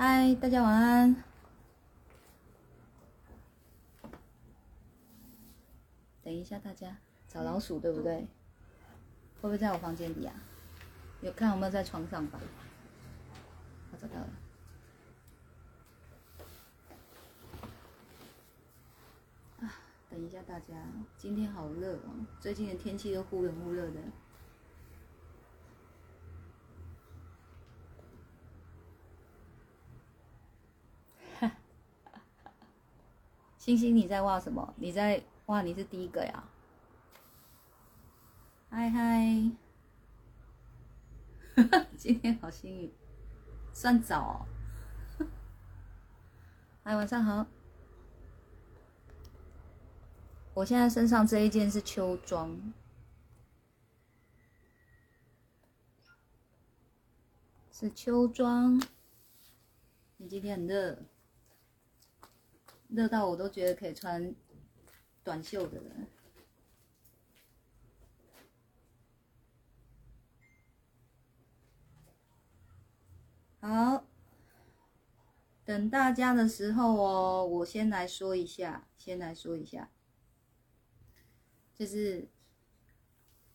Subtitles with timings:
[0.00, 1.24] 嗨，大家晚安。
[6.22, 8.18] 等一下，大家找老鼠对不对？
[8.18, 8.28] 会
[9.40, 10.32] 不会在我房间里啊？
[11.20, 12.38] 有看有没有在床上吧？
[13.90, 14.28] 我找到了。
[20.08, 20.76] 等一下，大家，
[21.16, 24.00] 今天好热哦，最近的天气都忽冷忽热的。
[33.68, 34.72] 星星，你在挖什么？
[34.78, 35.60] 你在挖？
[35.60, 36.42] 你是第一个呀？
[38.70, 39.50] 嗨嗨，
[41.94, 42.90] 今天好幸运，
[43.74, 44.46] 算早、
[46.82, 47.46] 嗨，晚上好。
[50.54, 52.72] 我现在身上这一件是秋装，
[57.70, 58.80] 是秋装。
[60.16, 61.02] 你今天很热。
[62.88, 64.34] 热到我都觉得可以穿
[65.22, 65.90] 短袖的了。
[73.60, 74.04] 好，
[75.64, 79.90] 等大家的时候哦，我先来说一下，先来说一下，
[81.74, 82.28] 就是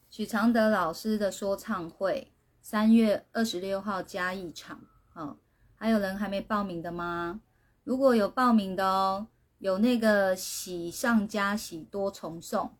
[0.10, 5.40] 许常德老师的说唱会，三月二十六号加一场，哦，
[5.76, 7.42] 还有人还没报名的吗？
[7.84, 9.28] 如果有报名的哦，
[9.60, 12.72] 有那个喜上加喜多重送，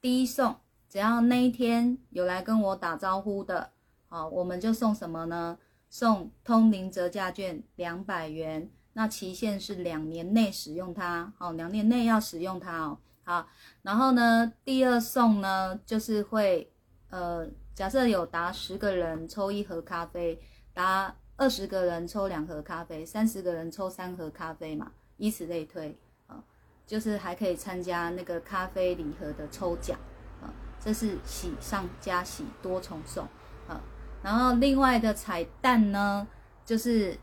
[0.00, 0.56] 第一送，
[0.88, 3.72] 只要那一天有来跟我打招呼的，
[4.08, 5.58] 好，我们就送什么呢？
[5.88, 12.98] 送通灵折价券两百元，那期限是两年内使用它，好，两年内要使用它哦。
[13.22, 13.46] 好，
[13.82, 16.72] 然后呢，第二送呢，就是会，
[17.10, 20.40] 呃，假设有达十个人抽一盒咖啡，
[20.72, 26.42] 达二十个人抽两盒咖啡，三十个人抽三盒咖啡嘛，以此类推啊，
[26.86, 29.98] 就是还可以参加那个咖啡礼盒的抽奖
[30.40, 30.48] 啊，
[30.80, 33.24] 这是喜上加喜多重送
[33.68, 33.80] 啊。
[34.22, 36.26] 然后另外的彩蛋呢，
[36.64, 37.18] 就是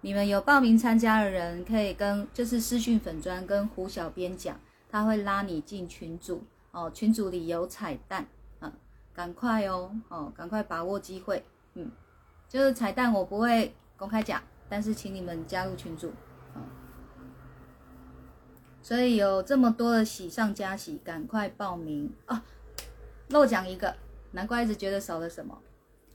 [0.00, 4.58] 你们有报名参加的人，可以跟就是私讯粉砖跟胡小编讲，
[4.88, 8.26] 他会拉你进群组哦，群组里有彩蛋
[8.60, 8.72] 啊，
[9.12, 11.44] 赶快哦哦，赶快把握机会，
[11.74, 11.90] 嗯，
[12.50, 16.12] 就是彩蛋我不会公开讲，但是请你们加入群组，
[18.82, 22.12] 所以有这么多的喜上加喜，赶快报名。
[22.26, 22.42] 啊，
[23.28, 23.94] 漏讲一个，
[24.32, 25.56] 难怪一直觉得少了什么。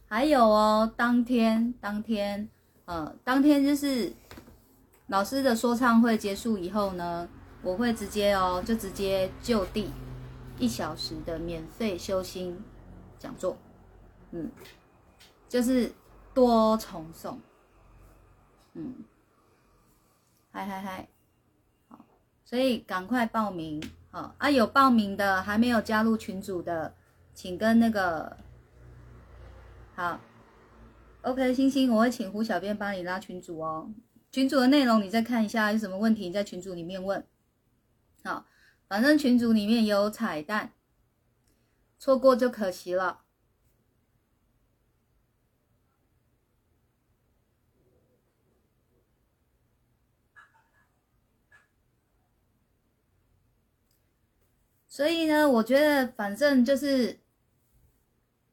[0.10, 2.50] 还有哦，当天当天，
[2.84, 4.12] 呃，当天就是
[5.08, 7.30] 老师的说唱会结束以后呢，
[7.62, 9.90] 我会直接哦，就直接就地
[10.60, 12.62] 一小时的免费修心
[13.18, 13.58] 讲座，
[14.32, 14.52] 嗯，
[15.48, 15.90] 就是
[16.36, 17.40] 多重送，
[18.74, 18.94] 嗯，
[20.52, 21.08] 嗨嗨嗨，
[21.88, 22.06] 好，
[22.44, 23.82] 所以赶快报名，
[24.12, 26.94] 好啊，有报名的还没有加入群组的，
[27.34, 28.36] 请跟那个。
[29.96, 30.20] 好
[31.22, 33.90] ，OK，星星，我会请胡小编帮你拉群主哦。
[34.30, 37.26] 群主的内容你再看一下，有什么问题在群组里面问。
[38.26, 38.46] 好，
[38.90, 40.74] 反正群组里面有彩蛋，
[41.98, 43.22] 错过就可惜了。
[54.96, 57.20] 所以呢，我觉得反正就是。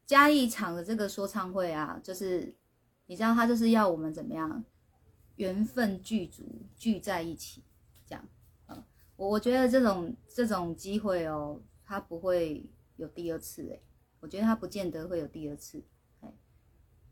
[0.04, 2.54] 加一场的这个说唱会啊，就是
[3.06, 4.62] 你知道他就是要我们怎么样，
[5.36, 7.62] 缘分具足聚在一起，
[8.04, 8.28] 这样，
[8.66, 8.84] 嗯，
[9.16, 13.82] 我我觉得这种这种机会哦，他不会有第二次诶，
[14.20, 15.82] 我觉得他不见得会有第二次，
[16.20, 16.30] 哎，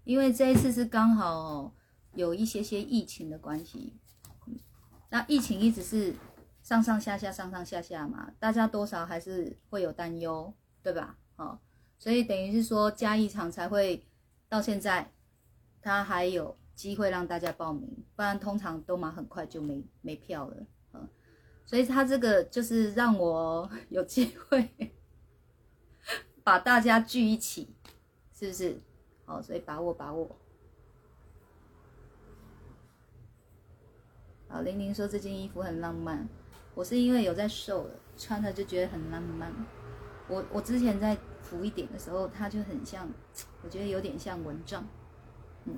[0.05, 1.75] 因为这一次是刚好
[2.13, 3.95] 有一些些疫情的关系，
[5.09, 6.15] 那疫情一直是
[6.63, 11.19] 上上下下上上下下嘛，大家多少还是会有担忧，对吧？
[11.37, 11.59] 哦。
[11.99, 14.07] 所以等于是说加一场才会
[14.49, 15.13] 到现在，
[15.83, 21.09] 他还有机会让大家报名，不然通常都嘛很快就没没票了，嗯，
[21.67, 24.71] 所以他这个就是让我有机会
[26.43, 27.75] 把大家聚一起，
[28.33, 28.81] 是不是？
[29.27, 30.39] 好，所以把握把握。
[34.49, 36.27] 好，玲玲说这件衣服很浪漫，
[36.81, 39.53] 我是因为有在瘦了，穿着就觉得很浪漫。
[40.29, 41.15] 我我之前在。
[41.43, 43.09] 浮一点的时候，它就很像，
[43.65, 44.85] 我觉得有点像蚊帐，
[45.65, 45.75] 嗯，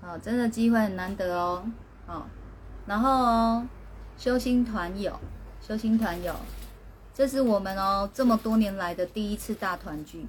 [0.00, 1.64] 好，真的机会很难得哦，
[2.08, 2.24] 哦，
[2.86, 3.68] 然后哦，
[4.18, 5.16] 修心团友，
[5.60, 6.34] 修心团友，
[7.14, 10.26] 这是我们哦这么多年来的第一次大团聚，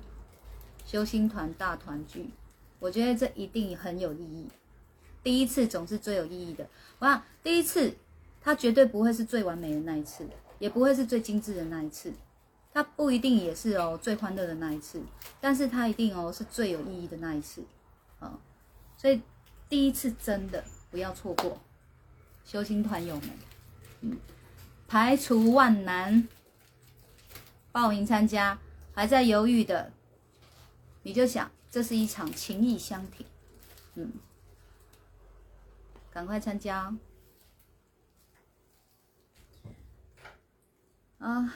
[0.86, 2.30] 修心团大团聚，
[2.78, 4.48] 我觉得这一定很有意义。
[5.24, 6.68] 第一次总是最有意义的。
[7.00, 7.96] 哇第一次，
[8.42, 10.28] 它绝对不会是最完美的那一次，
[10.60, 12.14] 也不会是最精致的那一次，
[12.74, 15.02] 它不一定也是哦最欢乐的那一次，
[15.40, 17.64] 但是它一定哦是最有意义的那一次，
[18.20, 18.38] 啊，
[18.98, 19.22] 所以
[19.70, 21.60] 第一次真的不要错过，
[22.46, 23.30] 修心团友们，
[24.02, 24.18] 嗯，
[24.88, 26.28] 排除万难，
[27.72, 28.60] 报名参加，
[28.94, 29.92] 还在犹豫的，
[31.02, 33.26] 你就想这是一场情谊相挺，
[33.96, 34.12] 嗯。
[36.13, 36.95] 赶快参加
[41.18, 41.56] 啊！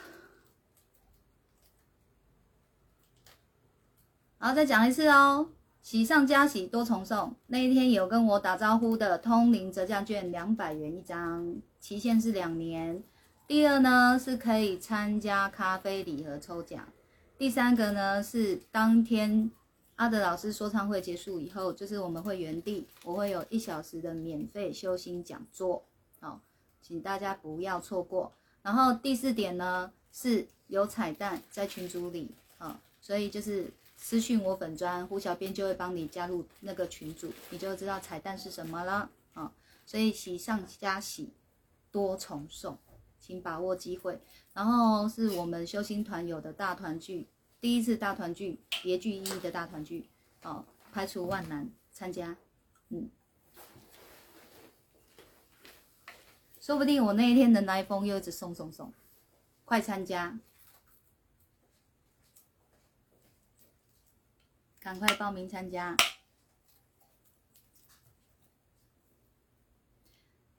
[4.39, 5.51] 好再讲一次哦，
[5.83, 7.35] 喜上加喜，多重送。
[7.45, 13.03] 那一天有跟我打招呼的通灵折价券两百元一张，期限是两年。
[13.45, 16.83] 第二呢是可以参加咖啡礼盒抽奖。
[17.37, 19.51] 第三个呢是当天。
[19.97, 25.83] 阿德老师说唱会结束以后，就是我们会原地，我会有一小时的免费修心讲座，
[26.19, 26.39] 好，
[26.83, 28.31] 请大家不要错过。
[28.61, 32.29] 然后第四点呢，是有彩蛋在群组里，
[32.59, 39.51] 啊，所以就是私讯我粉砖胡小编就会帮你加入那个群组，你就知道彩蛋是什么了，啊，
[39.83, 41.31] 所以喜上加喜，
[41.91, 42.77] 多重送，
[43.19, 44.19] 请把握机会。
[44.53, 47.25] 然后是我们修心团友的大团聚。
[47.59, 50.07] 第一次大团聚，别具意义的大团聚，
[50.43, 52.37] 哦，排除万难参加，
[52.89, 53.09] 嗯，
[56.61, 58.93] 说不定我那一天的来风又一直送送送，
[59.65, 60.39] 快参加，
[64.79, 65.97] 赶快报名参加。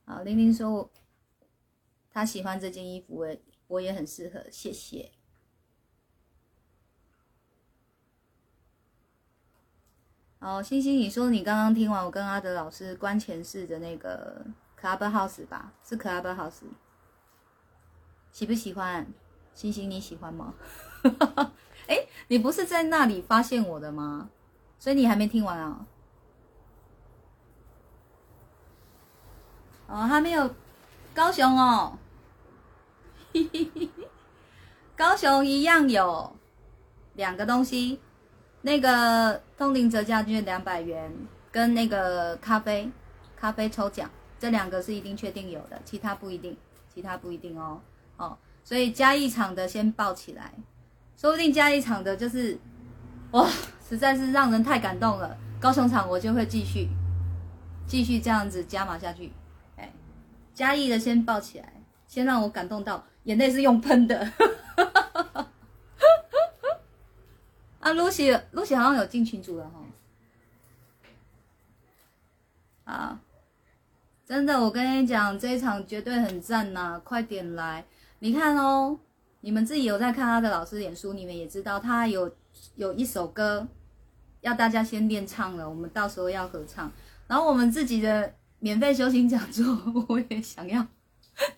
[0.05, 0.91] 好，玲玲说
[2.11, 3.37] 她喜欢这件衣服，我
[3.69, 5.13] 我也很适合，谢谢。
[10.41, 14.41] 哦，星星，你说你刚刚听完我跟阿德老师关前世的那个
[14.81, 15.73] Club House 吧？
[15.85, 16.63] 是 Club House，
[18.31, 19.07] 喜不喜欢？
[19.53, 20.55] 星星，你喜欢吗？
[21.89, 24.31] 哎，你不是在那里发现我的吗？
[24.79, 25.85] 所以你还没听完啊？
[29.89, 30.55] 哦，还没有，
[31.13, 31.99] 高雄哦，
[34.97, 36.37] 高雄一样有
[37.15, 38.01] 两个东西。
[38.69, 41.11] 那个通灵折价券两百元，
[41.51, 42.87] 跟那个咖啡
[43.35, 46.55] 咖啡抽奖，这两个是一定确定有的，其他不一定，
[46.95, 47.81] 其他不一定哦
[48.19, 50.53] 哦，所以加一场的先报起来，
[51.17, 52.59] 说不定加一场的就是
[53.31, 53.49] 哇，
[53.89, 55.35] 实在是让人太感动了。
[55.59, 56.91] 高雄场我就会继续
[57.87, 59.33] 继续这样子加码下去，
[59.77, 59.91] 哎，
[60.53, 61.73] 加一的先报起来，
[62.07, 64.31] 先让我感动到眼泪是用喷的。
[67.89, 69.81] 啊，Lucy，Lucy 好像有进群组了哈。
[72.85, 73.21] 啊，
[74.27, 77.01] 真的，我跟你讲，这一场绝对很赞呐！
[77.03, 77.83] 快点来，
[78.19, 78.99] 你看哦，
[79.41, 82.31] 你们自己有在看他的老师脸书，你们也知道他有
[82.77, 83.67] 有一首歌
[84.43, 86.93] 要大家先练唱了，我们到时候要合唱。
[87.27, 89.65] 然后我们自己的免费修行讲座，
[90.09, 90.87] 我也想要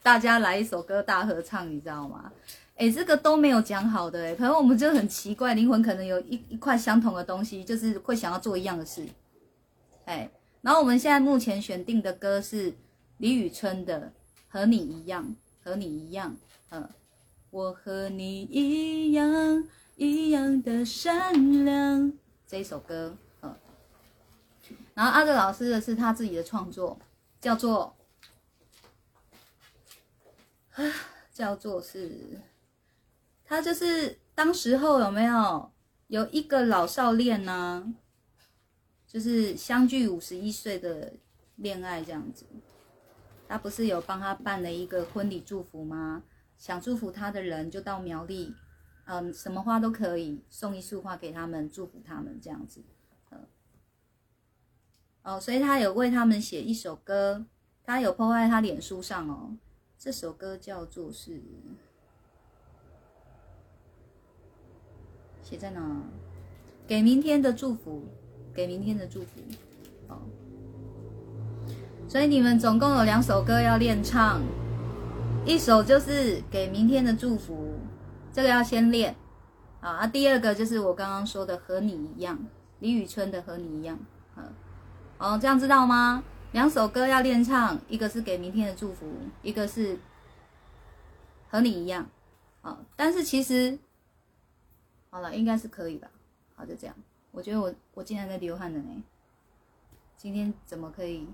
[0.01, 2.31] 大家来一首歌大合唱，你知道吗？
[2.81, 9.07] 哎，这个都没有讲好的哎，可能我们就很奇怪，灵魂可能有一一块相同的东西，就是会想要做一样的事。
[10.07, 10.31] 哎，
[10.63, 12.73] 然后我们现在目前选定的歌是
[13.19, 14.01] 李宇春的
[14.49, 15.23] 《和你一样》，
[15.63, 16.35] 和你一样，
[16.71, 16.89] 嗯，
[17.51, 19.63] 我和你一样，
[19.97, 22.11] 一样的善良
[22.47, 23.55] 这一首歌，嗯，
[24.95, 26.99] 然后阿德老师的是他自己的创作，
[27.43, 27.95] 叫做
[30.77, 30.83] 啊，
[31.31, 32.41] 叫做是。
[33.51, 35.73] 他就是当时候有没有
[36.07, 37.93] 有一个老少恋呢？
[39.09, 41.15] 就是相距五十一岁的
[41.57, 42.47] 恋爱这样子。
[43.49, 46.23] 他不是有帮他办了一个婚礼祝福吗？
[46.57, 48.55] 想祝福他的人就到苗栗，
[49.07, 52.85] 嗯，什么花都可以送一束花给他们，祝福他们这样子。
[53.31, 53.49] 嗯
[55.25, 57.45] 哦，所以他有为他们写一首歌，
[57.83, 59.57] 他有破坏他脸书上哦。
[59.99, 61.43] 这首歌叫做是。
[65.51, 65.81] 写在哪？
[66.87, 68.05] 给明天的祝福，
[68.55, 69.41] 给明天的祝福。
[70.07, 70.19] 哦，
[72.07, 74.41] 所以你们总共有两首歌要练唱，
[75.45, 77.75] 一首就是给明天的祝福，
[78.33, 79.17] 这个要先练。
[79.81, 82.39] 啊，啊，第二个就是我刚刚说的和你一样，
[82.79, 83.99] 李宇春的和你一样。
[85.19, 86.23] 哦，这样知道吗？
[86.53, 89.07] 两首歌要练唱，一个是给明天的祝福，
[89.43, 89.99] 一个是
[91.49, 92.07] 和你一样。
[92.63, 93.77] 啊，但是其实。
[95.11, 96.09] 好了，应该是可以的。
[96.55, 96.97] 好，就这样。
[97.33, 99.03] 我觉得我我竟然在流汗了呢。
[100.17, 101.27] 今天怎么可以？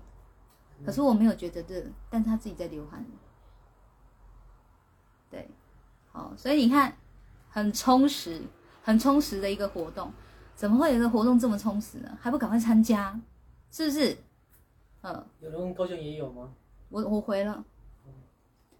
[0.85, 3.05] 可是我没有觉得热，但他自己在流汗。
[5.29, 5.49] 对，
[6.11, 6.95] 好，所以你看，
[7.49, 8.41] 很充实，
[8.83, 10.11] 很充实的一个活动。
[10.55, 12.17] 怎么会有一个活动这么充实呢？
[12.21, 13.19] 还不赶快参加？
[13.71, 14.17] 是不是？
[15.01, 16.53] 嗯，有人问高雄也有吗？
[16.89, 17.65] 我我回了，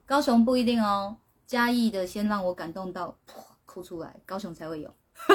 [0.05, 1.17] 高雄不一定哦。
[1.45, 3.17] 嘉义的先让我感动到
[3.77, 4.91] 哭出来，高雄才会有。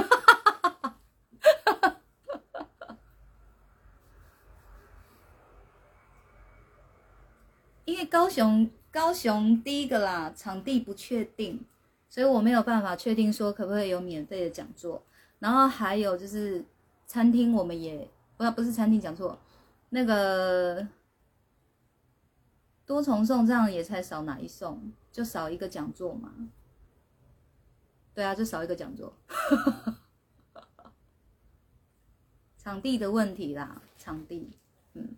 [7.85, 11.65] 因为高雄高雄第一个啦，场地不确定，
[12.09, 15.01] 所以我没有办法确定说可不可以有免费的讲座。
[15.39, 16.65] 然后还有就是
[17.07, 19.39] 餐厅，我们也不不是餐厅讲错，
[19.91, 20.85] 那个
[22.85, 26.33] 多重送这样也才少哪一送，就少一个讲座嘛。
[28.14, 29.14] 对啊，就少一个讲座。
[32.59, 34.50] 场地的问题啦，场地，
[34.95, 35.16] 嗯。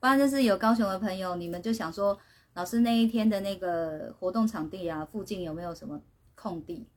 [0.00, 2.18] 不然就是有高雄的朋友，你们就想说，
[2.54, 6.02] 老师那一天的那个活动场地啊，附近有没有什么
[6.34, 6.88] 空地，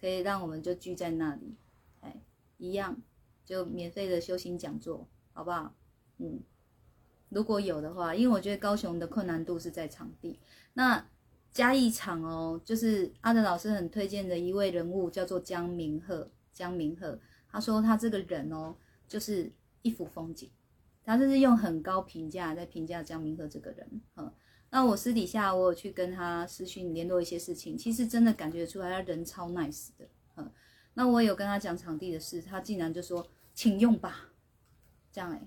[0.00, 1.54] 可以让我们就聚在那里，
[2.00, 2.20] 哎，
[2.58, 3.00] 一样
[3.44, 5.72] 就免费的修行讲座，好不好？
[6.18, 6.42] 嗯，
[7.28, 10.40] 如果有的话，因为我觉得高雄的困难度是在场地。
[10.72, 11.06] 那
[11.52, 16.30] 嘉义场哦，就是阿德老师很推荐的一位人物，叫做江明鹤。
[16.52, 17.18] 江明鹤
[17.50, 18.74] 他说他这个人哦，
[19.06, 20.50] 就是一幅风景。
[21.04, 24.32] 他就是用很高评价在评价江明鹤这个人，嗯，
[24.70, 30.06] 那我私底下我有去跟他私讯联络一些事情，其实真的感觉出来他人超 nice 的，
[30.36, 30.48] 嗯，
[30.94, 34.28] 那我有跟他讲场地的事，他竟然就说请用吧，
[35.10, 35.42] 这样哎，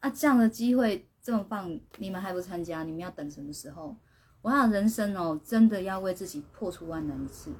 [0.00, 2.82] 啊这样的机会这么棒，你们还不参加？
[2.82, 3.96] 你们要等什么时候？
[4.42, 7.52] 我想人生哦，真的要为自己破除万难一次，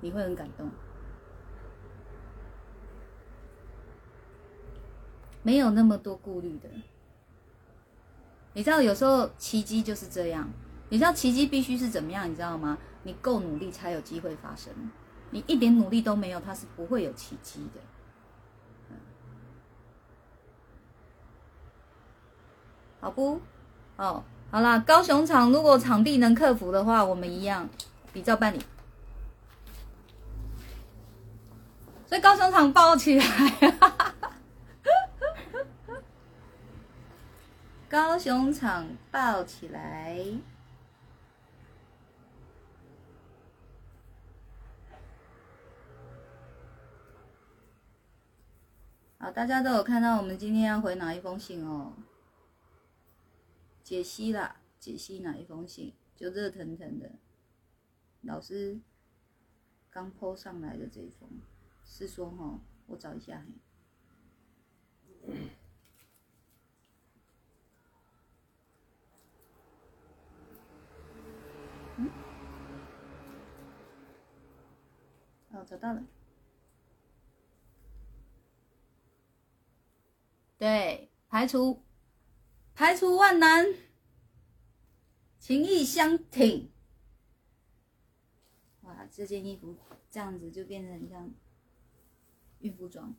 [0.00, 0.70] 你会很感动。
[5.42, 6.68] 没有那么多顾虑的，
[8.52, 10.48] 你知道有时候奇迹就是这样。
[10.90, 12.30] 你知道奇迹必须是怎么样？
[12.30, 12.78] 你知道吗？
[13.02, 14.72] 你够努力才有机会发生。
[15.30, 18.96] 你一点努力都没有，它是不会有奇迹的。
[23.00, 23.40] 好不？
[23.96, 27.68] 哦，好啦，高雄场如果场地能克服的话，我们一样
[28.12, 28.58] 比照办理。
[32.06, 33.24] 所以高雄场抱起来。
[37.90, 40.18] 高雄场抱起来！
[49.18, 51.92] 好，大家都有看到我们今天要回哪一封信哦？
[53.88, 55.94] 解析啦，解析哪一封信？
[56.14, 57.10] 就热腾腾的，
[58.20, 58.78] 老师
[59.88, 61.26] 刚抛上来的这一封，
[61.86, 63.46] 是说哈，我找一下。
[71.96, 72.10] 嗯，
[75.52, 76.04] 哦找到了，
[80.58, 81.82] 对，排除
[82.78, 83.74] 排除万难，
[85.40, 86.70] 情意相挺。
[88.82, 89.76] 哇，这件衣服
[90.08, 91.28] 这样子就变成像
[92.60, 93.12] 孕妇装。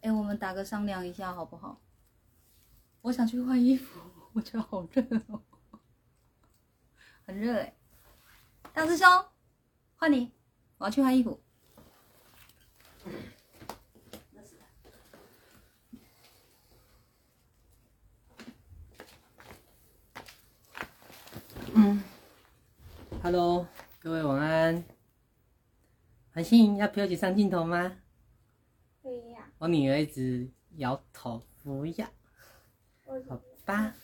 [0.00, 1.82] 哎，我们打个商量一下好不好？
[3.02, 4.00] 我想去换衣服，
[4.32, 5.42] 我觉得好热哦，
[7.26, 7.76] 很热哎，
[8.72, 9.06] 大师兄。
[9.96, 10.32] 换你，
[10.78, 11.38] 我要去换衣服。
[23.22, 23.66] ，Hello，
[24.00, 24.82] 各位晚安。
[26.32, 27.96] 韩信要陪我一起上镜头吗？
[29.02, 29.38] 不要。
[29.58, 32.06] 我女儿一直摇头不要。
[33.04, 33.94] 好吧，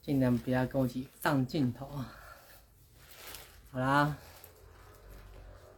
[0.00, 1.86] 尽量不要跟我一起上镜头。
[3.70, 4.16] 好啦。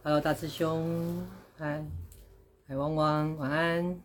[0.03, 1.27] Hello，大师兄，
[1.57, 1.85] 嗨，
[2.67, 4.01] 嗨汪汪，晚安，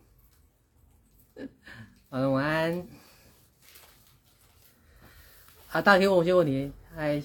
[2.09, 2.87] 晚安，晚安。
[5.69, 6.71] 啊，大可以问我些问题。
[6.93, 7.21] 嗨，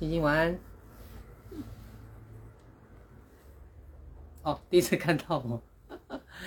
[0.00, 0.58] 星星，晚安。
[4.42, 5.60] 哦，第一次看到我，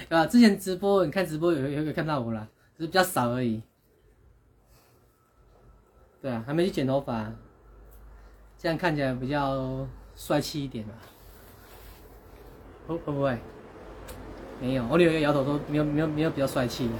[0.09, 3.61] 有啊，之前直播你看直播有有有看到我了，只是比较少而已。
[6.19, 7.31] 对啊，还没去剪头发，
[8.57, 10.93] 这样看起来比较帅气一点吧。
[12.87, 13.37] 会会不会？
[14.59, 16.93] 没有，我女儿摇头说没有没有没有比较帅气的。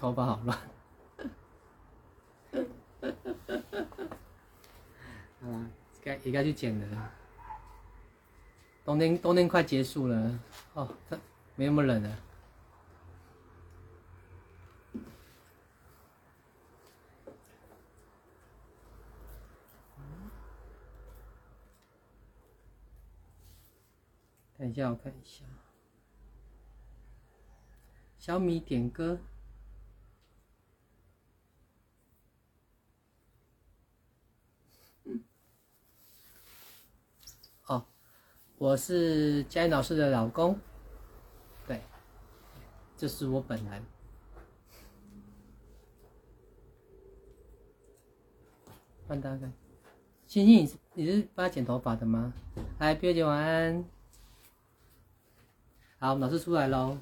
[0.00, 0.58] 头发好乱。
[5.42, 5.66] 好啦，
[6.00, 7.12] 该也该去剪了。
[8.84, 10.40] 冬天冬天快结束了
[10.74, 11.18] 哦，这
[11.56, 12.18] 没那么冷了。
[24.56, 25.44] 等一下，我看一下。
[28.16, 29.18] 小米点歌。
[37.66, 37.84] 哦，
[38.62, 40.56] 我是佳音老师的老公。
[41.66, 41.82] 对，
[42.96, 43.84] 这是我本人。
[49.08, 49.50] 换大概，
[50.28, 52.32] 星星，你是你是帮他剪头发的吗？
[52.78, 53.84] 来，表姐晚安。
[55.98, 56.96] 好，老师出来喽。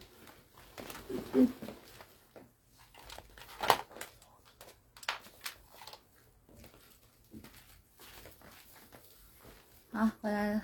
[9.93, 10.63] 好，回来了，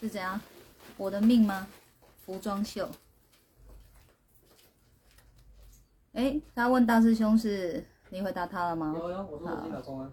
[0.00, 0.40] 是怎样？
[0.96, 1.66] 我的命吗？
[2.24, 2.90] 服装秀。
[6.12, 8.94] 哎，他问大师兄是你回答他了吗？
[8.96, 10.12] 有有，我说我是老公啊。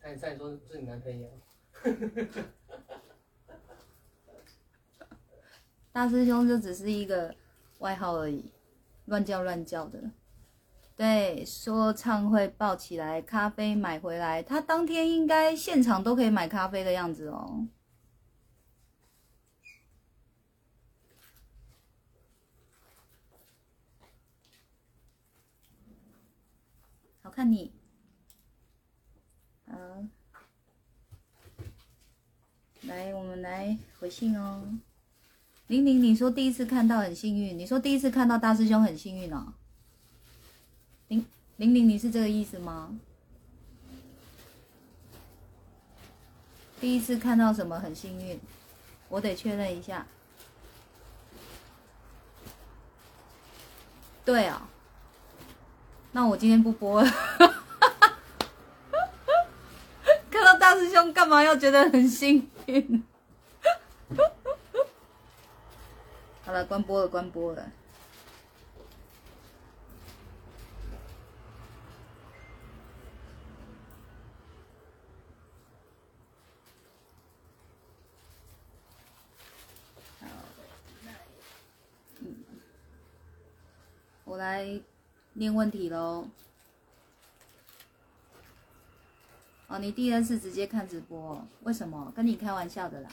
[0.00, 1.28] 再再说是你男朋友。
[5.92, 7.34] 大师兄就只是一个
[7.78, 8.52] 外号而已，
[9.06, 9.98] 乱叫乱叫的。
[10.96, 17.68] 对，说唱会爆起来，咖啡买回来，他当天应该现场都可以买咖啡的样子哦。
[27.20, 27.70] 好看你，
[29.66, 29.76] 好，
[32.84, 34.78] 来，我们来回信哦。
[35.66, 39.52] 玲玲，你说第一次看到很幸运，你说第一次看到大师兄很幸运哦。
[41.56, 42.94] 玲玲，你是这个意思吗？
[46.78, 48.38] 第一次看到什么很幸运？
[49.08, 50.06] 我得确认一下。
[54.22, 54.68] 对啊，
[56.12, 57.08] 那我今天不播了。
[60.30, 63.02] 看到大师兄干嘛要觉得很幸运？
[66.44, 67.72] 好了，关播了，关播了。
[84.26, 84.78] 我来
[85.34, 86.26] 念问题喽。
[89.68, 92.12] 哦，你第二次直接看直播，为什么？
[92.14, 93.08] 跟你开玩笑的啦。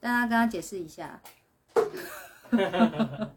[0.00, 1.20] 大家跟他解释一下。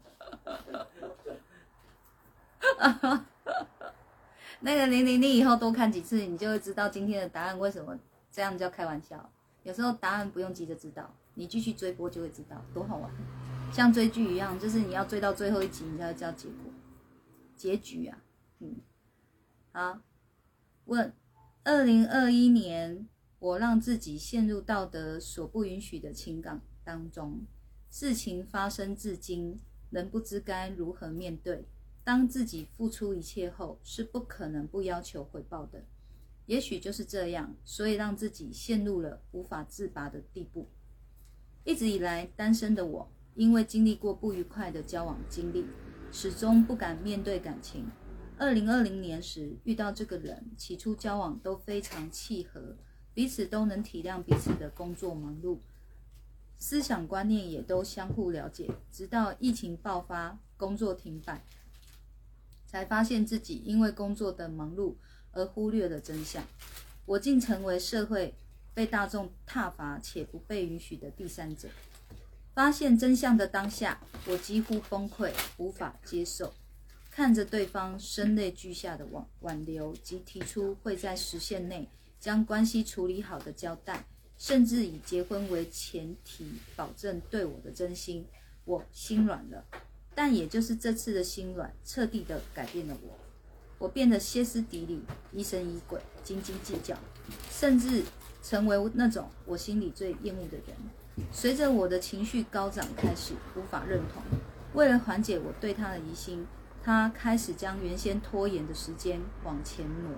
[4.58, 7.96] 那个玲玲，你以后多看几次，你就会知道今天的答案为什么
[8.32, 9.30] 这样叫开玩笑。
[9.62, 13.08] 有时候答案不用急着知道，你继续追播就会知道，多好玩。
[13.72, 16.69] 像追剧一样，就是你要追到最后一集，你才会知道结果。
[17.60, 18.24] 结局啊，
[18.60, 18.76] 嗯，
[19.70, 20.00] 好，
[20.86, 21.12] 问，
[21.62, 23.06] 二零二一年
[23.38, 27.42] 我让自己陷入道德所不允许的情感当中，
[27.90, 31.66] 事情发生至今，仍不知该如何面对。
[32.02, 35.84] 当自己付出一切后，是不可能不要求回报的。
[36.46, 40.66] 也许就是这样，所以让自己陷入了无法自拔的地步。
[41.64, 45.66] 一直以来单身的我，因为经历过不愉快的交往经历。
[46.12, 47.88] 始终不敢面对感情。
[48.36, 52.76] 二零二零年时遇到这个人，起初交往都非常契合，
[53.14, 55.58] 彼此都能体谅彼此的工作忙碌，
[56.58, 58.70] 思想观念也都相互了解。
[58.90, 61.44] 直到疫情爆发，工作停摆，
[62.66, 64.94] 才发现自己因为工作的忙碌
[65.32, 66.42] 而忽略了真相。
[67.04, 68.34] 我竟成为社会
[68.72, 71.68] 被大众挞伐且不被允许的第三者。
[72.54, 76.52] 发现真相的当下，我几乎崩溃，无法接受。
[77.10, 81.88] 看着对方声泪俱下的挽挽留及提出会在时限内
[82.20, 84.04] 将关系处理好的交代，
[84.38, 88.24] 甚至以结婚为前提保证对我的真心，
[88.64, 89.64] 我心软了。
[90.14, 93.18] 但也就是这次的心软，彻底的改变了我。
[93.78, 96.96] 我变得歇斯底里、疑神疑鬼、斤斤计较，
[97.50, 98.02] 甚至
[98.42, 100.76] 成为那种我心里最厌恶的人。
[101.30, 104.22] 随着我的情绪高涨，开始无法认同。
[104.74, 106.46] 为了缓解我对他的疑心，
[106.82, 110.12] 他开始将原先拖延的时间往前挪，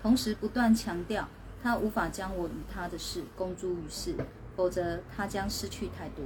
[0.00, 1.28] 同时不断强调
[1.62, 4.14] 他无法将我与他的事公诸于世，
[4.56, 6.24] 否则他将失去太多。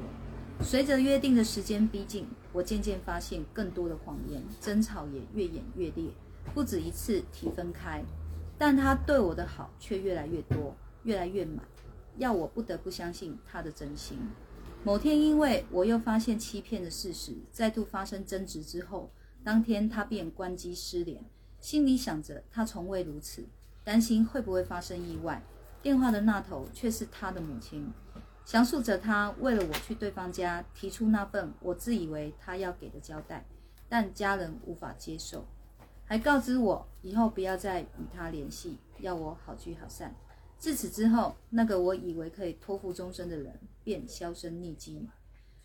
[0.60, 6.10] 随着约定的时间逼近，我渐渐发现更多的谎言，争吵也越演越烈，
[6.54, 8.04] 不止一次提分开。
[8.58, 11.64] 但他对我的好却越来越多，越来越满，
[12.18, 14.18] 要我不得不相信他的真心。
[14.84, 19.10] 某天，因为我又发现欺骗的事实，再度发生争执之后，
[19.44, 21.24] 当天他便关机失联，
[21.60, 23.44] 心里想着他从未如此，
[23.84, 25.42] 担心会不会发生意外。
[25.80, 27.92] 电话的那头却是他的母亲，
[28.44, 33.44] 详述着他为了我去对方家提出那份我自以为他要给的交代，
[33.88, 35.44] 但家人无法接受，
[36.04, 40.14] 还告知我以后不要再与他联系，要我好聚好散。
[40.62, 45.08] 自此之后，那个我以为可以托付终身的人便销声匿迹，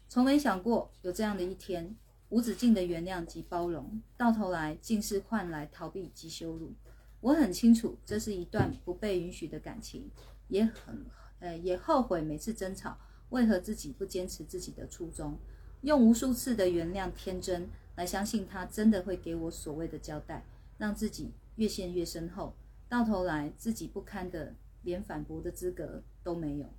[0.10, 1.96] 从没想过有这样的一天，
[2.30, 6.74] 无止境的原谅及包容，到头来竟是换来逃避及羞辱。
[7.22, 10.10] 我很清楚，这是一段不被允许的感情，
[10.48, 11.06] 也很
[11.38, 12.98] 呃也后悔每次争吵，
[13.30, 15.38] 为何自己不坚持自己的初衷，
[15.82, 20.44] 用无数次的原谅天真来相信他真的会给我所谓的交代，
[20.80, 22.56] 让自己越陷越深厚，
[22.90, 24.56] 到头来自己不堪的
[24.88, 26.74] 连反驳的资格都没有。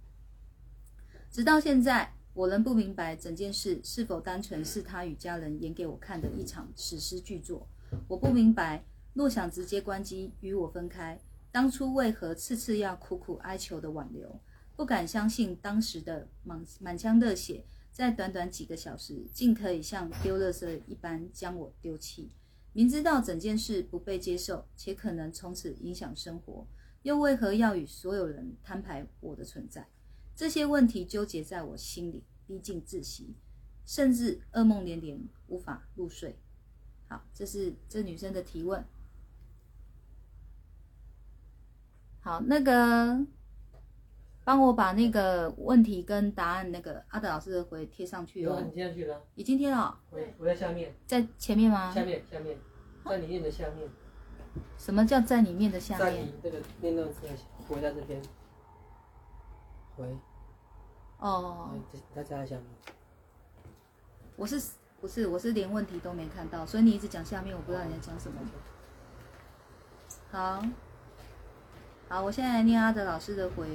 [1.31, 7.68] 直到现在，我仍不明白整件事是否单纯是他与家人演给我看的一场史诗巨作，
[8.09, 8.83] 我不明白。
[9.12, 11.21] 若想直接关机与我分开，
[11.53, 14.40] 当初为何次次要苦苦哀求的挽留？
[14.75, 22.31] 不敢相信当时的满满腔热血，在短短几个小时，竟可以像丢垃圾一般将我丢弃。
[22.73, 26.66] 明知道整件事不被接受，且可能从此影响生活，
[27.02, 29.88] 又为何要与所有人摊牌我的存在？
[30.34, 33.34] 这些问题纠结在我心里，逼近窒息，
[33.84, 36.38] 甚至噩梦连连，无法入睡。
[37.08, 38.84] 好，这是这女生的提问。
[42.20, 43.26] 好，那个，
[44.44, 48.62] 帮我把那个问题跟答案那个阿德老师的回贴上去哦。
[48.72, 49.24] 贴上去了。
[49.34, 49.98] 已经贴了。
[50.11, 50.94] 回我在下面。
[51.06, 51.92] 在前面吗？
[51.92, 52.56] 下面下面，
[53.04, 53.88] 在里面的下面。
[54.77, 56.07] 什么叫在里面的下面？
[56.07, 57.21] 在你这个电动车
[57.68, 58.21] 回在这边。
[59.97, 60.16] 回。
[61.18, 61.71] 哦。
[62.14, 62.64] 在在下面。
[64.37, 64.61] 我是
[65.01, 68.40] 不是我是连问题都没看到，所以你一直讲下面，我不知道你在讲什么。
[70.31, 70.62] 好。
[72.09, 73.66] 好，我现在来念阿德老师的回。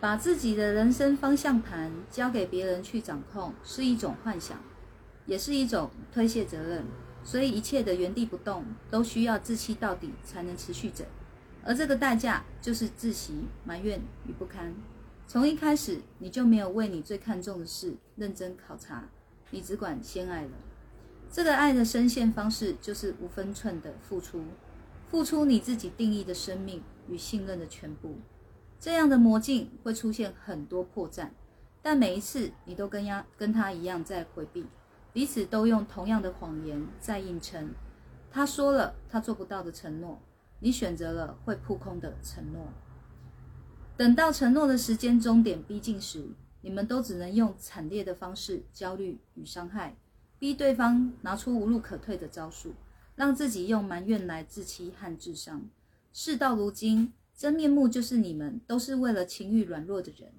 [0.00, 4.58] 把自己的人生方向盘交给别人去掌控，是一种幻想，
[5.26, 6.84] 也是一种推卸责任。
[7.24, 11.06] 所以一切的原地不动，都需要自欺到底才能持续着。
[11.64, 14.74] 而这个代价就是自习、埋怨与不堪。
[15.28, 19.08] 从一开始，你就没有为你最看重的事认真考察，
[19.50, 20.50] 你只管先爱了。
[21.30, 24.44] 这个爱的深陷方式，就是无分寸的付出。
[25.08, 28.16] 付出你自己定义的生命与信任的全部，
[28.80, 31.28] 这样的魔镜会出现很多破绽，
[31.82, 34.66] 但每一次你都跟呀跟他一样在回避，
[35.12, 37.74] 彼此都用同样的谎言在硬撑。
[38.30, 40.20] 他说了他做不到的承诺，
[40.60, 42.68] 你选择了会扑空的承诺。
[43.96, 46.26] 等到承诺的时间终点逼近时，
[46.62, 49.96] 你们都只能用惨烈的方式焦虑与伤害，
[50.38, 52.74] 逼对方拿出无路可退的招数。
[53.14, 55.68] 让自己用埋怨来自欺和智商。
[56.14, 60.32] 事到如今，真面目就是你们都是为了情欲软弱的人，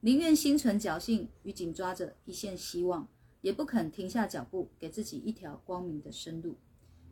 [0.00, 3.06] 宁愿心存侥幸与紧抓着一线希望，
[3.40, 6.56] 也不肯停下脚步，给自己一条光明的生路。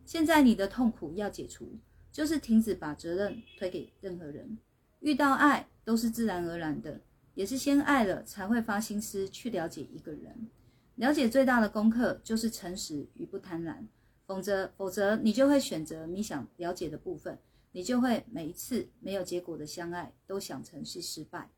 [0.04, 1.78] 现在你的痛苦要解除，
[2.12, 4.58] 就是停止把责任推给任何人。
[5.00, 7.00] 遇到爱都是自然而然的，
[7.34, 10.48] 也是先爱了才会发心思去了解一个人。
[10.96, 13.87] 了解最大的功课就是诚实与不贪婪。
[14.26, 17.38] 否则，否则你就会选择你想了解的部分，
[17.72, 21.50] 你就会每一次没有结果的相爱都想成是失败。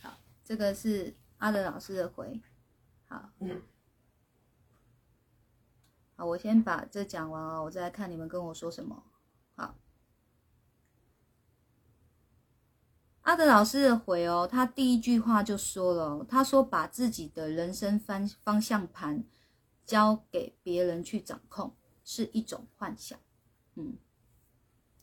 [0.00, 1.14] 好，这个是
[1.44, 2.40] 阿德老师的回。
[3.06, 3.28] 好，
[6.16, 9.02] 好，我先把这讲完哦，我再来看你们跟我说什么。
[9.54, 9.74] 好，
[13.20, 19.22] 阿德老师的回哦，他第一句话就说了，他说把自己的人生方方向盘。
[19.84, 21.76] 交给别人去掌控
[22.06, 23.18] 是一种幻想，
[23.74, 23.98] 嗯，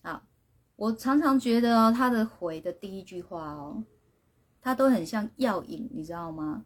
[0.02, 0.24] 好，
[0.76, 3.84] 我常常觉得哦，他的回的第一句话哦，
[4.62, 6.64] 它都很像药引，你知道吗？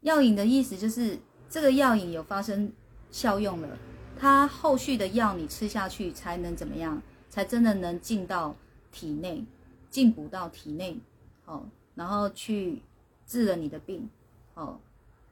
[0.00, 1.18] 药引的意思就是
[1.48, 2.72] 这个药引有发生
[3.10, 3.76] 效用了，
[4.18, 7.02] 它后续的药你吃下去才能怎么样？
[7.28, 8.56] 才真的能进到
[8.90, 9.44] 体内，
[9.90, 10.98] 进补到体内，
[11.44, 12.80] 哦，然后去
[13.26, 14.08] 治了你的病，
[14.54, 14.78] 哦，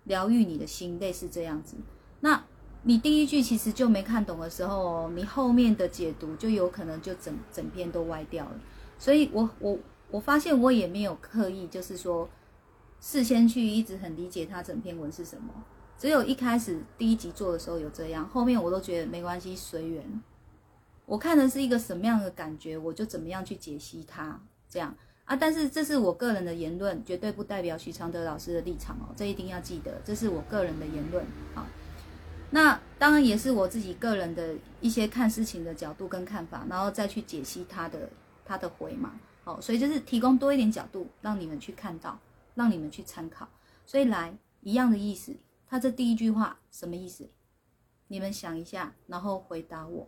[0.04, 1.76] 疗愈你的心，类似这样子。
[2.20, 2.44] 那
[2.82, 8.60] 你第一句其实就没看懂的时候，哦你后面的解读就有可能就整整篇都歪掉了。
[8.98, 9.78] 所以，我我
[10.14, 12.28] 我发现我也没有刻意，就是说
[13.00, 15.52] 事先去一直很理解他整篇文是什么。
[15.98, 20.22] 只有一开始第一集做的时候有这样，后面我都觉得没关系，随缘。
[21.04, 25.34] 我看的是一个什么样的感觉，我就怎么样去解析它，这样啊。
[25.34, 31.66] 但是这是我个人的言论，绝对不代表徐常德老师的立场哦，这一定要记得，这是我个人的言论啊。
[32.50, 38.08] 那当然也是我自己个人的一些看事情的角度跟看法，然后再去解析他的
[38.44, 39.12] 他的回嘛。
[39.44, 42.18] 哦，所以就是提供多一点角度，让你们去看到，
[42.54, 43.48] 让你们去参考。
[43.86, 47.28] 所以来一样的意思，他这第一句话什么意思？
[48.08, 50.06] 你们想一下，然后回答我。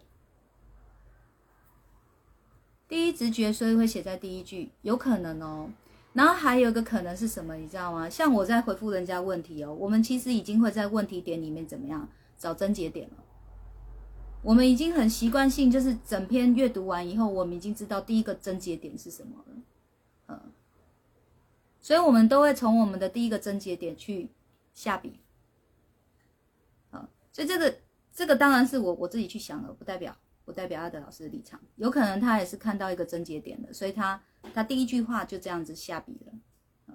[2.89, 5.71] 第一直觉，所以会写在第一句，有可能哦。
[6.13, 8.09] 然后还有一个可能是什么，你知道吗？
[8.09, 13.17] 像我在回复人家问题哦，我们其实已经会在问题点里面怎么样找症结点了。
[14.47, 19.55] 我们已经很习惯性，就是整篇阅读完以后，我们已经知道第一个症结点是什么了。
[20.29, 20.41] 嗯，
[21.81, 24.31] 所以我们都会从我们的第一个症结点去
[24.73, 25.19] 下笔。
[26.91, 27.79] 啊，所以这个
[28.13, 30.17] 这个当然是我我自己去想了，不代表。
[30.45, 34.23] 不代表阿德老师的立场，有可能他也是看到一个症结点的，所以他
[34.55, 36.33] 他第一句话就这样子下笔了。
[36.87, 36.95] 嗯，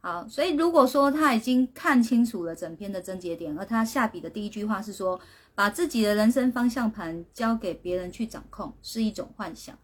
[0.00, 5.20] 好，所以如果说他已经看清楚了整篇的症结点，而他下笔的第一句话是说
[5.54, 9.78] 把自己的人生方向盘交给别人去掌控是一种幻想，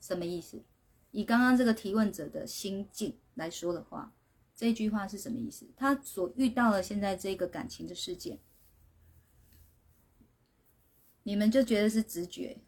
[0.00, 0.62] 什么意思？
[1.10, 4.12] 以刚刚这个提问者的心境来说的话，
[4.54, 5.66] 这句话是什么意思？
[5.76, 8.38] 他所遇到了现在这个感情的事件。
[11.24, 12.60] 你们就觉得是直觉，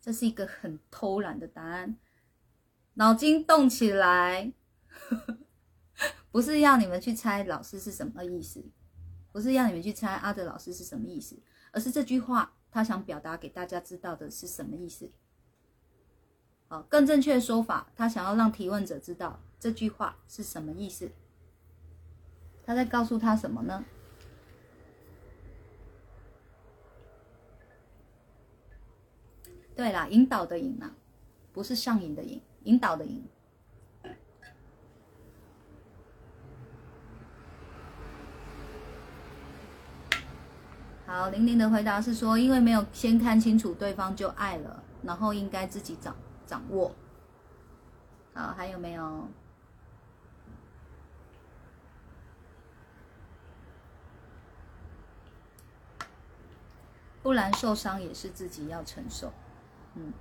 [0.00, 1.96] 这是一个很偷懒的答案。
[2.94, 4.52] 脑筋动起来，
[6.30, 8.64] 不是要你们去猜老师是什么意思，
[9.34, 11.36] 不是要你们去猜阿德老师是什么意思，
[11.72, 15.10] 而是这句话他想表达给大家知道的是什么意思。
[16.68, 21.10] 好，更正确的说法，他想要让提问者知道这句话是什么意思。
[22.64, 23.84] 他在告诉他什么呢？
[29.74, 30.94] 对啦，引导的引啊，
[31.52, 33.26] 不是上瘾的瘾，引导的引。
[41.14, 46.92] 好，玲玲的回答是说，因为没有先看清楚对方就爱了，然后应该自己掌掌握。
[48.32, 49.28] 好，还有没有？
[57.22, 59.32] 不然受伤也是自己要承受。
[59.94, 60.12] 嗯，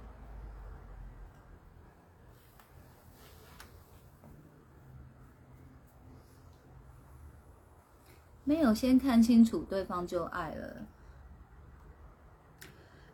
[8.44, 10.86] 没有先看清楚对方就爱了，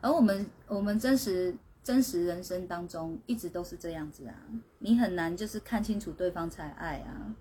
[0.02, 4.36] 而我们我们真实真实人生当中一直都是这样子啊，
[4.80, 7.36] 你很难就是看清楚对方才爱啊，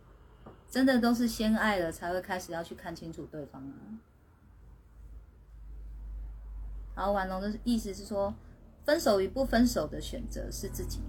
[0.69, 3.75] 真的都是先爱了才会开始要去看清楚对方啊。
[6.95, 8.35] 好，婉龙的意思是说。
[8.85, 11.01] 分手与不分手的选择是自己，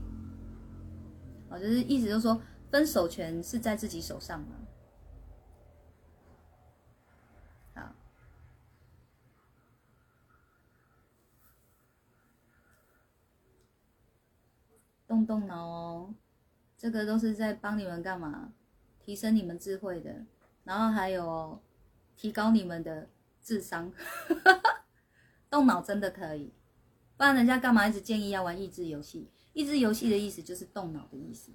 [1.49, 4.47] 哦，就是意思就是说，分手权是在自己手上嘛。
[7.75, 7.95] 好，
[15.09, 16.13] 动动脑哦，
[16.77, 18.53] 这个都是在帮你们干嘛？
[18.99, 20.23] 提升你们智慧的，
[20.63, 21.59] 然后还有
[22.15, 23.09] 提高你们的
[23.41, 23.91] 智商，
[25.49, 26.53] 动脑真的可以。
[27.17, 29.27] 不然人家干嘛一直建议要玩益智游戏？
[29.53, 31.51] 益智游戏的意思就是动脑的意思。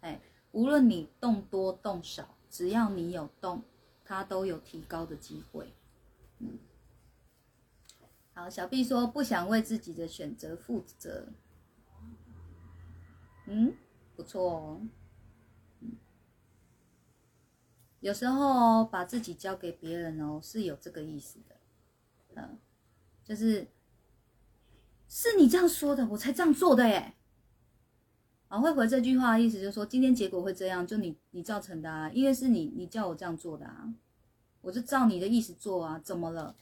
[0.00, 0.20] 哎，
[0.52, 3.64] 无论你动多动少，只要你有动，
[4.04, 5.74] 它都有提高的机会。
[6.38, 6.56] 嗯，
[8.32, 11.26] 好，小 B 说不想为自己的选择负责。
[13.46, 13.74] 嗯，
[14.16, 14.80] 不错哦。
[18.00, 21.56] 有时候把自己交给别人哦，是有这个意思的。
[22.34, 22.58] 嗯，
[23.24, 23.68] 就是。
[25.14, 27.12] 是你这样说的，我才这样做的耶。
[28.48, 33.92] 啊，会回这句话的意思就是说，今天结果会这样，就你你造成的啊，因为是你你叫我这样做的啊，
[34.62, 36.56] 我就照你的意思做啊，怎么了？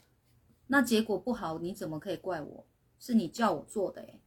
[0.67, 2.65] 那结果不好，你怎么可以怪我？
[2.99, 4.20] 是你叫我做的哎。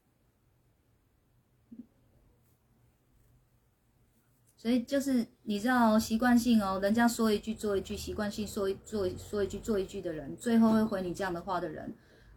[4.64, 11.94] 所以就是你知道习惯性哦，人家说一句做一句，习惯性说一做说一句做一句的人，最后会回你这样的话的人。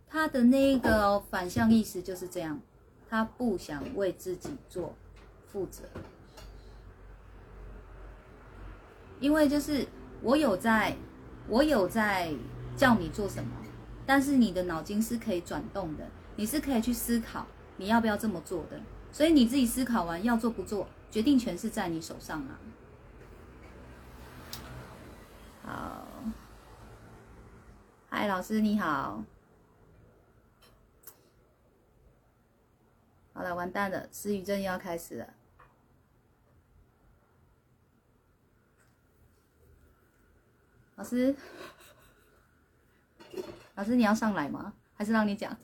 [0.10, 2.60] 他的那个反向意思就是这样，
[3.10, 4.94] 他不想为自己做
[5.46, 5.84] 负责，
[9.22, 9.88] 因为就是
[10.22, 10.98] 我有在，
[11.48, 12.34] 我有在
[12.76, 13.50] 叫你做什么，
[14.06, 18.78] 但是你的脑筋是可以转动的，你是可以去思考你要不要这么做的，
[19.13, 22.60] 所以你自己思考完要做不做，决定权是在你手上啊。
[25.63, 26.08] 好，
[28.10, 29.24] 嗨，老师你好。
[33.34, 35.34] 好了，完蛋了，失语症又要开始了。
[40.96, 41.36] 老师，
[43.76, 44.74] 老师你要上来吗？
[44.96, 45.56] 还是让你讲？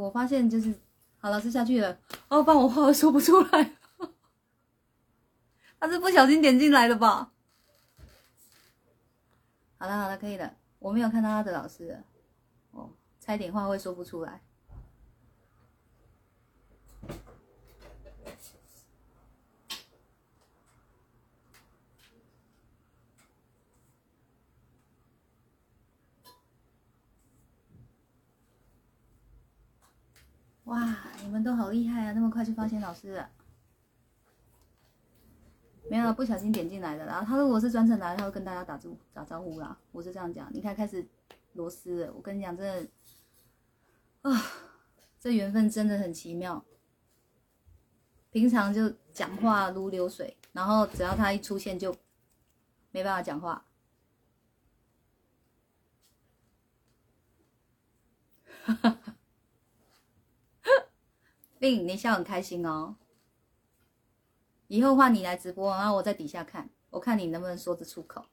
[0.00, 0.74] 我发现就是，
[1.18, 1.96] 好，老师下去了。
[2.28, 3.72] 哦，帮我话说不出来，
[5.78, 7.30] 他是不小心点进来的吧？
[9.78, 10.54] 好了好了，可以了。
[10.78, 12.02] 我没有看到他的老师，
[12.72, 14.42] 哦，差点话会说不出来。
[30.74, 32.12] 哇，你们都好厉害啊！
[32.12, 33.30] 那么快就发现老师了。
[35.88, 37.06] 没有，不小心点进来的。
[37.06, 39.78] 然后他如果是专程来，他会跟大家打招打招呼啦。
[39.92, 41.06] 我是这样讲，你看开始
[41.52, 42.10] 螺丝。
[42.16, 42.90] 我跟你讲，真的
[44.28, 44.42] 啊，
[45.20, 46.64] 这缘分真的很奇妙。
[48.32, 51.94] 平常就讲话如流水，然后只要他一出现就
[52.90, 53.64] 没办法讲话。
[58.64, 59.13] 哈哈。
[61.58, 62.96] 病，你笑很开心哦。
[64.68, 68.26] 以后换你来直播，然后我在底下看，我看你能不能说得出口。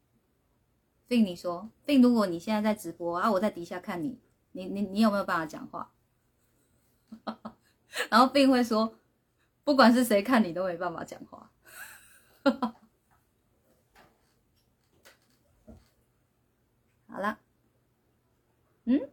[1.07, 4.19] 病，你说，病，如果你现在在直播啊，我在底下看你，
[4.53, 5.91] 你你你有没有办法讲话？
[8.10, 8.97] 然后病会说，
[9.63, 11.51] 不管是谁看你都没办法讲话。
[17.07, 17.39] 好了，
[18.86, 19.12] 嗯。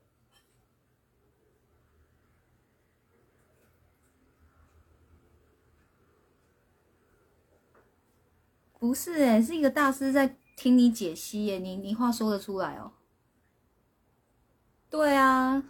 [8.79, 12.93] 不是哎，是一个大师在听你解析耶，你你话说得出来哦？
[14.88, 15.62] 对啊，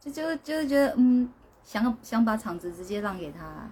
[0.00, 1.30] 就就就觉得嗯，
[1.62, 3.70] 想想把场子直接让给他。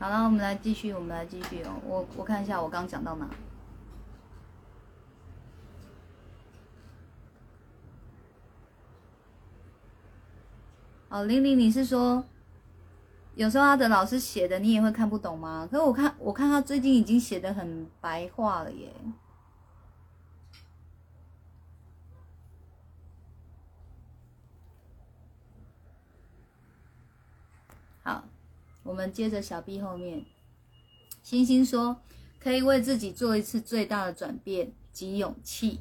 [0.00, 1.80] 好了，我们来继续，我们来继续哦。
[1.84, 3.28] 我我看一下，我刚讲到哪？
[11.08, 12.22] 哦，玲玲，你是说
[13.34, 15.66] 有时候他的老师写的你也会看不懂吗？
[15.70, 18.92] 可是我看我看他最近已经写的很白话了耶。
[28.02, 28.24] 好，
[28.82, 30.26] 我们接着小 B 后面，
[31.22, 32.02] 星星说
[32.38, 35.80] 可以为自己做一次最大的转变及勇气。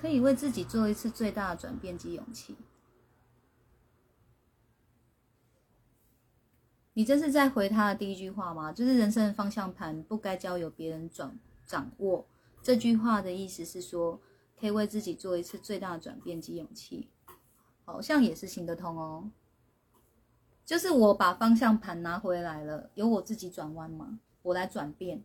[0.00, 2.56] 可以为自己做一次最大的转变及勇气。
[6.94, 8.72] 你这是在回他的第一句话吗？
[8.72, 12.26] 就是人生的方向盘不该交由别人掌掌握。
[12.62, 14.20] 这句话的意思是说，
[14.58, 17.08] 可以为自己做一次最大的转变及勇气，
[17.84, 19.30] 好像也是行得通哦。
[20.64, 25.22] 就是我把方向盘拿回来了，由我自己转弯嘛，我来转变。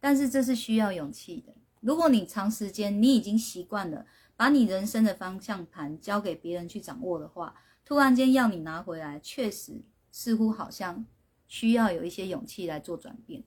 [0.00, 1.54] 但是这是需要勇气的。
[1.84, 11.04] 如果你长时间你已经习惯了把你人生的方向盘交给别人去掌握的话，突然间要你拿回来，确实似乎好像
[11.46, 13.44] 需要有一些勇气来做转变。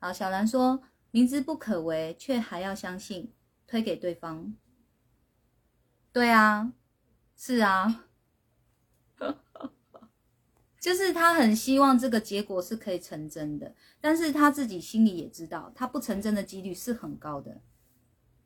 [0.00, 3.32] 好，小兰说明知不可为却还要相信，
[3.64, 4.52] 推给对方。
[6.12, 6.72] 对啊，
[7.36, 8.06] 是啊。
[10.84, 17.62] 就是他很希望这个结果是可以成真的，但是他自己心里也知道，他不成真的几率是很高的，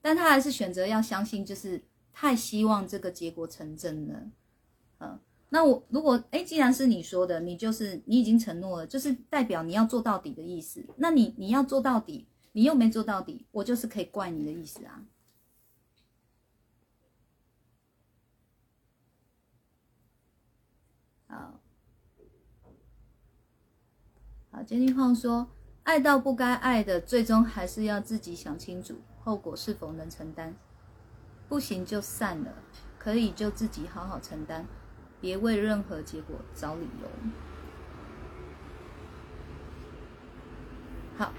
[0.00, 4.30] 但他还是选择要相信，就是太希望这个结果成真了。
[5.00, 10.86] 嗯，那我如果哎，既然是你说的，你就是你已经承诺了，就是代表你要做到底的意思。
[10.98, 15.02] 那你你要做到底，你又没做到底，我就是可以怪你的意思啊。
[21.26, 21.60] 好。
[24.62, 25.46] 杰尼胖说
[25.84, 30.54] ：“爱到不该爱的，最终还是要自己想清楚后果是否能承担。
[31.48, 32.52] 不行就散了，
[32.98, 34.66] 可以就自己好好承担，
[35.20, 37.08] 别为任何结果找理由。”
[41.16, 41.32] 好，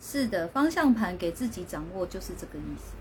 [0.00, 2.94] 是的，方向盘给自己掌握就是这个意思。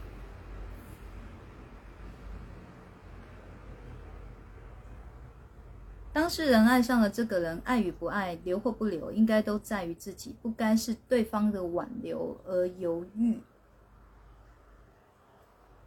[6.14, 13.40] 当事人爱上了这个人，爱与不爱，留或不留，应该都在于自己，不该是对方的挽留而犹豫。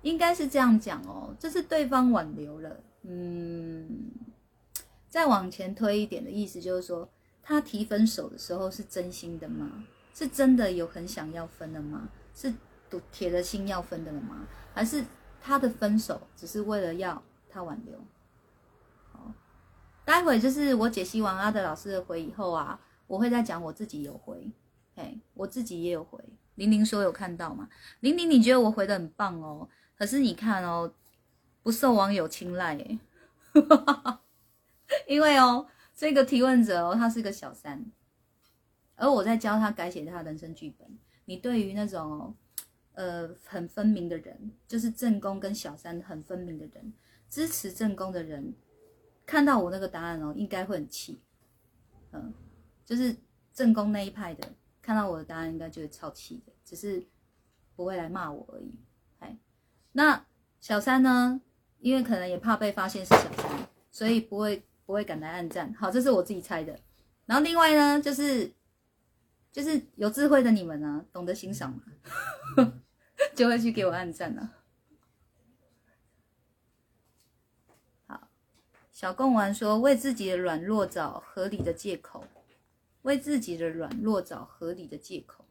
[0.03, 2.81] 应该是这样讲哦，这是对方挽留了。
[3.03, 4.11] 嗯，
[5.09, 7.09] 再往前推一点的意思就是说，
[7.43, 9.85] 他提分手的时候是真心的吗？
[10.14, 12.09] 是真的有很想要分的吗？
[12.35, 12.53] 是
[12.89, 14.47] 赌铁了心要分的了吗？
[14.72, 15.05] 还是
[15.41, 17.99] 他的分手只是为了要他挽留？
[20.05, 24.50] 待会就是我解析完阿德老师的回以后啊，我会再讲我自己有回，
[24.94, 26.18] 嘿，我自己也有回。
[26.57, 27.68] 玲玲说有看到吗？
[28.00, 29.68] 玲玲，你觉得我回的很棒哦？
[29.96, 30.92] 可是你看哦，
[31.62, 32.98] 不受网友青睐耶，
[35.09, 37.84] 因为哦，这个提问者哦，他是个小三，
[38.94, 40.86] 而我在教他改写他人生剧本。
[41.24, 42.34] 你对于那种哦，
[42.92, 46.92] 呃，很分明的人，就是正宫跟小三很分明的人，
[47.28, 48.55] 支持正宫的人，
[49.27, 51.20] 看到我那个答案哦，应该会很气，
[52.12, 52.33] 嗯，
[52.85, 53.16] 就是
[53.53, 54.53] 正宫那一派的，
[54.83, 57.05] 看到我的答案应该就会超气的，只是
[57.77, 58.75] 不会来骂我而已。
[59.97, 60.27] 那
[60.61, 61.41] 小三呢？
[61.79, 65.72] 因为可能也怕被发现是小三，所以不会不会敢来暗赞。
[65.75, 66.77] 好，这是我自己猜的。
[67.27, 68.51] 然后另外呢，就是
[69.53, 71.83] 就是有智慧的你们呢，懂得欣赏嘛，
[73.37, 74.51] 就会去给我暗赞了。
[79.05, 82.24] 小贡丸说为自己的软弱找合理的借口，
[83.02, 85.44] 为自己的软弱找合理的借口。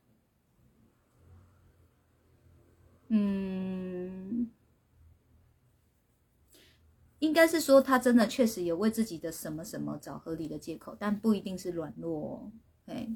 [3.09, 4.49] 嗯，
[7.19, 12.19] 应该是说他真的确实有为自己的什么什么找合理的借口，但不一定是软弱。
[12.19, 12.51] 哦
[12.87, 13.07] 哎，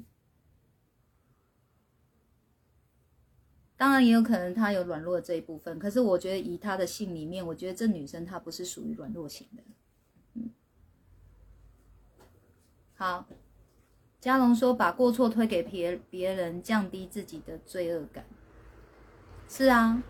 [3.76, 9.64] 当然也有可能他有软弱这一部分，可是我觉得以他的性里面，我觉得这女生她不是属于软弱型的。
[10.34, 10.50] 嗯，
[13.00, 13.24] 好，
[14.18, 18.24] 嘉龙说把过错推给别别人，降低自己的罪恶感。
[19.48, 20.02] 是啊，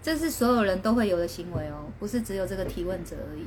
[0.00, 3.46] 这是所有人都会有的行为哦，不是只有这个提问者而已。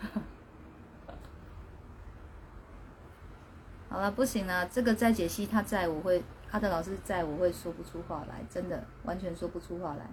[3.90, 10.08] 好了，不行了，这个再解析，他在我会，他的老师在我会说不出话来，真的完全说不出话来。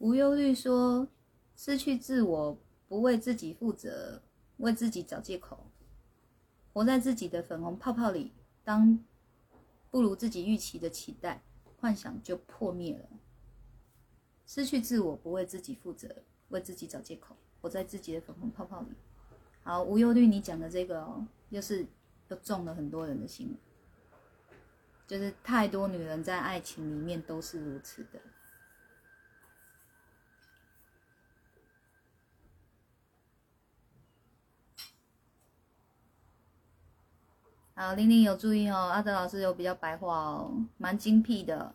[0.00, 1.08] 无忧虑说。
[1.56, 4.22] 失去自我，不为自己负责，
[4.56, 5.66] 为自己找借口，
[6.72, 8.32] 活在自己的粉红泡泡里，
[8.64, 8.98] 当
[9.90, 11.42] 不如自己预期的期待，
[11.78, 13.06] 幻想就破灭了。
[14.46, 16.08] 失去自我，不为自己负责，
[16.48, 18.88] 为自己找借口，活在自己的粉红泡泡里。
[19.62, 21.86] 好，无忧虑，你讲的这个哦，又是
[22.28, 23.54] 又中了很多人的心，
[25.06, 28.18] 就是太多女人在爱情里面都是如此的。
[37.80, 41.74] 好，玲玲有注意哦，阿德老师有比较白话哦，蛮精辟的。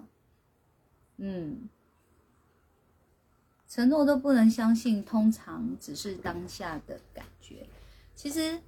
[1.18, 1.68] 嗯，
[3.68, 7.68] 承诺都不能相信，通常只是当下的感觉。
[8.14, 8.62] 其实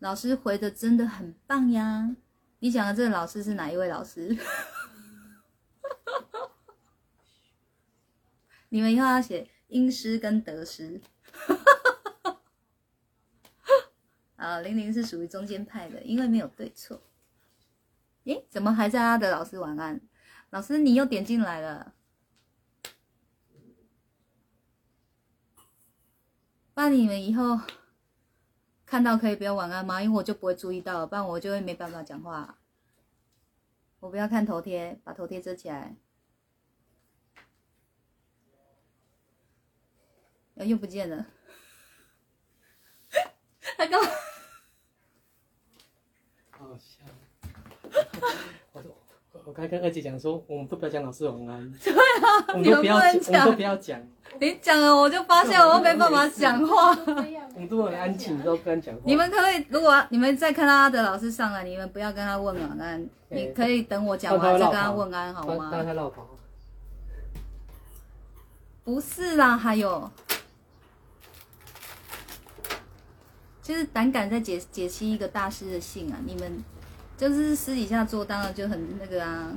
[0.00, 2.16] 老师回的真的很棒呀！
[2.58, 4.36] 你讲的这个老师是哪一位老师？
[8.70, 11.00] 你们以后要写英师跟德师。
[14.40, 17.02] 啊，玲玲是属于中间派的，因为没有对错。
[18.24, 20.00] 诶，怎么还在阿德老师晚安？
[20.48, 21.94] 老师你又点进来了，
[26.74, 27.60] 那你们以后
[28.86, 30.02] 看到可以不要晚安吗？
[30.02, 32.58] 因为我就不会注意到，不然我就会没办法讲话。
[34.00, 35.96] 我不要看头贴，把头贴遮起来。
[40.56, 41.26] 又不见了，
[43.76, 44.02] 他刚？
[46.50, 47.02] 好笑。
[48.72, 48.82] 我
[49.44, 51.72] 我刚跟二姐讲说，我们都不要讲老师晚安。
[51.82, 54.00] 对啊，我们都不要讲，我们都不要讲。
[54.40, 56.90] 你讲了，我就发现我没办法讲话。
[57.54, 59.00] 我们都很安静，都不敢讲话。
[59.04, 65.70] 你们可以，如果你们再看到阿德老师上来，你们不要跟他问晚安，你可以等我讲完再跟他问安，好吗？
[65.72, 66.26] 他绕跑。
[68.84, 70.10] 不是啦，还有。
[73.62, 76.18] 就是胆敢在解解析一个大师的信啊！
[76.26, 76.64] 你们
[77.20, 79.52] 就是私底下做，当然就很那个啊，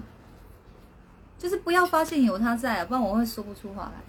[1.37, 4.01] 就是不要发现有他在、啊，不然我会说不出话来。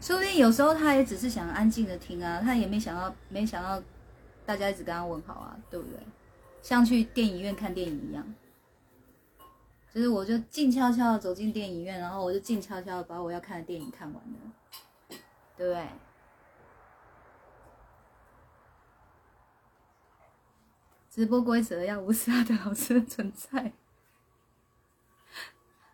[0.00, 3.82] 说不定有时候他也只是想安静的听啊，他也没想到，没想到
[4.46, 5.98] 大家一直跟他问好啊，对不对？
[6.62, 8.24] 像去电影院看电影一样。
[9.94, 15.16] 就是我就静悄悄的走进电影院，然后我就静悄悄的把我要看的电影看完了，
[15.56, 15.88] 对不对？
[21.10, 23.72] 直播规则要无视他的老师的存在，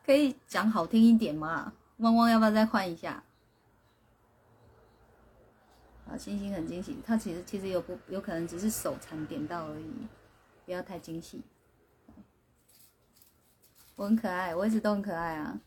[0.07, 1.73] 可以讲好听一点吗？
[1.97, 3.25] 汪汪，要不要再换一下？
[6.09, 9.93] 啊，星星很惊喜，他其实其实有不有可能只是手残点到而已，
[10.65, 11.43] 不要太惊喜。
[13.99, 15.61] 我很可爱，我一直都很可爱啊。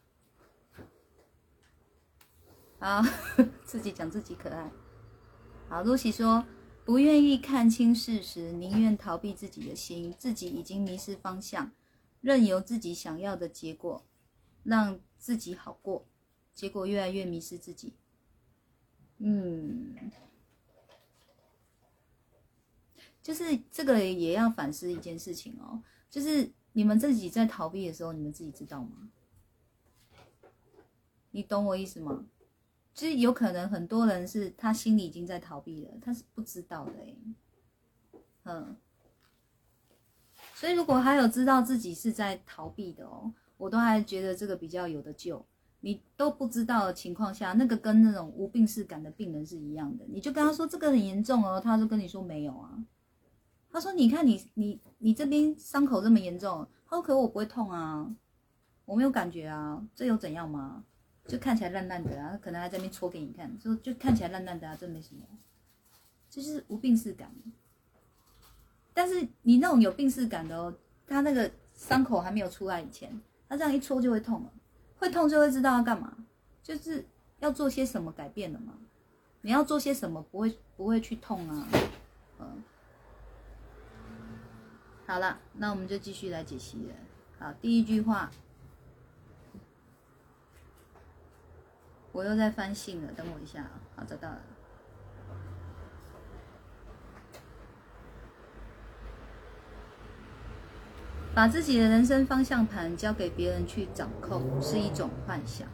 [2.79, 3.03] 好，
[3.65, 4.71] 自己讲自己可爱。
[5.67, 6.45] 好，露西说。
[6.83, 11.71] 不愿意看清事实，宁愿逃避自己的心，自己已经迷失方向，
[12.21, 14.03] 任由自己想要的结果，
[14.63, 16.07] 让自己好过，
[16.55, 17.93] 结果越来越迷失自己。
[19.19, 19.95] 嗯，
[23.21, 29.09] 就是这个也要反思一件事情哦，就是你们自己在逃避的时候，你们自己知道吗？
[31.31, 32.25] 你懂我意思吗？
[32.93, 37.15] 其实有可能很多人是他心里已经在逃避了，他是不知道的哎，
[38.43, 38.75] 嗯，
[40.55, 45.45] 所以如果还有知道自己是在逃避的哦，我都还觉得这个比较有的救。
[45.83, 52.77] 你都不知道的情况下，那个跟那种无病逝感的病人是一样的，你就跟他说这个很严重哦，他就跟你说没有啊。
[53.71, 58.13] 他说你看你你你这边伤口这么严重，他说可我不会痛啊，
[58.85, 60.83] 我没有感觉啊，这有怎样吗？
[61.27, 65.21] 就看起来烂烂的啊，可能还在那边搓给你看，就就看起来烂烂的啊，真没什么，
[66.29, 67.31] 就是无病逝感。
[68.93, 70.73] 但是你那种有病逝感的哦，
[71.07, 74.51] 他那个伤口还没有出来以前，他这样一戳就会痛了，
[74.97, 76.17] 会痛就会知道要干嘛，
[76.61, 77.05] 就是
[77.39, 78.73] 要做些什么改变了嘛。
[79.41, 81.67] 你要做些什么不会不会去痛啊？
[82.39, 82.63] 嗯，
[85.11, 86.95] 好了，那我们就继续来解析了。
[87.37, 88.31] 好，第一句话。
[92.13, 93.71] 我又在翻信了，等我一下啊！
[93.97, 94.41] 好，找到了。
[101.35, 105.67] 把自己的人生方向盘交给别人去掌控，是一种幻想。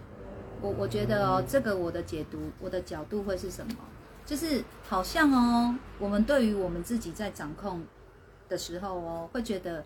[0.62, 3.76] 我我觉得哦，这个我的解读，我的角度会是什么？
[4.26, 7.84] 就是好像哦，我们对于我们自己在掌控
[8.50, 9.86] 的时候哦，会觉得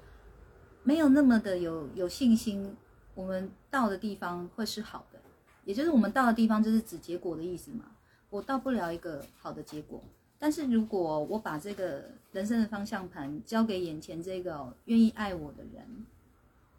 [0.84, 2.76] 没有那么的有有信心，
[3.16, 5.20] 我们到的地方会是好的。
[5.64, 7.86] 也就是我们到的地方，就是指结果的意思嘛。
[8.30, 10.02] 我到不了一个好的结果，
[10.40, 16.06] 但是如果我把这个人生的方向盘交给眼前这个愿意爱我的人，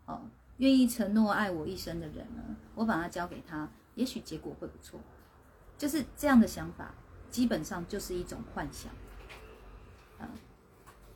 [0.06, 0.22] 哦，
[0.56, 2.42] 愿意承诺爱我一生的人呢，
[2.74, 4.98] 我把它交给他，也许结果会不错。
[5.78, 6.94] 就是这样的想法，
[7.30, 8.90] 基本上就是一种幻想。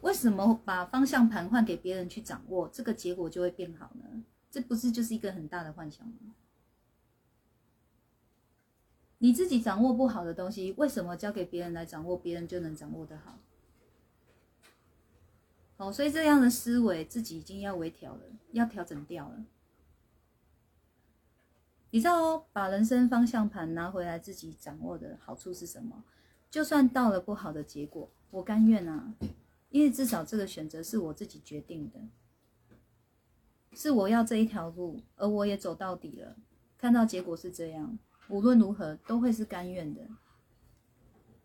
[0.07, 4.23] 为什么把方向盘换给别人去掌握，这个结果就会变好呢？
[4.53, 6.33] 这不是就是一个很大的幻想吗？
[9.19, 13.37] 你自己掌握不好的东西，为什么交给别人来掌握，别人就能掌握得好？
[15.77, 19.45] 好，所以这样的思维自己已经要微调了，要调整掉了。
[21.91, 26.05] 你知道，把人生方向盘拿回来自己掌握的好处是什么？
[26.49, 29.13] 就算到了不好的结果，我甘愿啊，
[29.77, 32.01] 因为至少这个选择是我自己决定的，
[33.77, 36.35] 是我要这一条路，而我也走到底了，
[36.79, 37.99] 看到结果是这样。
[38.31, 40.01] 无论如何都会是甘愿的，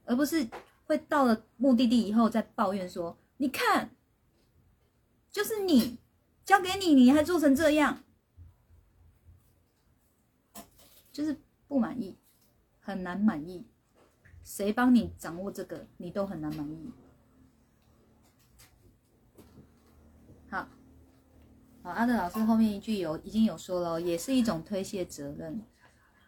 [0.06, 0.48] 而不是
[0.86, 3.94] 会到了目的地以后再抱怨说：“你看，
[5.30, 6.00] 就是你
[6.46, 8.02] 交给你，你还做成这样，
[11.12, 11.36] 就是
[11.68, 12.16] 不满意，
[12.80, 13.68] 很难满意。
[14.42, 16.90] 谁帮你掌握这个，你都很难满意。”
[20.50, 20.68] 好，
[21.84, 25.62] 好，阿德老师后面一句有已经有说了，也是一种推卸责任。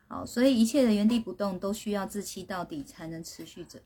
[0.08, 3.80] 好，所以一切的原地不动都需要自欺到底才能持续着，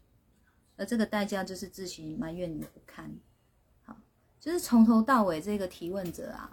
[0.78, 3.14] 而这个代价就是自行埋怨你不堪。
[3.84, 3.98] 好，
[4.40, 6.52] 就是从头到尾这个提问者啊，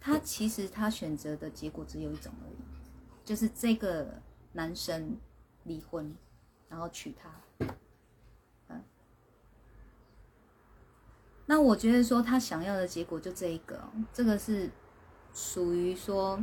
[0.00, 2.56] 他其实他选择的结果只有一种而已，
[3.24, 4.22] 就是这个
[4.52, 5.16] 男生
[5.64, 6.14] 离婚，
[6.68, 7.30] 然后娶她。
[11.50, 13.82] 那我觉得说他想要的结果就这一个，
[14.12, 14.70] 这个是
[15.34, 16.38] 属于说。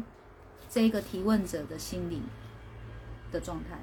[0.69, 2.21] 这个提问者的心理
[3.31, 3.79] 的状态，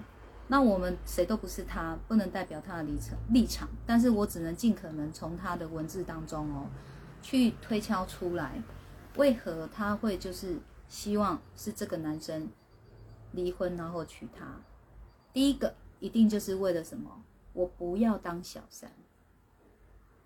[0.48, 6.66] 那我们谁都不是他，不能代表他的立场立场，但是我只能尽可能从他的文字当中哦，
[7.22, 8.62] 去推敲出来，
[9.16, 12.50] 为何他会就是希望是这个男生
[13.32, 14.44] 离婚然后娶她？
[15.32, 17.24] 第一个一定就是为了什么？
[17.54, 18.92] 我不要当小三，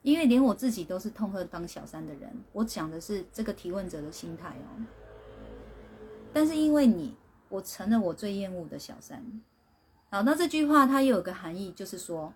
[0.08, 2.34] 因为连我自己都是痛恨当小三的人。
[2.54, 4.80] 我讲的是这个提问者的心态哦。
[6.32, 7.14] 但是因为你，
[7.50, 9.22] 我成了我最厌恶的小三。
[10.08, 12.32] 好，那这句话它又有个含义，就是说，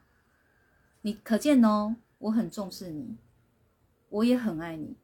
[1.01, 3.17] 你可见哦，我很重视你，
[4.11, 4.95] 我也很爱你，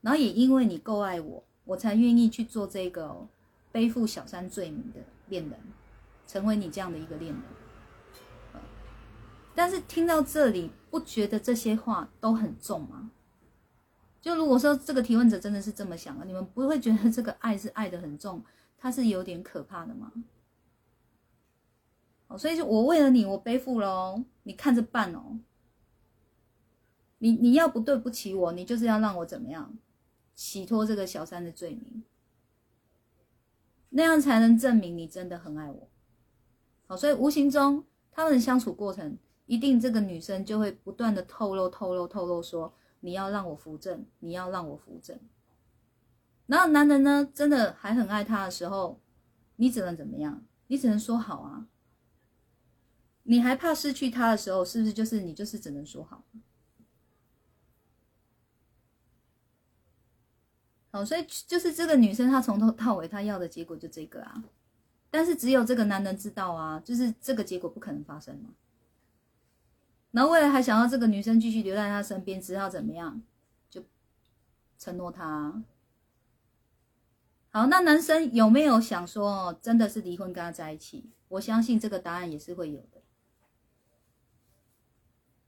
[0.00, 3.28] 然后也因为你够爱我，我才愿意去做这个
[3.70, 4.98] 背负小三罪名的
[5.28, 5.56] 恋人，
[6.26, 7.42] 成为你这样的一个恋人。
[9.54, 13.10] 但是听到这里，不觉得这些话都很重吗？
[14.20, 18.42] 就如果说这个提问者真的是这么想的，你们不会觉得这个爱是爱的很重，
[18.78, 20.12] 它是有点可怕的吗？
[22.38, 25.38] 所以，就我为了你，我背负喽，你看着办哦。
[27.18, 29.76] 你你要不对不起我，你就是要让我怎么样，
[30.34, 32.02] 洗脱这个小三的罪名，
[33.90, 35.88] 那样才能证明你真的很爱我。
[36.86, 39.18] 好，所以无形中他们的相处过程，
[39.52, 45.20] 一定这个女生就会不断的透露、透露、透露，说你要让我扶正，你要让我扶正。
[46.46, 48.98] 然后男人呢，真的还很爱她的时候，
[49.56, 50.42] 你只能怎么样？
[50.68, 51.66] 你只能说好啊。
[53.24, 56.24] 你还怕失去他的时候，是不是就是你就是只能说好？
[60.92, 64.42] 好，所以就是这个女生，她从头到尾她要的结果就这个啊，
[65.10, 68.48] 但是只有这个男人知道啊，就是这个结果不可能发生嘛。
[70.12, 73.20] 然后为了还想要这个女生继续留在他身边，只好怎么样，
[73.68, 73.82] 就
[74.78, 75.62] 承诺他。
[77.50, 81.10] 好，那男生有没有想说真的是离婚跟他在一起？
[81.28, 83.02] 我相信这个答案也是会有的。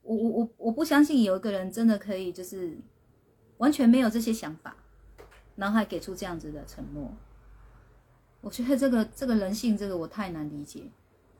[0.03, 2.77] 我我我我不相信有一个人真的可以就是
[3.57, 4.77] 完全没有这些想法，
[5.57, 7.11] 然后还给出这样子的承诺。
[8.43, 10.91] 我觉得这个这个人性，这个我太难理解。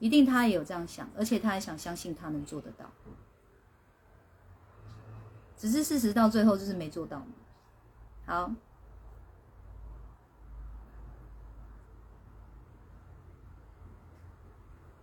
[0.05, 2.85] 一定他也有这样想，而且他还想相信他能做得到。
[5.57, 7.25] 只是事实到最后就是没做到。
[8.27, 8.53] 好，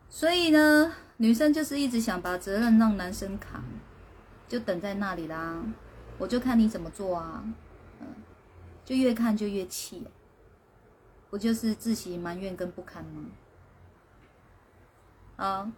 [0.08, 0.94] 所以呢？
[1.18, 3.64] 女生就是一直想把责任让男生扛，
[4.48, 5.64] 就等在那里啦。
[6.20, 7.44] 我就看你怎么做啊，
[8.00, 8.06] 嗯，
[8.86, 10.06] 就越看就越气，
[11.32, 13.26] 不就是自习埋怨跟不堪吗？
[15.42, 15.74] 啊，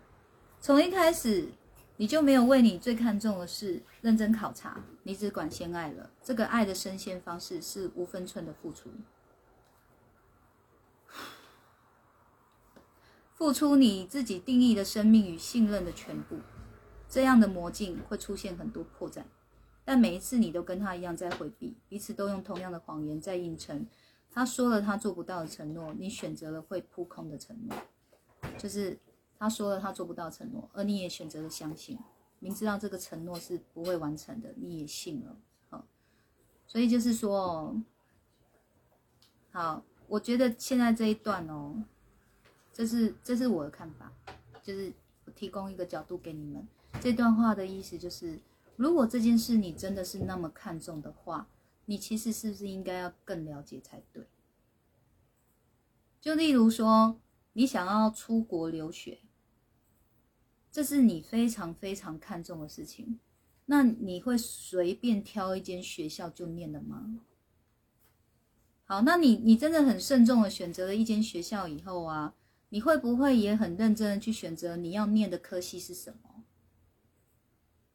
[0.60, 1.48] 从一开始
[1.96, 8.90] 你就没有为你最看重的事认真考察，你只管先爱了，这个爱的深陷方式是无分寸的付出。
[13.36, 16.40] 付出你自己定义的生命与信任的全部，
[17.08, 19.24] 这样的魔镜会出现很多破绽，
[19.86, 23.88] 但每一次你都跟他一样在回避，彼此都用同样的谎言在应承。
[24.30, 27.78] 他说了他做不到的承诺，你选择了会扑空的承诺，
[28.58, 29.00] 就是
[29.44, 32.00] 他说了他做不到承诺，而你也选择了相信，
[32.40, 35.36] 明知道这个承诺是不会完成的，你也信了。
[35.70, 35.86] 好，
[36.66, 37.76] 所以就是说，
[39.52, 41.84] 好，我觉得现在这一段哦。
[42.72, 44.14] 这是这是我的看法，
[44.64, 44.94] 就是
[45.26, 46.66] 我提供一个角度给你们。
[47.02, 48.40] 这段话的意思就是，
[48.78, 51.50] 如果这件事你真的是那么看重的话，
[51.84, 54.26] 你其实是不是应该要更了解才对？
[56.22, 57.20] 就例如说，
[57.52, 59.20] 你想要出国留学，
[60.74, 63.20] 这是你非常非常看重的事情，
[63.68, 67.20] 那你会随便挑一间学校就念的吗？
[68.84, 72.34] 好，那你你真的很慎重的选择了一间学校以后啊？
[72.70, 76.44] 你会不会也很认真的去选择你要念的科系是什么？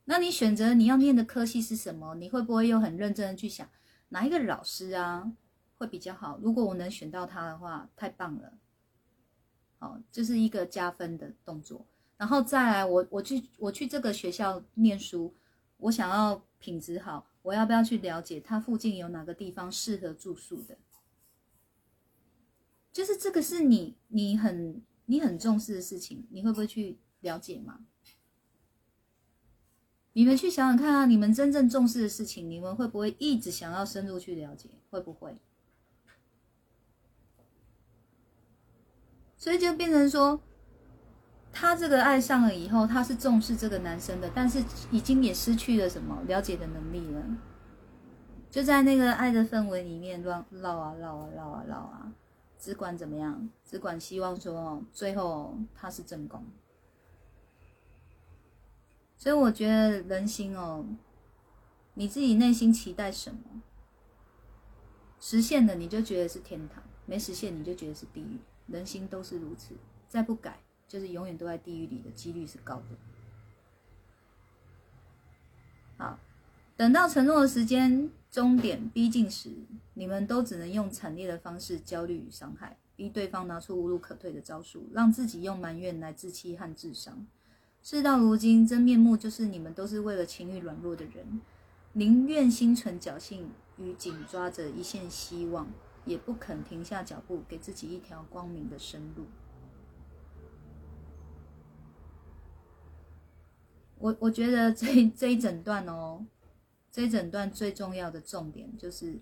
[0.04, 2.14] 那你选择你要念的科系是什么？
[2.14, 3.68] 你会不会又很认真的去想
[4.10, 5.32] 哪一个老师啊
[5.78, 6.38] 会比较好？
[6.40, 8.52] 如果我能选到他的话，太棒了。
[9.80, 11.84] 好，就是一个加分的动作。
[12.18, 15.34] 然后再来，我我去我去这个学校念书，
[15.78, 20.76] 我想要品质好，我要不要去了解它附近有哪个地方适合住宿的？
[22.92, 27.86] 就是这个是你你很你很重视的事情，你会不会去了解吗？
[30.14, 34.68] 你们去想想看啊，你们真正重视的事情，你们会不会一直想要深入去了解？
[34.90, 35.40] 会不会？
[39.36, 40.42] 所以就变成说，
[41.52, 47.22] 他这个爱上了以后，他是重视这个男生的，但是已经也失去了什么了解的能力了，
[48.50, 52.12] 就在那个爱的氛围里面乱绕啊绕啊绕啊绕啊。
[52.60, 56.44] 只管怎么样，只管希望说最后他是正宫，
[59.16, 60.84] 所以我觉得人心哦，
[61.94, 63.62] 你自己内心期待什么，
[65.20, 66.82] 实现了你就觉得是天堂。
[67.06, 69.74] 没实现你就觉得是地狱，人心都是如此，
[70.08, 70.58] 再不改
[70.88, 72.84] 就是永远都在地狱里的几率是高的。
[75.98, 76.18] 好，
[76.76, 79.50] 等到承诺的时间终点逼近时，
[79.94, 87.26] 你们都只能用惨烈的方式焦虑与伤害，逼对方拿出无路可退的招数，让自己用埋怨来自欺和自伤。
[87.82, 91.40] 事到如今，真面目就是你们都是为了情欲软弱的人，
[91.92, 95.68] 宁愿心存侥幸与紧抓着一线希望，
[96.04, 99.26] 也不肯停下脚步，给自己一条光明的生路。
[104.00, 106.24] 我我觉得这这一整段哦，
[106.90, 109.18] 这一整段最重要的重点就是，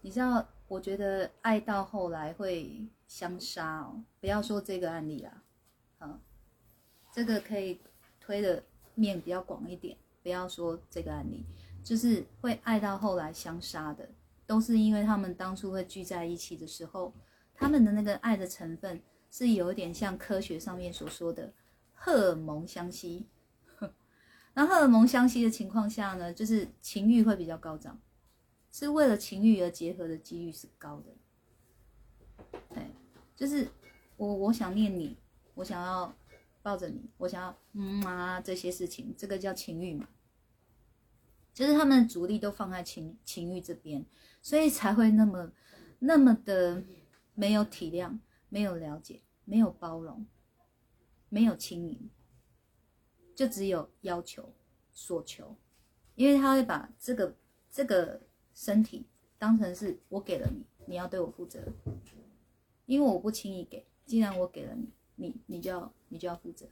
[0.00, 4.02] 你知道，我觉得爱到后来会相杀哦。
[4.20, 5.42] 不要说这个案例啦，
[5.98, 6.20] 啊，
[7.12, 7.80] 这个可以
[8.20, 8.62] 推的
[8.94, 9.96] 面比较广一点。
[10.22, 11.46] 不要说这个案例，
[11.82, 14.06] 就是会爱到后来相杀的，
[14.46, 17.14] 都是因为他们当初会聚在一起的时候，
[17.54, 19.00] 他们的那个爱的成分
[19.30, 21.52] 是有点像科学上面所说的。
[22.02, 23.26] 荷尔蒙相吸，
[24.54, 28.00] 那荷尔蒙相吸的情况下呢，就是情欲会比较高涨，
[28.72, 32.50] 是为了情欲而结合的几率是高的。
[32.70, 32.90] 对，
[33.36, 33.68] 就是
[34.16, 35.14] 我我想念你，
[35.52, 36.10] 我想要
[36.62, 40.08] 抱着你，我想要嗯啊这些事情，这个叫情欲嘛，
[41.52, 44.06] 就是他们的主力都放在情情欲这边，
[44.40, 45.52] 所以才会那么
[45.98, 46.82] 那么的
[47.34, 50.26] 没有体谅，没有了解，没有包容。
[51.32, 52.10] 没有轻盈，
[53.36, 54.52] 就只有要求、
[54.92, 55.56] 所求，
[56.16, 57.36] 因为他会把这个
[57.70, 58.20] 这个
[58.52, 59.06] 身体
[59.38, 61.60] 当成是我给了你，你要对我负责，
[62.84, 66.66] 因为我不轻易给，既然我给了你，你你就要你就要负责，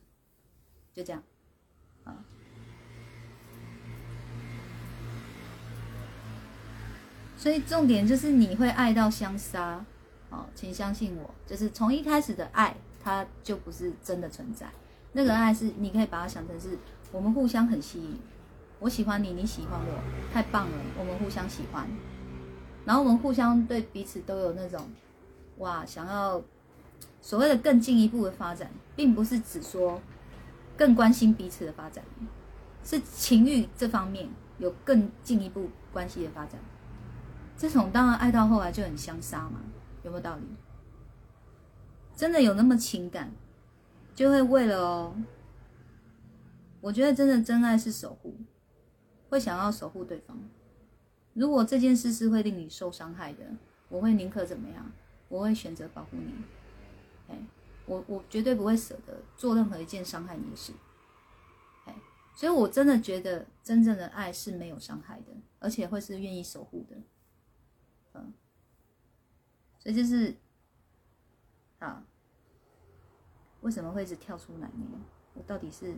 [0.93, 1.23] 就这样，
[2.03, 2.25] 啊，
[7.37, 9.87] 所以重点就是你会爱到相杀，
[10.31, 12.77] 哦，请相信我，就是从一开始的爱。
[13.09, 14.67] 它就不是真的存在，
[15.13, 16.77] 那个爱是你可以把它想成是
[17.11, 18.21] 我们互相很吸引，
[18.81, 21.89] 我喜欢你，你喜欢我，太棒了，我们互相喜欢，
[22.85, 24.87] 然后我们互相对彼此都有那种
[25.57, 26.43] 哇，想要
[27.23, 30.01] 所谓的更进一步的发展，并不是只说
[30.77, 32.05] 更关心彼此的发展，
[32.85, 34.29] 是情欲这方面
[34.59, 36.61] 有更进一步关系的发展，
[37.57, 39.61] 这种当然爱到后来就很相杀嘛，
[40.03, 40.43] 有没有道理？
[42.19, 43.33] 真的有那么情感，
[44.13, 45.17] 就会为了哦。
[46.81, 48.35] 我觉得真的真爱是守护，
[49.31, 50.37] 会想要守护对方。
[51.33, 53.45] 如果这件事是会令你受伤害的，
[53.89, 54.91] 我会宁可怎么样？
[55.29, 56.35] 我会选择保护你。
[57.29, 57.39] 哎，
[57.87, 60.73] 我我绝对不会舍得做任何一件伤害你的事。
[61.85, 61.95] 哎，
[62.35, 65.27] 所以我真的觉得真正的爱是没有伤害的，
[65.61, 66.97] 而且会是愿意守护的。
[68.15, 68.33] 嗯，
[69.79, 70.35] 所以就是。
[71.79, 72.03] 啊，
[73.61, 75.01] 为什么会一直跳出来呢？
[75.35, 75.95] 我到底是……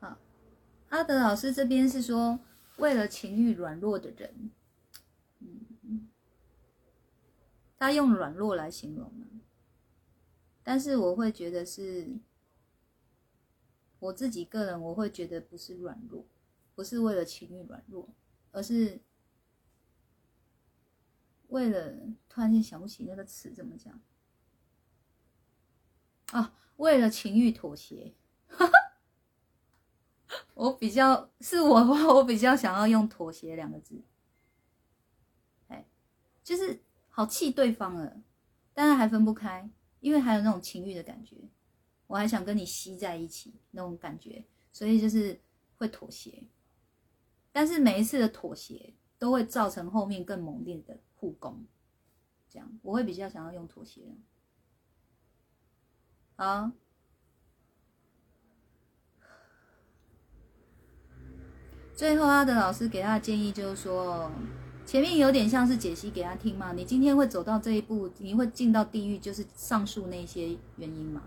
[0.00, 0.18] 好，
[0.90, 2.38] 阿德老师这边是说，
[2.76, 4.50] 为了情欲软弱的人。
[7.82, 9.26] 他用软弱来形容呢，
[10.62, 12.16] 但是我会觉得是，
[13.98, 16.24] 我自己个人我会觉得不是软弱，
[16.76, 18.08] 不是为了情欲软弱，
[18.52, 19.00] 而是
[21.48, 21.92] 为了
[22.28, 24.00] 突然间想不起那个词怎么讲。
[26.30, 28.14] 啊，为了情欲妥协，
[30.54, 34.04] 我比较是我的话， 我比较想要用妥协两个字，
[35.66, 35.88] 哎，
[36.44, 36.80] 就是。
[37.14, 38.22] 好气对方了，
[38.72, 39.68] 但是还分不开，
[40.00, 41.36] 因为还有那种情欲的感觉，
[42.06, 44.42] 我还想跟你吸在一起那种感觉，
[44.72, 45.38] 所以就是
[45.76, 46.42] 会妥协。
[47.52, 51.66] 但是每一次的妥协都会造成后面更猛烈的互攻，
[52.48, 54.00] 这样我会比较想要用妥协。
[56.36, 56.70] 好，
[61.94, 64.32] 最后阿德老师给他的建议就是说。
[64.92, 71.22] 前面有点像是解析给他听嘛，你今天会走到这一步，你会进到地狱，就是上述那些原因嘛。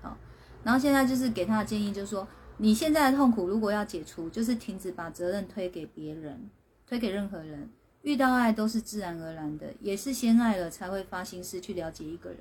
[0.00, 0.16] 好，
[0.64, 6.48] 然后现在就是给他的建议，就是说你现在的痛苦如果要解除，就是停止把责任推给别人，
[6.86, 7.68] 推给任何人。
[8.00, 12.38] 遇到爱都是自然而然的，也是先爱了才会发心思去了解一个人。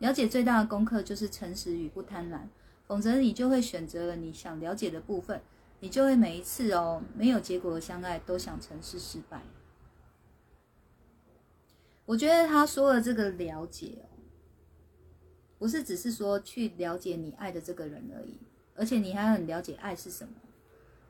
[0.00, 2.40] 了解最大的功课就是诚实与不贪婪，
[2.88, 5.40] 否则你就会选择了你想了解的部分，
[5.78, 9.40] 你就会每一次哦没有结果的相爱都想成是失败。
[12.06, 14.16] 我觉得他说的这个了解哦，
[15.58, 18.38] 不是只是说去了解你爱的这个人而已，
[18.74, 20.32] 而且你还很了解爱是什么。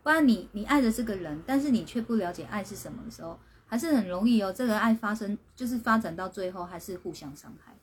[0.02, 7.74] 不然你你爱的这个人，但是你却不了解爱是什么的时候，还是很容易哦，这个爱发生就是发展到最后还是互相伤害。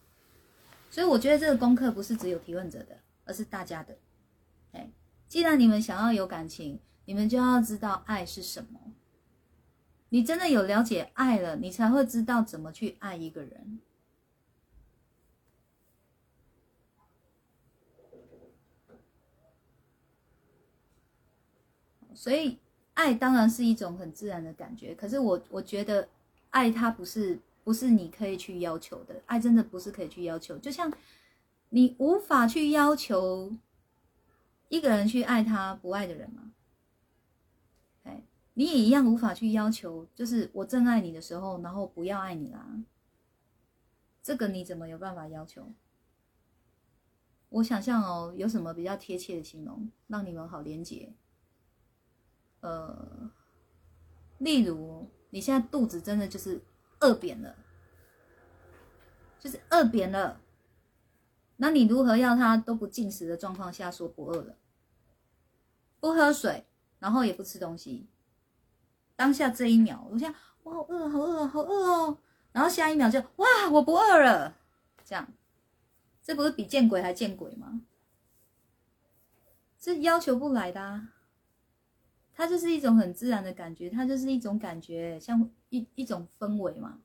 [0.89, 3.97] 所以我觉得这个功课不是只有提问者的，而是大家的。
[4.72, 4.89] 哎，
[5.28, 8.80] 既然你们想要有感情，你们就要知道爱是什么。
[10.14, 13.80] 你真的有了解爱了，你才会知道怎么去爱一个人。
[22.14, 22.59] 所以，
[22.93, 24.93] 爱当然是一种很自然的感觉。
[24.93, 26.07] 可是我我觉得，
[26.51, 30.55] 爱它不是不是你可以去要求的，爱真的不是可以去要求。
[30.59, 30.93] 就像
[31.70, 33.51] 你无法去要求
[34.70, 36.53] 一个人去爱他不爱的人吗？
[38.56, 42.84] 你也一样无法去要求，就是我正爱你的时候，然后不要爱你啦。
[44.22, 45.74] 这个你怎么有办法要求？
[47.49, 51.14] 我想象哦，有什么比较贴切的形容，让你们好连接？
[52.62, 53.32] 呃，
[54.38, 56.64] 例如你现在肚子真的就是
[56.99, 57.56] 饿扁了，
[59.39, 60.41] 就是饿扁了，
[61.58, 64.58] 那你如何要他都不进食的状况下说不饿了？
[65.99, 66.66] 不喝水，
[66.99, 68.08] 然后也不吃东西。
[69.24, 72.17] 当下这一秒，我想，我好饿，好饿，好饿哦。
[72.51, 74.53] 然后下一秒就，哇，我不饿了。
[75.05, 75.26] 这样，
[76.21, 77.80] 这不是比见鬼还见鬼吗？
[79.80, 81.13] 这要求不来的，啊，
[82.36, 86.99] 它就是一种很自然的感觉，它就是一种感觉，像一一种氛围嘛。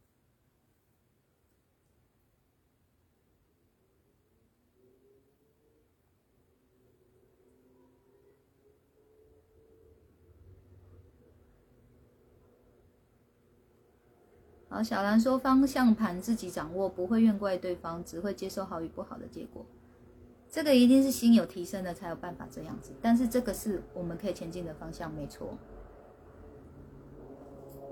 [14.79, 19.66] 好，小兰说方向盘自己掌握，不会怨怪对方，只会接受好与不好的结果。
[20.49, 25.49] 这个一定是心有提升的才有办法这样子，但是这个是我们可以前进的方向，没错。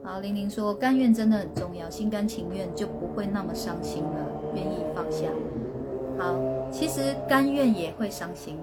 [0.04, 4.24] 好，玲玲说甘愿真的很重要，心甘情愿就不会那么伤心了，
[4.54, 5.26] 愿意放下。
[6.16, 8.60] 好，其实甘愿也会伤心，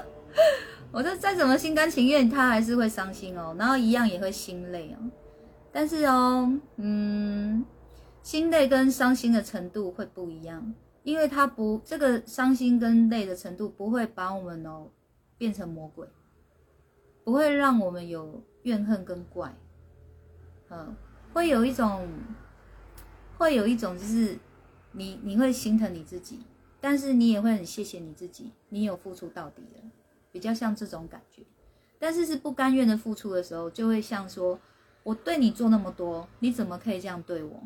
[0.90, 5.10] 我这再怎么心甘情愿，他还是会伤心哦，然后一样也会心累哦。
[5.76, 7.64] 但是哦，嗯，
[8.22, 10.72] 心累跟伤心的程度会不一样，
[11.02, 14.86] 因为它不这个伤心跟累的程度不会把我们哦
[15.36, 16.06] 变成魔鬼，
[17.24, 19.52] 不会让我们有怨恨跟怪，
[20.70, 20.94] 嗯，
[21.32, 22.08] 会有一种，
[23.36, 24.38] 会有一种就是
[24.92, 26.38] 你你会心疼你自己，
[26.80, 29.80] 但是你也会很谢谢你自己，你有付出到底的，
[30.30, 31.42] 比较像这种感觉，
[31.98, 34.56] 但是是不甘愿的付出的时候，就会像说。
[35.04, 37.62] 我对你做那么多，你怎么可以这样对我？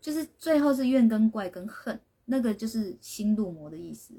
[0.00, 4.12] 就是最后是怨跟怪跟恨，那个就是心入魔的意思。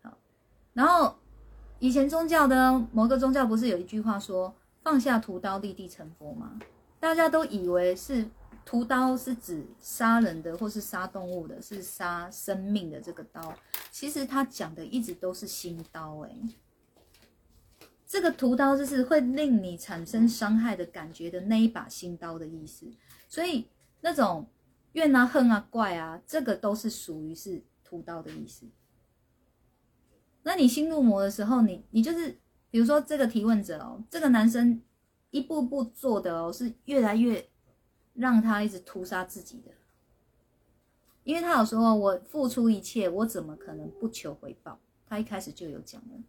[0.00, 0.16] 好，
[0.72, 1.14] 然后
[1.78, 6.58] 以前宗教的某个宗教不是有一句话说“放下屠刀，立地成佛”吗？
[6.98, 8.26] 大家都以为是
[8.64, 13.54] 屠刀是指杀人的，或是杀动物的，是杀生命的这个刀。
[13.90, 16.30] 其实他讲的一直都是心刀，哎。
[18.12, 22.86] 这个屠刀就是会令你产生伤害的感觉的那一把新刀的意思，
[23.26, 23.66] 所以
[24.02, 24.46] 那种
[24.92, 28.66] 怨啊、恨啊、怪啊，这个都是属于是屠刀的意思。
[30.42, 32.36] 那你心入魔的时候，你你就是
[32.70, 34.82] 比如说这个提问者哦，这个男生
[35.30, 37.48] 一步步做的哦，是越来越
[38.12, 39.70] 让他一直屠杀自己的，
[41.24, 44.78] 因为他有说我付出一切，我怎么可能不求回报？
[45.06, 46.22] 他一开始就有讲了。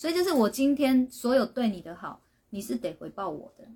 [0.00, 3.68] 所以就是我今天所有对你的好，你是得回报我的，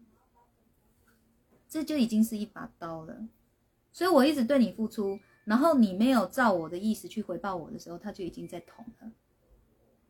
[1.69, 3.29] 这就已经是一把刀了。
[3.93, 9.13] 所以我一直对你付出，然后你没有照我的意思去回报我的时候，他就已经在捅了。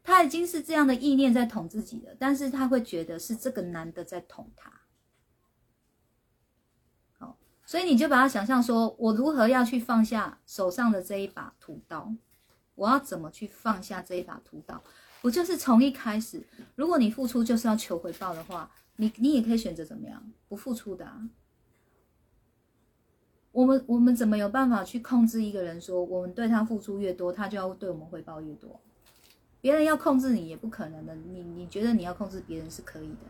[0.04, 4.72] 他已经是这样的意念在捅自己了，但是他会觉得是这个男的在捅他。
[7.18, 7.36] 好，
[7.66, 12.14] 所以你就把他想象说，我如何要去放下手上的这一把屠刀？
[12.76, 14.80] 我要怎么去放下这一把屠刀？
[15.24, 16.46] 不就是从一开始，
[16.76, 21.30] 如果你付出就是要求回报的话，你你也可以选择怎么样不付出的啊。
[23.50, 25.80] 我们我们怎么有办法去控制一个人？
[25.80, 28.78] 说我们对他付出越多，他就要对我们回报越多。
[29.62, 31.16] 别人要控制你也不可能的。
[31.16, 33.26] 你你觉得你要控制别人是可以的，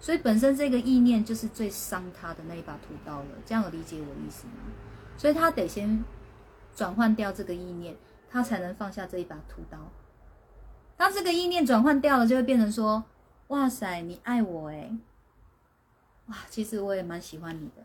[0.00, 3.28] 所以本身这个意念就是最伤他的那一把屠刀了。
[3.46, 4.54] 这样有理解我的意思吗？
[5.16, 6.02] 所以他得先
[6.74, 7.96] 转换掉这个意念，
[8.28, 9.78] 他才能放下这一把屠刀。
[11.02, 13.02] 当这个意念转换掉了，就会变成说
[13.50, 14.96] ：“哇塞，你爱我哎，
[16.26, 17.82] 哇，其实我也蛮喜欢你的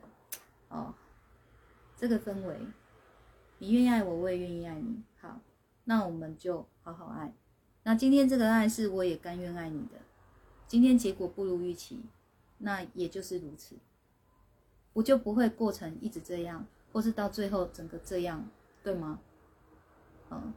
[0.70, 0.93] 哦。”
[1.97, 2.59] 这个氛围，
[3.57, 5.01] 你愿意爱我，我也愿意爱你。
[5.20, 5.39] 好，
[5.86, 7.34] 那我们就好好爱。
[7.82, 9.95] 那今天这个爱是我也甘愿爱你的。
[10.68, 12.03] 今天结果不如预期，
[12.59, 13.78] 那也就是如此，
[14.93, 18.47] 我就不会过程一直这样，或是到最后整个这样，
[18.84, 19.20] 对吗？
[20.30, 20.53] 嗯。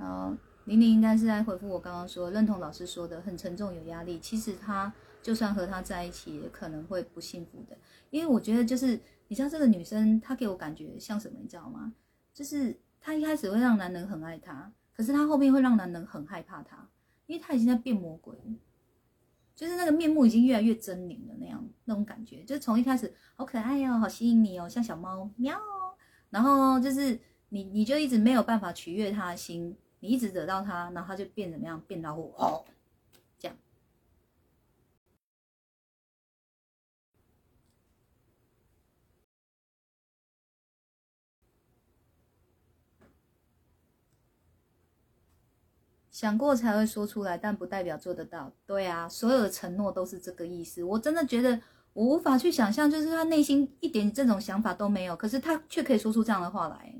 [0.00, 0.34] 好，
[0.64, 4.18] 玲玲应该是在回复我刚刚说认同老师说的很沉重有压力。
[4.18, 4.90] 其实他
[5.22, 7.76] 就算和他在一起，也可能会不幸福的。
[8.08, 8.98] 因为我觉得就是
[9.28, 11.92] 你知道这个女生，她给我感觉像什么，你知道吗？
[12.32, 16.88] 就是她一开始会让男人很爱她，可是她后面会让男人很害怕她，
[17.26, 18.34] 因为她已经在变魔鬼，
[19.54, 25.54] 就是那个面目已经越来越狰狞的那样那种感觉，就是从一开始好可爱哦，好吸引你哦，像小猫喵，
[26.30, 27.20] 然后就是
[27.50, 29.76] 你你就一直没有办法取悦他的心。
[30.00, 31.80] 你一直惹到他，然后他就变怎么样？
[31.86, 32.64] 变恼火哦，
[33.38, 33.56] 这样。
[46.10, 48.52] 想过才会说出来，但不代表做得到。
[48.66, 50.82] 对啊，所有的承诺都是这个意思。
[50.82, 51.60] 我真的觉得
[51.92, 56.94] 我无法去想象，就是他内心一点这种想法都没有，可是他却可以说出这样的话来，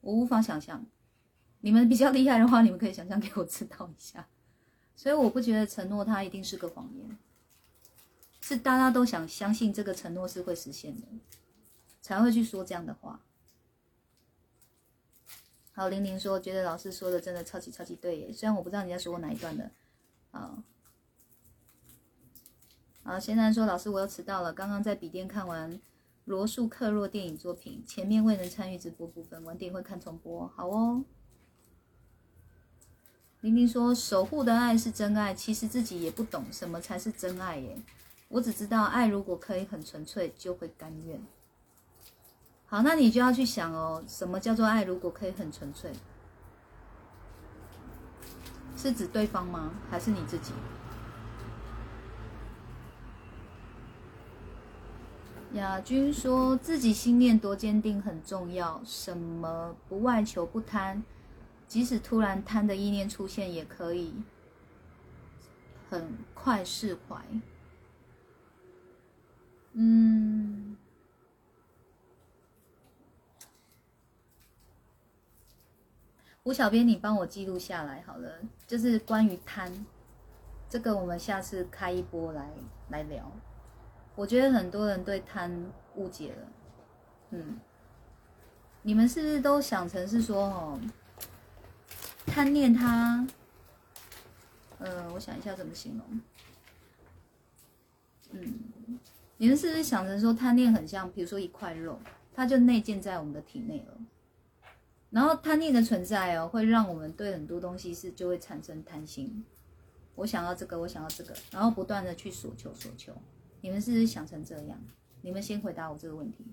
[0.00, 0.84] 我无法想象。
[1.60, 4.26] 你们比较厉害的话，你们可以想象给我知道一下。
[4.94, 7.16] 所以我不觉得承诺它一定是个谎言，
[8.40, 11.06] 是大家都想相信这个承诺是会实现的，
[12.02, 13.20] 才会去说这样的话。
[15.72, 19.70] 好，玲玲说觉得老师说的真的超级超级对耶，虽然我不知道你在说我哪一段的。
[20.32, 20.62] 好，
[23.04, 25.80] 好，现在说老师我又迟到了，刚刚在笔电看完
[26.24, 30.48] 罗素克洛电影作品，前面未能参与直播部分，晚点会看重播。
[30.48, 31.04] 好哦。
[33.40, 37.76] 明明说守护的爱是真爱，其实自己也不懂什么才是真爱耶。
[38.26, 41.22] 我只知道爱如果可以很纯粹，就会甘愿。
[42.66, 44.82] 好，那你就要去想哦，什么叫做爱？
[44.82, 45.92] 如果可以很纯粹，
[48.76, 49.70] 是指对方吗？
[49.88, 50.52] 还是你自己？
[55.54, 61.02] 亚军说自己心念多坚定很重要，什么不外求不贪。
[61.68, 64.14] 即使突然贪的意念出现，也可以
[65.90, 67.22] 很快释怀。
[69.74, 70.76] 嗯，
[76.42, 78.40] 吴小编，你帮我记录下来好了。
[78.66, 79.70] 就是关于贪，
[80.70, 82.50] 这个我们下次开一波来
[82.88, 83.30] 来聊。
[84.16, 86.48] 我觉得很多人对贪误解了。
[87.30, 87.60] 嗯，
[88.82, 90.80] 你们是不是都想成是说哦？
[92.28, 93.26] 贪念它，
[94.78, 96.20] 呃，我想一下怎么形容。
[98.30, 98.60] 嗯，
[99.38, 101.98] 你们是不是想着说贪念很像，比如说一块肉，
[102.34, 103.98] 它就内建在我们的体内了。
[105.10, 109.44] 然后贪念的存在哦，会让我们对很多东西是就会产生贪心。
[110.14, 113.12] 我想要这个，我想要这个，然后不断的去索求索求。
[113.62, 114.78] 你们是不是想成这样？
[115.22, 116.44] 你们先回答我这个问题。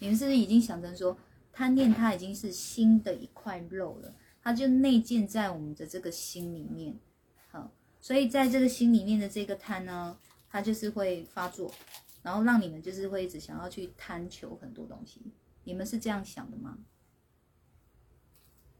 [0.00, 1.16] 你们是不是已经想成说
[1.52, 4.12] 贪念它已经是新的一块肉了？
[4.42, 6.98] 它就内建在我们的这个心里面，
[7.50, 7.70] 好，
[8.00, 10.18] 所以在这个心里面的这个贪呢，
[10.48, 11.70] 它就是会发作，
[12.22, 15.20] 然后让你们就是会一直想要去贪求很多东西。
[15.64, 16.78] 你们是这样想的吗？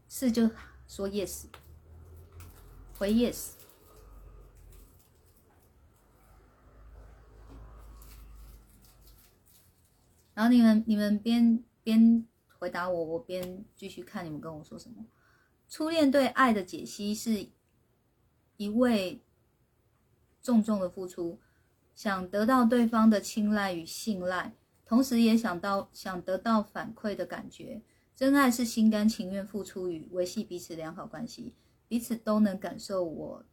[0.09, 0.51] 是就
[0.87, 1.45] 说 yes，
[2.97, 3.51] 回 yes，
[10.33, 12.27] 然后你们你们边边
[12.59, 15.05] 回答我，我边继续看你们跟我说什么。
[15.69, 17.49] 初恋对爱的解析是
[18.57, 19.23] 一位
[20.43, 21.39] 重重的付出，
[21.95, 24.55] 想得到对方的青睐与信赖，
[24.87, 27.83] 同时也想到想得到反馈的感觉。
[28.17, 31.55] 真爱是心甘情愿付出与维系彼此良好关系，
[31.87, 33.45] 彼此都能感受我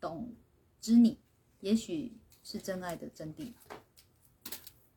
[0.00, 0.34] 懂
[0.80, 1.18] 知你，
[1.60, 3.52] 也许是真爱的真谛。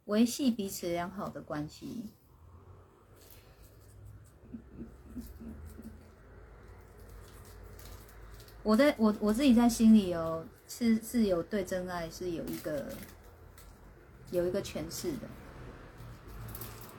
[0.06, 2.06] 维系彼此良好的关系。
[8.64, 12.86] 我在我我自己在心里哦，是是有对真爱是有一个
[14.30, 15.28] 有一个诠释的，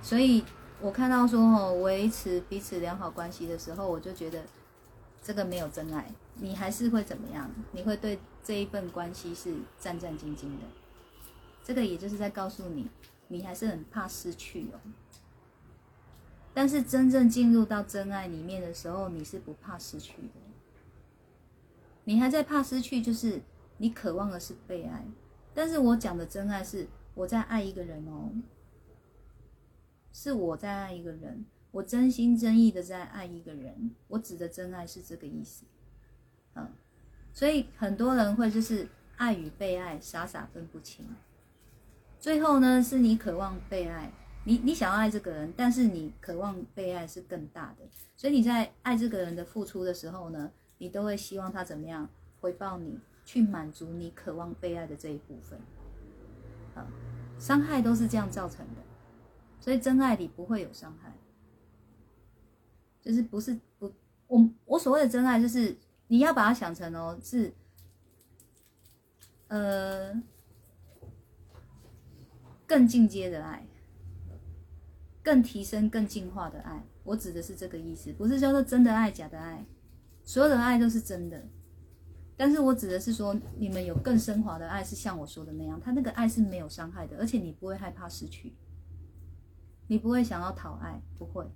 [0.02, 0.44] 所以
[0.80, 4.42] 我看到说哦，维持彼此良好关系的时候，我就觉得
[5.22, 7.48] 这个没有真爱，你还是会怎么样？
[7.70, 10.66] 你会对这一份关系是战战兢兢的，
[11.62, 12.90] 这个也就是在告诉你，
[13.28, 14.80] 你还是很怕失去哦。
[16.52, 20.51] 但是真正进入到真爱里面的时候，你是不怕失去的。
[22.04, 23.40] 你还在怕失去，就是
[23.78, 25.04] 你渴望的是被爱，
[25.54, 28.30] 但是我讲的真爱是我在爱一个人哦，
[30.12, 35.64] 是我在爱一个人，我真心真意的在爱一个人，我指的真爱是这个意思，
[36.54, 36.68] 嗯，
[37.32, 41.06] 所以很多人会就是爱与被爱傻傻分不清，
[42.18, 44.12] 最后呢是你渴望被爱，
[44.44, 50.50] 你你想要爱这个人，但是你渴望被爱是更大的，所以你在爱这个人的付出的时候呢，
[50.82, 52.10] 你都会希望他怎么样
[52.40, 52.98] 回报你。
[53.24, 55.56] 去满足你渴望被爱的这一部分，
[56.74, 56.84] 啊，
[57.38, 58.82] 伤害都是这样造成的，
[59.60, 61.12] 所以真爱里不会有伤害，
[63.00, 63.92] 就是不是不
[64.26, 65.76] 我我所谓的真爱，就是
[66.08, 67.54] 你要把它想成哦，是
[69.46, 70.20] 呃
[72.66, 73.64] 更进阶的爱，
[75.22, 79.64] 更提升、更进化的爱，我指的是这个意思，不是叫做真的爱、假的爱，
[80.24, 81.48] 所有的爱都是真的。
[82.36, 88.54] 但是我指的是说，你们有更升华的爱，是像我说的那样，他那个爱是没有伤害的，而且你不会害怕失去，
[89.86, 91.46] 你不会想要讨爱，不会，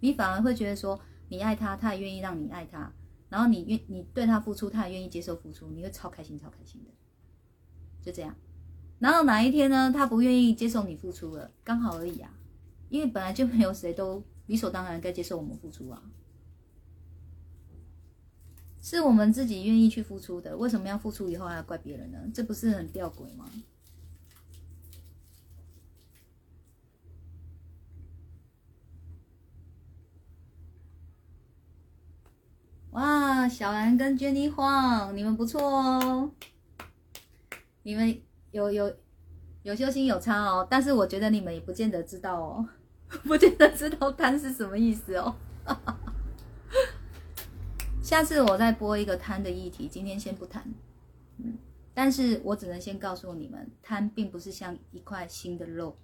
[0.00, 0.98] 你反而会觉得说，
[1.28, 2.92] 你爱他，他也愿意让你爱他，
[3.28, 6.90] 然后你愿你对他付出，他也愿意接受付出，你会超开心，超开心的，
[8.02, 8.34] 就这样。
[8.98, 12.34] 然后哪一天呢，他不愿意接受你付出了，刚好而已啊，
[12.88, 16.02] 因为本来就没有谁都理所当然该接受我们付出啊。
[18.88, 22.18] 是我们自己愿意去付出的，为什么要付出以后还要怪别人呢？
[22.32, 23.44] 这不是很吊诡吗？
[32.92, 36.30] 哇，小兰跟 Jenny 晃，你们不错哦，
[37.82, 38.16] 你们
[38.52, 38.96] 有有
[39.64, 42.68] 有修心有差哦，但是我觉得你们也不见得知道哦，
[43.26, 45.34] 不见得知道贪是什么意思哦。
[48.06, 50.62] 下次我再播一个贪的议题，今天先不谈。
[51.38, 51.58] 嗯，
[51.92, 55.96] 但是我只能先告诉你们，贪并不是像一块新的肉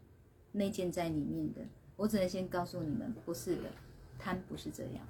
[0.51, 1.61] 内建在里面的。
[1.95, 3.71] 我只能先告诉你们，不是的，
[4.19, 5.07] 贪不是这样。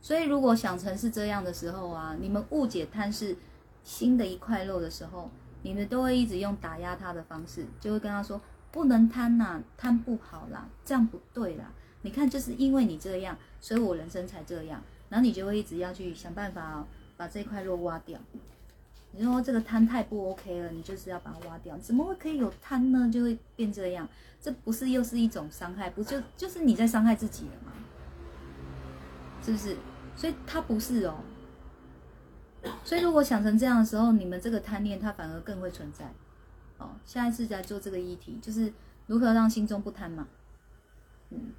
[0.00, 3.36] 所以如果想成是这样的时候啊，你们误解贪是
[3.82, 5.28] 新的一块肉的时候，
[5.62, 8.40] 你们都会一直用打压他的方式，就会跟他说
[8.70, 11.72] 不能贪呐，贪不好啦，这样不对啦。
[12.02, 14.80] 你看，就是因为你这样，所以我人生才这样。
[15.08, 16.84] 然后你就会一直要去想办法
[17.16, 18.18] 把这块肉挖掉。
[19.12, 21.78] 你说这个贪太不 OK 了，你就是要把它挖掉。
[21.78, 23.10] 怎么会可以有贪呢？
[23.10, 24.06] 就会变这样，
[24.42, 25.88] 这不是又是一种伤害？
[25.88, 27.72] 不就就是你在伤害自己了吗？
[29.42, 29.76] 是不是？
[30.14, 31.20] 所以它不是哦。
[32.84, 36.12] 所以如果想成这样的时候，你们这个贪念它反而更会存在。
[36.78, 38.70] 哦，下一次再做这个议题，就是
[39.06, 40.26] 如何让心中不贪嘛。
[41.30, 41.52] 嗯。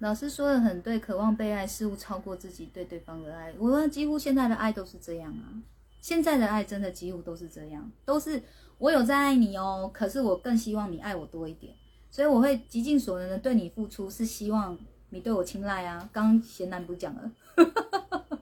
[0.00, 3.52] 老师说的很对，渴望被爱似乎超过自己对对方的爱。
[3.58, 5.50] 我几乎现在的爱都是这样啊，
[6.00, 8.40] 现在的爱真的几乎都是这样，都是
[8.78, 11.74] 我有在爱你哦，可是我更希望你爱我多一点，
[12.10, 14.78] 所以我会极尽所能的对你付出，是希望
[15.10, 16.08] 你对我青睐啊。
[16.12, 17.32] 刚贤男不讲了，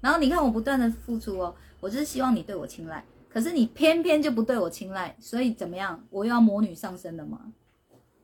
[0.00, 6.04] 然后你看我不断的付出哦，我就是希望你对我青睐，可是你偏偏就不对我青睐，所以怎么样？
[6.10, 7.52] 我又要魔女上身了吗？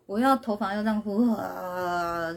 [0.06, 2.34] 我要头发要这样呼啊！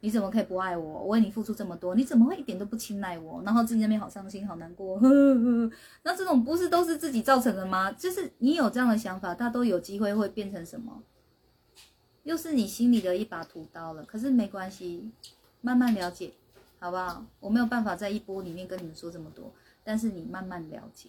[0.00, 1.00] 你怎么可以不爱我？
[1.00, 3.42] 我为你付出这么多，你怎么会一点都不青睐我？
[3.44, 5.00] 然后自己那边好伤心、好难过。
[6.04, 7.90] 那这种不是都是自己造成的吗？
[7.92, 11.02] 就是你有这样的想法，他都有机会会变成什么？
[12.24, 14.04] 又是你心里的一把屠刀了。
[14.04, 15.10] 可是没关系，
[15.62, 16.32] 慢慢了解，
[16.78, 17.24] 好不好？
[17.40, 19.50] 我没有办法在一波里面跟你们说这么多，
[19.82, 21.08] 但是你慢慢了解，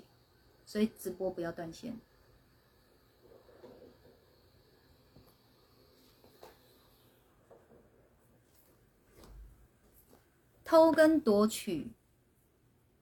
[0.65, 1.93] 所以直播不要断线。
[10.67, 11.93] 偷跟夺取，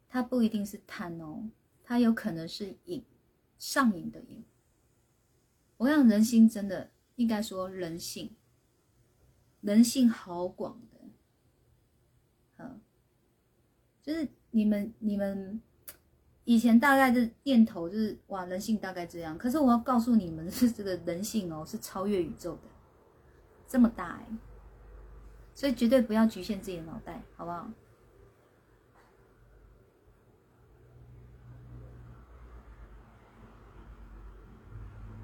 [0.08, 1.50] 它不一定是贪哦，
[1.84, 3.04] 它有可能是瘾，
[3.58, 4.46] 上瘾的瘾。
[5.78, 8.36] 我想人心真的应该说人性，
[9.62, 11.00] 人性好广的，
[12.58, 12.80] 嗯，
[14.04, 15.60] 就是你们你们
[16.44, 19.36] 以前大概的念头就是哇，人性大概这样。
[19.36, 22.70] 可是我要告诉你们是这个人性哦，是超越宇宙的，
[23.68, 24.28] 这么大哎。
[25.56, 27.68] 所以绝对不要局限自己的脑袋，好不好？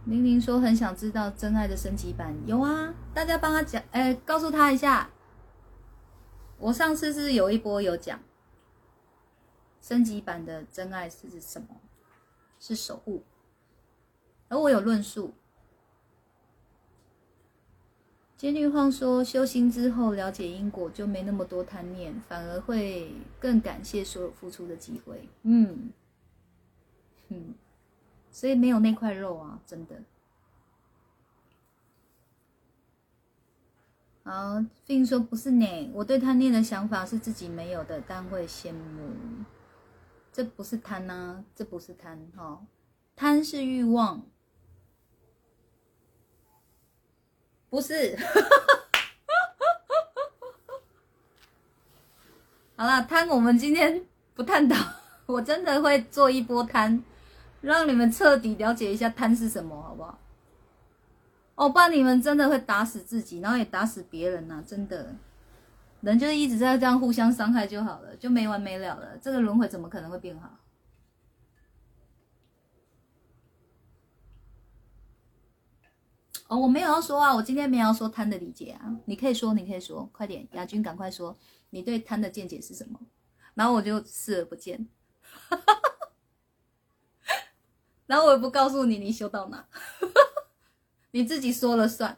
[0.06, 5.10] 玲玲说很想知道真爱的升级版，有啊，大家帮他讲，哎，告诉他一下。
[6.58, 8.20] 我上次是有一波有讲，
[9.82, 11.68] 升级版的真爱是什么？
[12.60, 13.24] 是守护，
[14.48, 15.34] 而我有论述。
[18.42, 25.30] 金律晃说，修心之后了解因果，就没那么多贪念，反而会更感谢所有付出的机会。
[25.44, 25.92] 嗯，
[27.28, 27.54] 嗯，
[28.32, 30.02] 所以没有那块肉啊，真的。
[34.24, 39.12] 好，并说不是呢，我对贪念的想法是自己没有的，但会羡慕。
[40.34, 42.66] 这不是贪呐，这不是贪哈，
[43.16, 44.26] 贪是欲望。
[47.72, 48.16] 不是，
[52.76, 54.04] 好了，贪我们今天
[54.36, 54.76] 不探讨，
[55.26, 57.02] 我真的会做一波贪，
[57.62, 60.20] 让你们彻底了解一下贪是什么，好不好？
[61.56, 65.16] 哦，不然你们真的会打死自己，然后也打死别人呐，真的，
[66.02, 70.50] 人就是一直在这样互相伤害就好了，就没完没了了，这个轮回怎么可能会变好？
[76.52, 81.38] 哦，我没有要说啊，我今天没有要说贪的理解啊，你可以说，你可以说，快点，亚军赶快说，
[81.70, 83.00] 你对贪的见解是什么？
[83.54, 84.86] 然后我就视而不见，
[88.06, 89.66] 然后我也不告诉你你修到哪，
[91.12, 92.18] 你自己说了算。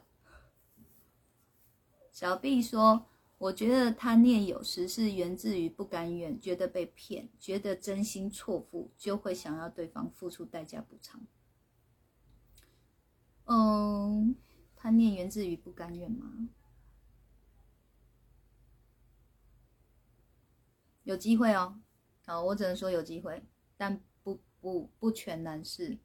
[2.10, 3.06] 小 B 说，
[3.38, 11.24] 我觉得贪念有时是源自于不甘愿，觉得被骗，觉得真心错付，就会想要对方付出代价补偿。
[13.46, 14.34] 嗯，
[14.74, 16.48] 贪念源自于不甘愿吗？
[21.02, 21.78] 有机会哦，
[22.24, 23.44] 好，我只能说有机会，
[23.76, 25.98] 但不不不全然是。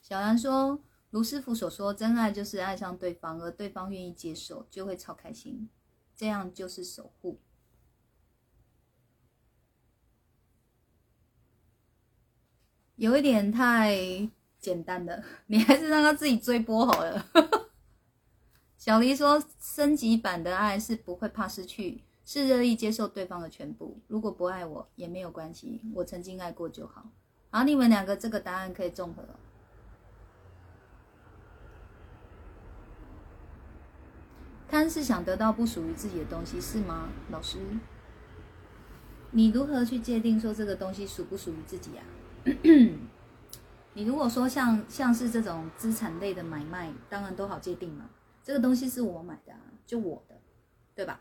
[0.00, 5.68] 小兰说，卢师傅所说，真爱就是爱上对方，而对方愿意接受，就会超开心，
[6.16, 7.38] 这样就是守护。
[12.96, 14.30] 有一点太。
[14.68, 17.24] 简单的， 你还是让他自己追波好了。
[18.76, 23.98] 小黎说，升级版的爱是不会怕失去，是乐意接受对方的全部。
[24.08, 27.06] 如果不爱我也没有关系，我曾经爱过就好。
[27.50, 29.24] 好，你们两个这个答案可以综合。
[34.68, 37.08] 贪是想得到不属于自己的东西，是吗？
[37.30, 37.58] 老师，
[39.30, 42.04] 你如何去界定说这个东西属不属于自己啊？
[43.98, 48.08] 你如果说像像是这种资产类的买卖，当然都好界定嘛。
[48.44, 50.40] 这个东西是我买的，啊就我的，
[50.94, 51.20] 对吧？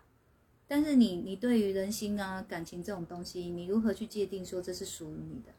[0.68, 5.52] 但是你你对于人心啊、感情这种东西，你如何去界定说这是属于你的？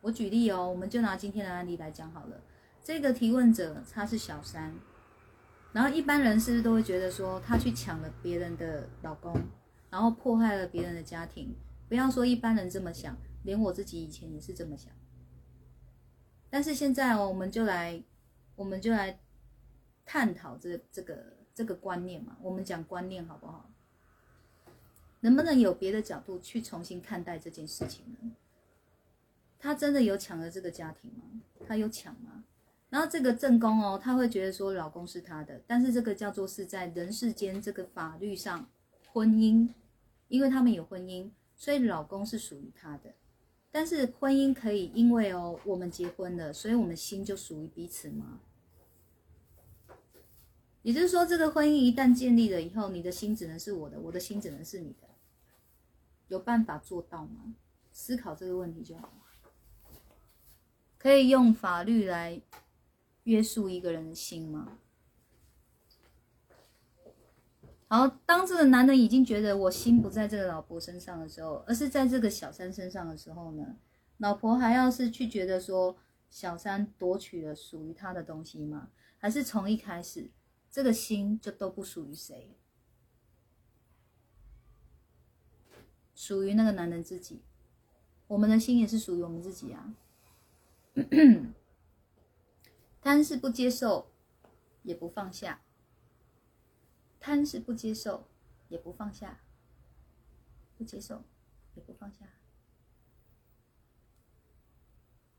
[0.00, 2.40] 我举例哦，我们就拿今天的案例来讲好了。
[2.82, 4.74] 这个提问者他是小三，
[5.74, 9.38] 然后一般人是不是都会觉得说他去抢了别人的老公，
[9.90, 11.54] 然后迫害了别人的家庭？
[11.86, 14.90] 不要说一般人这么想，连我自己以前也是这么想。
[16.50, 18.02] 但是现在哦，我们就来，
[18.56, 19.18] 我们就来
[20.04, 22.36] 探讨这这个这个观念嘛。
[22.42, 23.70] 我们讲观念好不好？
[25.20, 28.32] 能不能有别的角度去重新看待这件事情呢？
[29.58, 31.42] 他真的有抢了这个家庭吗？
[31.66, 32.44] 他有抢吗？
[32.88, 38.68] 然后这个正宫哦，他会觉得说老公是他的，但是这个叫做是在人世间这个法律上
[39.12, 39.68] 婚姻，
[40.28, 43.14] 因为他们有婚姻，所以老公是属于他的。
[43.70, 48.40] 但是婚姻可以因为哦，我们结婚了，所以我们心就属于彼此吗？
[50.82, 55.08] 也就是说，这个婚姻一旦建立了以后，你的心只能是我的，我的心只能是你的，
[56.28, 57.54] 有办法做到吗？
[57.92, 59.12] 思考这个问题就好了。
[60.96, 62.40] 可以用法律来
[63.24, 64.78] 约束一个人的心吗？
[67.92, 73.78] 好，当这个男人已经觉得我心不在这个老婆身上的时候，而是在这个小三身上的时候呢，
[74.18, 75.96] 老婆还要是去觉得说
[76.30, 78.90] 小三夺取了属于他的东西吗？
[79.18, 80.30] 还是从一开始
[80.70, 82.54] 这个心就都不属于谁，
[86.14, 87.42] 属于那个男人自己？
[88.28, 89.92] 我们的心也是属于我们自己啊。
[93.02, 94.12] 贪是不接受，
[94.84, 95.60] 也不放下。
[97.20, 98.26] 贪是不接受，
[98.68, 99.38] 也不放下；
[100.76, 101.22] 不接受，
[101.74, 102.24] 也不放下。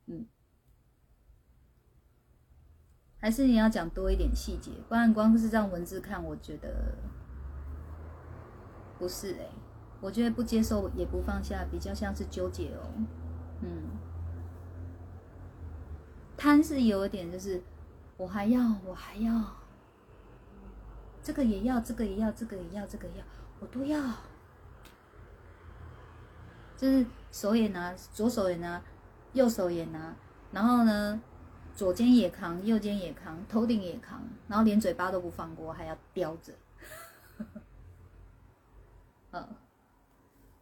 [0.06, 0.28] 嗯，
[3.18, 6.96] 还是你要讲多一点细节，不然光是这样文字看，我觉得
[8.98, 9.50] 不是哎。
[10.02, 12.92] 我觉得不接受也不放下，比较像是纠结哦。
[13.62, 13.84] 嗯，
[16.36, 17.62] 贪是有点，就是
[18.18, 19.61] 我还要，我还要。
[21.24, 23.24] 这个也要，这个也要，这个也要，这个要，
[23.60, 24.02] 我都要。
[26.78, 28.82] 就是手也拿，左手也拿，
[29.34, 30.16] 右手也拿，
[30.52, 31.22] 然后呢，
[31.76, 36.54] 左肩也扛，右肩也扛，头顶也扛，然后连嘴巴都不放过，还要叼着。
[39.34, 39.48] 嗯，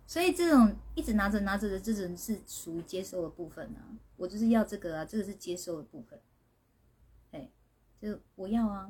[0.05, 3.79] 所以这种一直拿着拿着的这种是属于接受的部分啊。
[4.17, 6.19] 我就是要这个啊，这个是接受的部分。
[7.31, 7.49] 哎，
[8.01, 8.89] 就我要啊，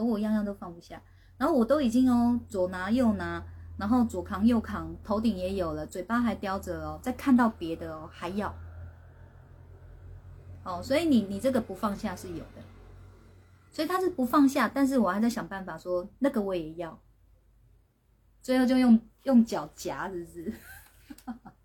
[0.00, 1.00] 而我样样都放不下。
[1.36, 3.42] 然后我都已经哦，左拿右拿，
[3.76, 8.54] 然后左扛右扛，头顶也有了，嘴巴还叼着哦，再看到别的哦还要。
[10.64, 12.62] 哦，所以你你这个不放下是有的，
[13.70, 17.00] 所以他是不放下，但是我还在想办法说那个我也要，
[18.42, 20.52] 最后就用用脚夹，是不是？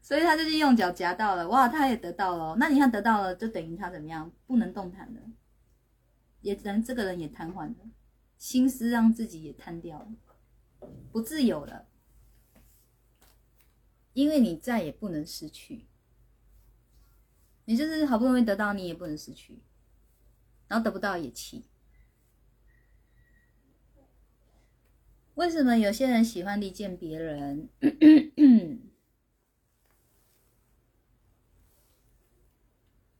[0.00, 2.56] 所以他就是用脚夹到了，哇，他也得到了。
[2.58, 4.30] 那你看得到了，就等于他怎么样？
[4.46, 5.20] 不能动弹的，
[6.44, 7.76] 也能这个人也瘫痪了，
[8.36, 10.12] 心思让自己也瘫掉了，
[11.10, 11.88] 不自由了，
[14.12, 15.86] 因为你再也不能失去。
[17.64, 19.62] 你就是好不容易得到，你也不能失去，
[20.68, 21.64] 然后得不到也气。
[25.36, 27.70] 为什么有些人喜欢离间别人？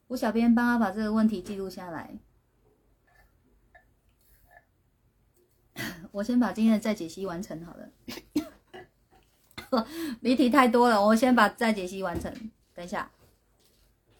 [0.08, 2.18] 我小编帮他把这个问题记录下来。
[6.14, 7.90] 我先把今天的再解析完成好了。
[10.20, 12.32] 谜题太多了，我先把再解析完成。
[12.72, 13.10] 等一下。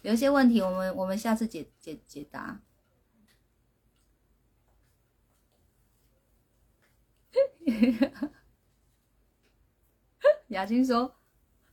[0.02, 2.60] 有一些问题，我们我们下次解解解答。
[10.48, 11.14] 雅君说：“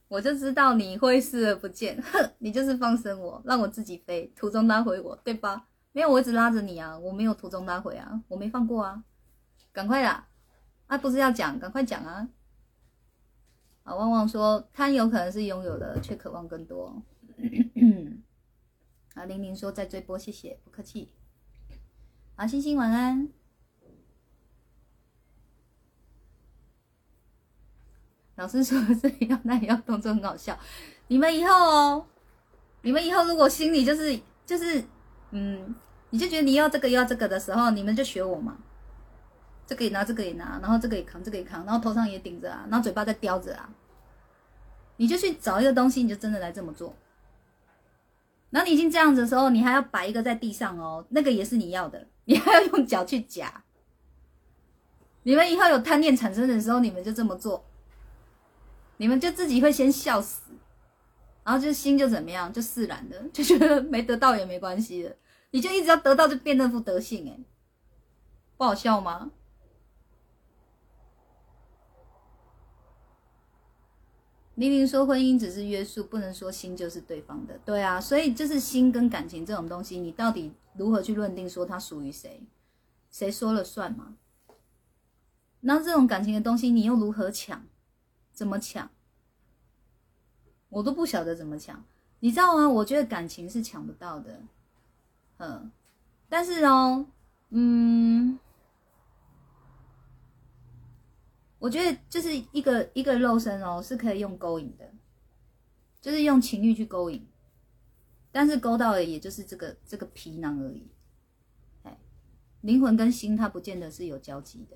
[0.07, 5.67] 我就知道你会视而不见，哼，你就是放生我，让我自己飞，途中拉回我，对吧？
[5.91, 9.03] 没有，我一直拉着你啊，我没有途中拉回啊，我没放过啊，
[9.73, 10.27] 赶快啦！
[10.87, 12.27] 啊，不是要讲，赶快讲啊！
[13.83, 17.01] 啊，旺旺说，贪有可能是拥有的，却渴望更多。
[19.15, 21.13] ”啊，玲玲说在追波，谢谢，不客气。
[22.35, 23.29] 好，星星晚安。
[28.35, 30.57] 老师说这里要那里要动作很好笑。
[31.07, 32.07] 你们以后哦，
[32.81, 34.83] 你们以后如果心里就是就是
[35.31, 35.75] 嗯，
[36.09, 38.57] 你就觉得你要这个要这个的时候，你们就学我嘛。
[39.71, 43.69] 这个也拿，这个也拿，然后这个也扛，这个也扛，然后头上也顶着啊，然后嘴巴在叼着啊。
[44.97, 46.93] 你就去找一个东西，你就真的来这么做。
[48.49, 53.63] 然后你已经这样子的时候，你还要摆一个在地上哦，那个也是你要的，你还要用脚去夹。
[55.23, 57.63] 你们以后有贪念产生的时候，你们就这么做，
[58.97, 60.51] 你们就自己会先笑死，
[61.45, 65.15] 然后就心就怎么样，就释然的，就觉得没得到也没关系了，
[65.51, 67.39] 你就一直要得到，就变那副德性，哎，
[68.57, 69.31] 不好笑吗？
[74.69, 82.43] 明明说：“婚姻只是约束，不能说心就是对方的。”对啊，所以就是心跟感情这种东西，你到底如何去认定说它属于谁？
[83.09, 84.15] 谁说了算嘛？
[85.61, 87.63] 那这种感情的东西，你又如何抢？
[88.31, 88.89] 怎么抢？
[90.69, 91.83] 我都不晓得怎么抢，
[92.19, 92.69] 你知道吗？
[92.69, 94.41] 我觉得感情是抢不到的，
[95.37, 95.71] 嗯，
[96.29, 97.05] 但是哦，
[97.49, 98.39] 嗯。
[101.61, 104.91] 我觉得就是一个一个肉身哦，是可以用勾引的，
[106.01, 107.23] 就是用情欲去勾引，
[108.31, 110.89] 但是勾到的也就是这个这个皮囊而已，
[111.83, 111.95] 哎，
[112.61, 114.75] 灵魂跟心它不见得是有交集的，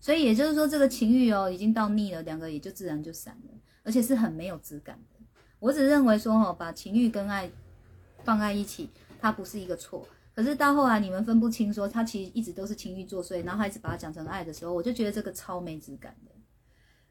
[0.00, 3.52] 所以也就是说这个情欲哦已经到腻了，两个也就自然就散了，
[3.82, 5.20] 而且是很没有质感的。
[5.58, 7.50] 我只认为说哦，把情欲跟爱
[8.24, 8.88] 放在一起，
[9.20, 10.08] 它不是一个错。
[10.40, 16.32] 可是到后来你们分不清，说他其实一直都是情欲作祟，然后一直把它讲成爱的时候，我就觉得这个超没质感的。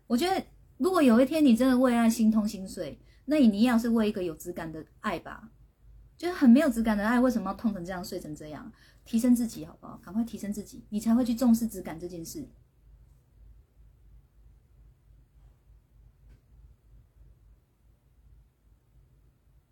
[0.07, 0.43] 我觉得
[0.77, 5.51] 如果有一天你真的为爱心痛心碎，那你你要是为一个有质感的爱吧，
[6.17, 8.73] 就是很没有质感的爱，为什么要痛成这样、碎成这样？
[9.05, 9.99] 提升自己好不好？
[10.03, 12.49] 赶快提升自己，你才会去重视质感这件事。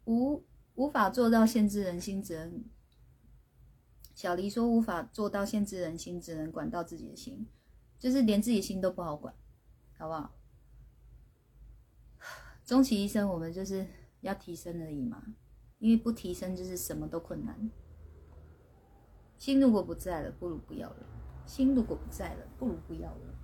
[0.06, 2.52] 无无法做到限制人心，则。
[4.18, 7.46] 小黎说：“无法做到限制人心，只能管到自己的心，
[8.00, 9.32] 就是连自己心都不好管，
[9.96, 10.34] 好不好？
[12.66, 13.86] 终其一生，我们就是
[14.22, 15.24] 要提升而已嘛，
[15.78, 17.70] 因为不提升就是什么都困难。
[19.38, 21.06] 心如果不在了，不如不要了；
[21.46, 23.36] 心如果不在了，不如不要了。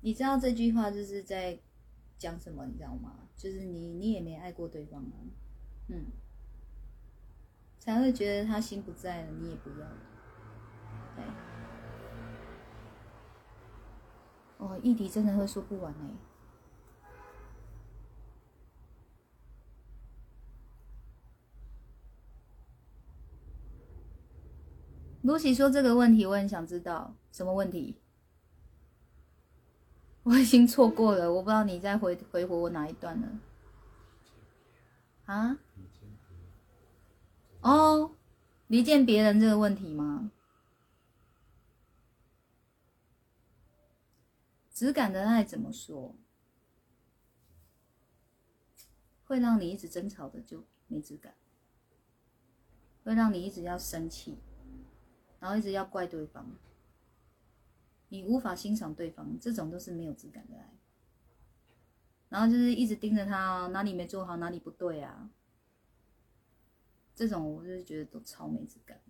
[0.00, 1.60] 你知道这句话就是在
[2.20, 2.64] 讲什么？
[2.66, 5.16] 你知道吗？”就是你，你也没爱过对方啊，
[5.88, 6.04] 嗯，
[7.78, 9.96] 才会觉得他心不在了，你也不要了，
[11.16, 11.24] 对。
[14.58, 16.10] 哦，异地真的会说不完哎。
[25.22, 28.00] 露西说这个问题，我很想知道什么问题。
[30.30, 33.28] 我已经错过了，我不知道你在回回复我哪一段了。
[35.24, 35.58] 啊？
[37.62, 38.14] 哦，
[38.68, 40.30] 离间别人这个问题吗？
[44.72, 46.14] 质感的爱怎么说？
[49.24, 51.34] 会让你一直争吵的就没质感，
[53.02, 54.38] 会让你一直要生气。
[55.40, 56.46] 然后一直要怪对方，
[58.10, 60.76] 你无法欣赏对方，这种都是没有质感的爱。
[62.28, 65.30] 然后就是一直盯着他，哪里没做好，哪里不对啊？
[67.14, 69.00] 这种我就是觉得都超没质感。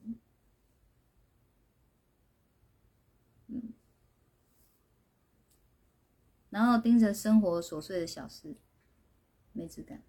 [3.48, 3.72] 嗯，
[6.50, 8.56] 然后盯着生活琐碎的小事，
[9.52, 10.02] 没质感。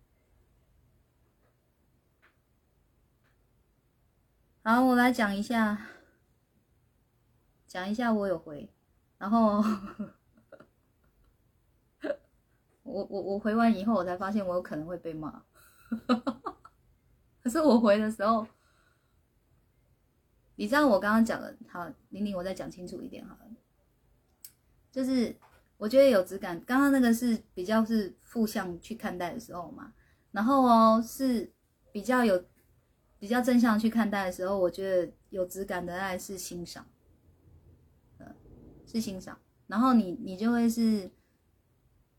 [4.64, 5.88] 好，我来讲一下。
[7.68, 8.70] 讲一下，我有回，
[9.22, 9.61] 然后
[12.81, 15.43] 我我我回完以后，我才发现我有可能会被骂。
[17.43, 18.48] 可是我回的时候，
[20.56, 23.52] 你知道我刚刚讲的，好，玲玲，我再讲清楚一点好了。
[24.91, 25.35] 就是
[25.77, 29.93] 我觉得有质感，刚刚那个是比较是负向去看待的时候嘛，
[30.31, 31.53] 然后哦是
[31.91, 32.43] 比较有
[33.19, 36.88] 比较正向去看待的时候，我觉得有质感的爱是欣赏。
[38.92, 41.10] 是欣赏，然后你你就会是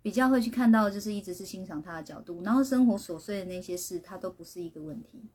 [0.00, 5.28] 比较会去看到，就是一直是欣赏他的角度，然后生活琐碎的那些事，它都不是一个问题。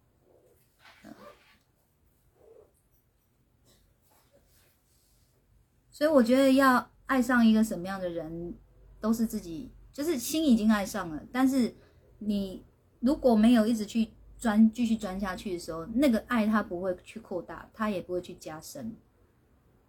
[5.91, 8.55] 所以我觉得要爱上一个什么样的人，
[8.99, 11.75] 都是自己就是心已经爱上了，但是
[12.19, 12.65] 你
[12.99, 18.95] 如果没有一直去钻继续钻下去的时候，那个爱它不会去扩大，它也不会去加深，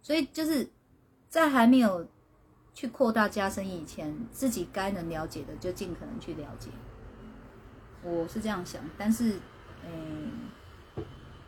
[0.01, 0.69] 所以就是。
[1.29, 2.07] 在还没有
[2.73, 6.69] 去扩大加深以前，自己该能了解的就尽可能去了解。
[8.01, 9.39] 我是这样想，但是，
[9.85, 10.31] 嗯，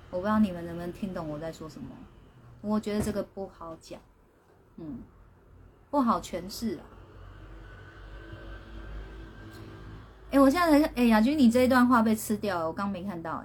[0.09, 1.87] 我不知道你们能不能听懂我在说什么。
[2.61, 3.99] 我觉得这个不好讲，
[4.77, 4.99] 嗯，
[5.89, 6.83] 不好诠释啊。
[10.29, 13.43] 哎，我现在才哎，亚军，你这一段话被吃掉了，我刚没看到。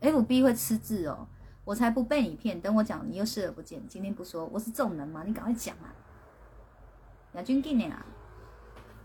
[0.00, 1.26] 哎，FB 会吃字哦。
[1.68, 2.58] 我才不被你骗！
[2.58, 3.86] 等我讲，你又视而不见。
[3.86, 5.94] 今天不说，我是这种人吗，你赶快讲啊！
[7.34, 8.06] 亚军给你啊，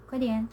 [0.07, 0.47] 快点！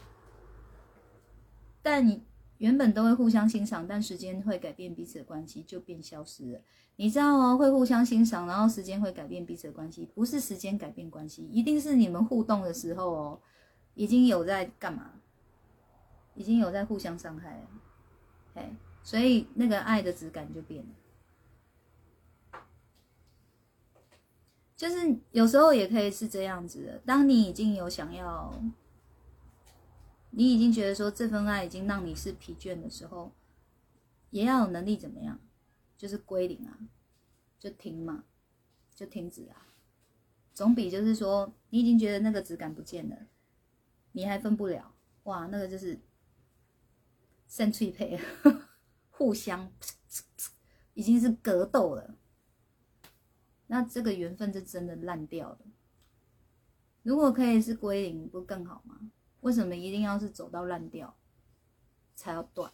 [1.80, 2.24] 但你
[2.58, 6.60] 原本都会互相欣赏，但时间会改变彼此的关系，就变消失了。
[6.96, 13.40] 你知道哦，会互相欣赏，然后时间会改变彼此的关系，不是时间改变关系，一定是你们互动的时候哦，
[13.94, 15.12] 已经有在干嘛？
[16.34, 17.68] 已经有在互相伤害了，
[18.54, 20.90] 哎，所以那个爱的质感就变了。
[24.81, 26.98] 就是有时候也可以是这样子的。
[27.05, 28.51] 当你已经有想要，
[30.31, 33.31] 你已经觉得说这份爱已经让你是疲倦的时候，
[34.31, 35.39] 也要有能力怎么样？
[35.98, 36.78] 就是归零啊，
[37.59, 38.24] 就停嘛，
[38.94, 39.69] 就停止啊。
[40.55, 43.27] 总比就是说你已经觉得那个质感不见了，
[44.12, 44.94] 你还分不了，
[45.24, 46.01] 哇，那个就是
[47.47, 48.19] 生脆配，
[49.12, 49.70] 互相
[50.94, 52.15] 已经是格斗了。
[53.72, 55.59] 那这个缘分就真的烂掉了。
[57.05, 59.12] 如果可以是归零，不更好吗？
[59.42, 61.16] 为什么一定要是走到烂掉
[62.16, 62.72] 才要断？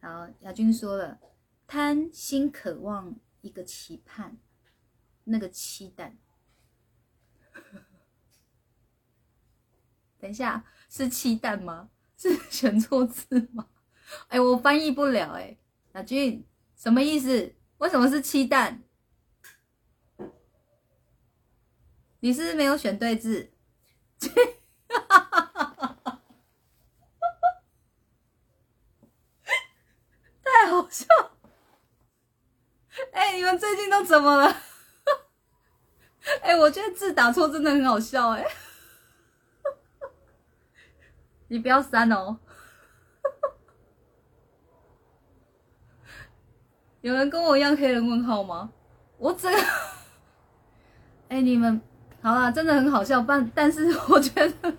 [0.00, 1.20] 好，亚军说了，
[1.66, 4.38] 贪心渴望一个期盼，
[5.24, 6.16] 那个期待。
[10.20, 11.90] 等一下，是期待吗？
[12.16, 13.68] 是选错字吗？
[14.28, 15.56] 哎，我翻译不了哎，
[15.94, 16.46] 亚俊
[16.76, 17.54] 什么意思？
[17.78, 18.82] 为什么是七蛋？
[22.20, 23.50] 你是没有选对字，
[30.44, 31.06] 太好笑！
[33.12, 34.54] 哎，你们最近都怎么了？
[36.42, 38.44] 哎，我觉得字打错真的很好笑哎，
[41.48, 42.38] 你不要删哦。
[47.02, 48.70] 有人跟我一样黑人问号吗？
[49.16, 49.56] 我这个，
[51.28, 51.80] 哎，你们
[52.20, 54.74] 好啦，真的很好笑，但但是 我觉得，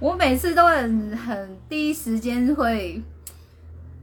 [0.00, 3.00] 我每次都很很第一时间会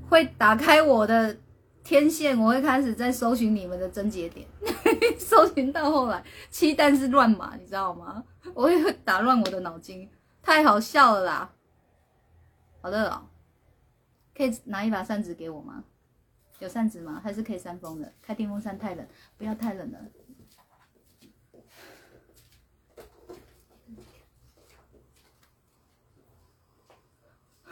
[0.10, 1.35] 会打开我的
[1.84, 4.48] 天线，我会开始在搜寻你们的症结点，
[5.19, 8.23] 搜寻到后来，七蛋是乱码，你知道吗？
[8.53, 10.10] 我会打乱我的脑筋，
[10.41, 11.49] 太好笑了啦！
[12.81, 13.27] 好热哦，
[14.35, 15.84] 可以拿一把扇子给我吗？
[16.61, 17.19] 有扇子吗？
[17.23, 18.13] 还是可以扇风的？
[18.21, 19.99] 开电风扇太冷，不要太冷了。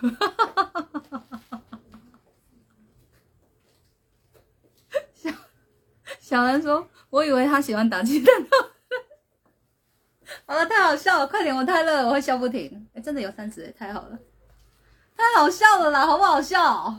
[5.14, 5.30] 小
[6.20, 8.34] 小兰说：“我以为他喜欢打鸡蛋。”
[10.48, 12.90] 好了，太好笑了，快点，我太热了，我会笑不停。
[12.96, 14.18] 哎，真的有扇子，太好了，
[15.16, 16.96] 太好笑了啦，好不好笑？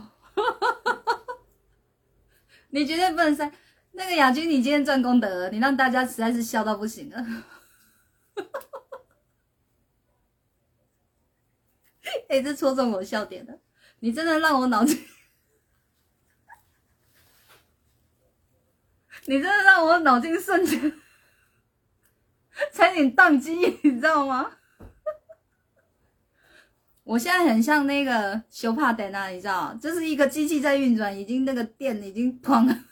[2.71, 3.51] 你绝对不能删
[3.91, 7.43] 那个亚军，你今天赚功德了，你让大家实在是笑到不行了。
[12.27, 13.59] 哎，这戳中我笑点了！
[13.99, 14.97] 你真的让我脑筋，
[19.25, 20.99] 你真的让我脑筋瞬间
[22.73, 24.57] 差点宕机，你知道吗？
[27.03, 32.83] 我现在很像那个修帕德啊，你知道这是一个机器在运转，已经那个电已经砰，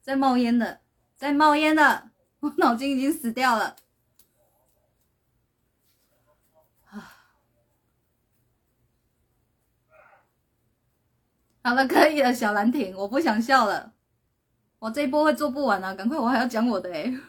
[0.00, 0.80] 在冒烟了，
[1.16, 3.76] 在冒烟了，我脑筋已经死掉了。
[11.62, 13.92] 好了，可以了，小兰亭，我不想笑了，
[14.78, 15.92] 我这一波会做不完啊！
[15.92, 17.12] 赶快，我还要讲我的哎，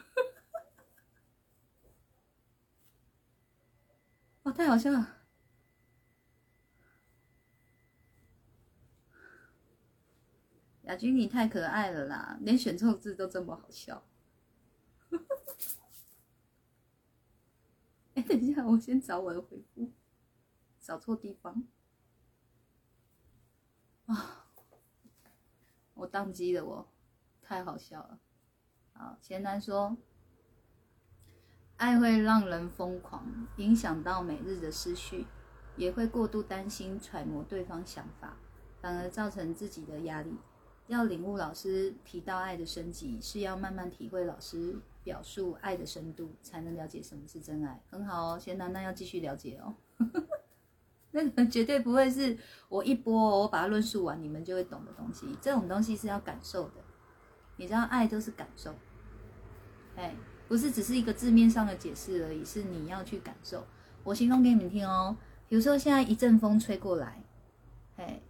[4.44, 5.16] 哇，太好笑了！
[10.82, 14.02] 亚军，你太可爱了啦，连选错字都这么好笑。
[18.14, 19.90] 哎，等一下，我先找我的回复，
[20.80, 21.64] 找错地方。
[24.06, 24.46] 啊！
[25.94, 26.88] 我宕机了，我
[27.40, 28.18] 太好笑了。
[28.92, 29.96] 好，前男说，
[31.76, 35.26] 爱会让人疯狂，影响到每日的思绪，
[35.76, 38.36] 也会过度担心揣摩对方想法，
[38.80, 40.36] 反而造成自己的压力。
[40.92, 47.80] 要领悟老师提到爱的升级，是要慢慢体会老师表述爱的深度，才能了解什么是真爱。
[47.90, 49.74] 很好哦，钱楠，那要继续了解哦。
[51.10, 52.36] 那个绝对不会是
[52.68, 55.26] 我一播，我把它论述完，你们就会懂的东西。
[55.40, 56.74] 这种东西是要感受的，
[57.56, 58.74] 你知道，爱都是感受，
[59.96, 60.14] 哎，
[60.46, 63.66] 不是只是一个字面上的解释而已，是你要去感受。
[64.04, 65.16] 我形容给你们听哦，
[65.48, 67.22] 比如说现在一阵风吹过来，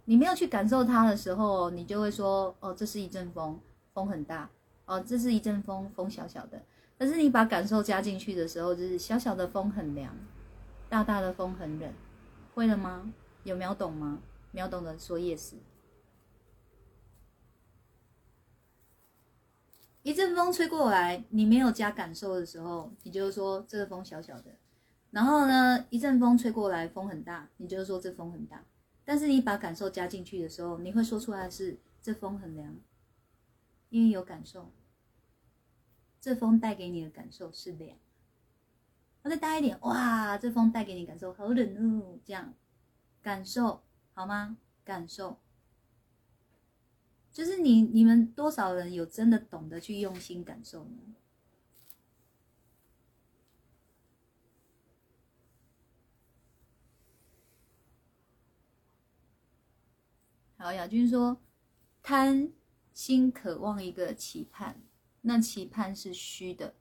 [0.05, 3.59] 你没有去感受它的时候，你就会说，哦，这是一阵风，
[3.93, 4.49] 风很大，
[4.85, 6.61] 哦，这是一阵风，风小小的。
[6.97, 10.15] 但是你把感受加进去的时候，就是小小的风很凉，
[10.89, 11.93] 大大的风很冷。
[12.53, 13.11] 会了吗？
[13.43, 14.19] 有秒懂吗？
[14.51, 15.53] 秒懂的说 yes。
[20.03, 24.51] 一阵风吹过来，你没有加感受的时候，你就说这个风小小的。
[25.11, 28.63] 然后呢，一阵风吹过来，风很大，你就说这风很大。
[29.05, 32.75] 但是你把感受加进去的时候，你会说出来是这风很凉，
[33.89, 34.71] 因为有感受。
[36.21, 37.97] 这风带给你的感受是凉。
[39.23, 40.37] 我再大一点，哇！
[40.37, 42.53] 这风带给你感受好冷哦，这样
[43.21, 43.81] 感受
[44.13, 44.57] 好吗？
[44.85, 45.39] 感受，
[47.31, 51.15] 就是你你们多少人有真的懂得去用心感受呢？
[60.63, 61.41] 好，亚军说，
[62.01, 62.53] 贪
[62.93, 64.81] 心渴望一个期盼，
[65.19, 66.73] 那期盼是虚的，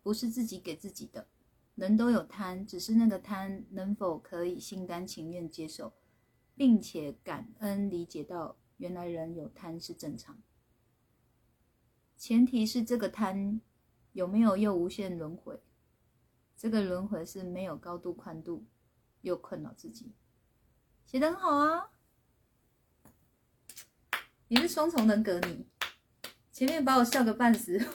[0.00, 1.26] 不是自己给自己的。
[1.74, 5.92] 人都有贪，只是那个贪能否可以心甘情愿接受，
[6.54, 10.40] 并且感恩理解到原来人有贪是正常。
[12.16, 13.60] 前提是这个贪
[14.12, 15.60] 有没有又无限轮回，
[16.56, 18.64] 这个轮回是没有高度宽度，
[19.22, 20.12] 又困扰自己。
[21.04, 21.90] 写得很好啊，
[24.48, 25.66] 你是双重人格，你
[26.52, 27.80] 前面把我笑个半死。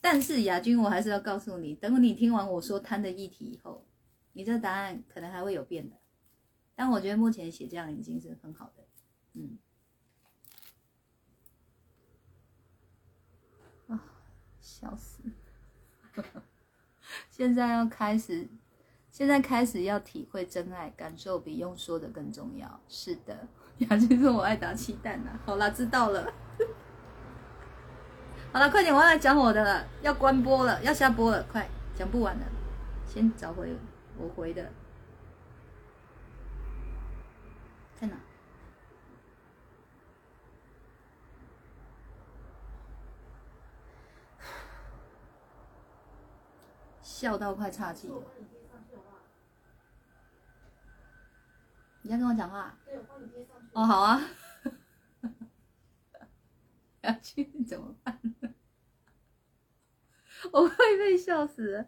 [0.00, 3.86] 但是亚军，我还是要告诉你，等你听完我说贪的议题以后，
[4.32, 5.96] 你这答案可能还会有变的。
[6.74, 8.86] 但我觉得目前写这样已经是很好的，
[9.34, 9.58] 嗯。
[13.88, 14.02] 啊，
[14.60, 15.22] 笑死！
[17.30, 18.48] 现在要开始，
[19.14, 22.80] 现在开始要体会真爱，感受比用说的更重要。
[22.88, 23.46] 是的，
[23.78, 25.38] 亚军说我爱打气弹呐。
[25.46, 26.32] 好啦，知道了。
[28.52, 32.42] 好了，快点，我要来讲我的了，要关播了，要下播了，快讲不完了，
[33.06, 33.76] 先找回
[34.18, 34.68] 我回的，
[37.94, 38.16] 在哪？
[47.00, 48.20] 笑到快岔气了。
[52.04, 52.78] 你先跟我讲话？
[52.84, 53.66] 对，我帮你贴上去。
[53.72, 54.20] 哦，好啊。
[57.00, 58.20] 要去怎么办？
[60.52, 61.86] 我会被笑死。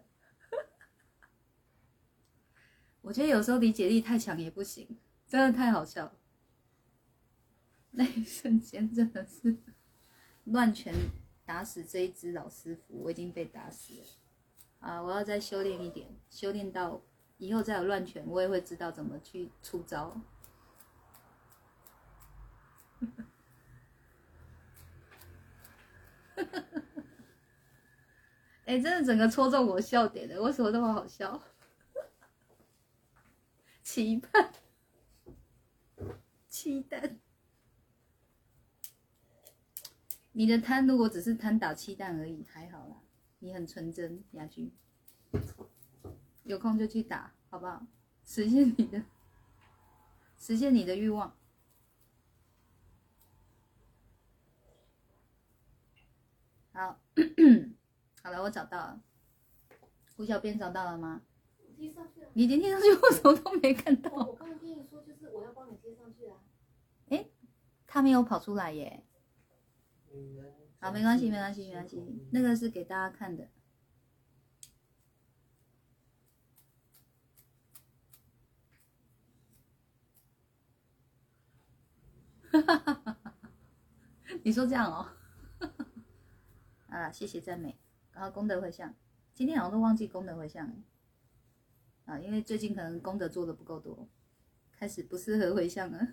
[3.01, 6.17] 我觉得有时候理解力太强也不行，真的太好笑了。
[7.91, 9.55] 那一瞬间真的是
[10.45, 10.95] 乱拳
[11.45, 14.03] 打死这一只老师傅，我已经被打死了。
[14.79, 17.03] 啊，我要再修炼一点，修炼到
[17.37, 20.19] 以后再有乱拳，我也会知道怎么去出招。
[28.65, 31.41] 哎、真的整个戳中我笑点了，为什么那么好笑？
[33.81, 34.51] 期盼，
[36.49, 37.15] 期待。
[40.33, 43.01] 你的贪如果只是贪打鸡蛋而已，还好啦，
[43.39, 44.71] 你很纯真，雅君。
[46.47, 47.85] 有空就去打，好不好？
[48.25, 49.03] 实现你的，
[50.37, 51.35] 实现你的欲望。
[56.71, 56.99] 好，
[58.23, 59.01] 好了，我找到了。
[60.15, 61.21] 胡小编找到了吗？
[61.59, 62.29] 我贴上去了。
[62.33, 64.09] 你连贴上去，我什么都没看到。
[64.11, 66.39] 我刚刚跟你说，就是我要帮你贴上去啊。
[67.85, 69.03] 他没有跑出来耶。
[70.79, 72.03] 好，没关系，没关系，没关系。
[72.31, 73.49] 那个是给大家看的。
[84.43, 85.07] 你说这样哦？
[86.89, 87.77] 啊，谢谢赞美，
[88.13, 88.93] 然后功德回向。
[89.33, 90.73] 今天好像都忘记功德回向了
[92.05, 94.07] 啊，因为最近可能功德做的不够多，
[94.71, 96.07] 开始不适合回向了。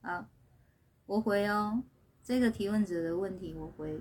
[0.00, 0.26] 好，
[1.06, 1.82] 我回哦。
[2.22, 4.00] 这个提问者的问题我回：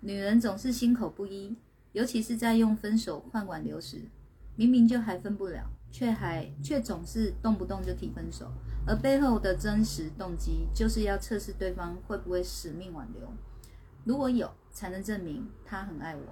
[0.00, 1.56] 女人总是心口不一，
[1.92, 4.02] 尤其是在用分手换挽留时，
[4.54, 8.52] 明明就还分不了，却还却总是动不动就提分手，
[8.86, 13.28] 而背后的真实动机就是要测试对方会不会死命挽留。
[14.04, 16.22] 如果有，才能证明他很爱我。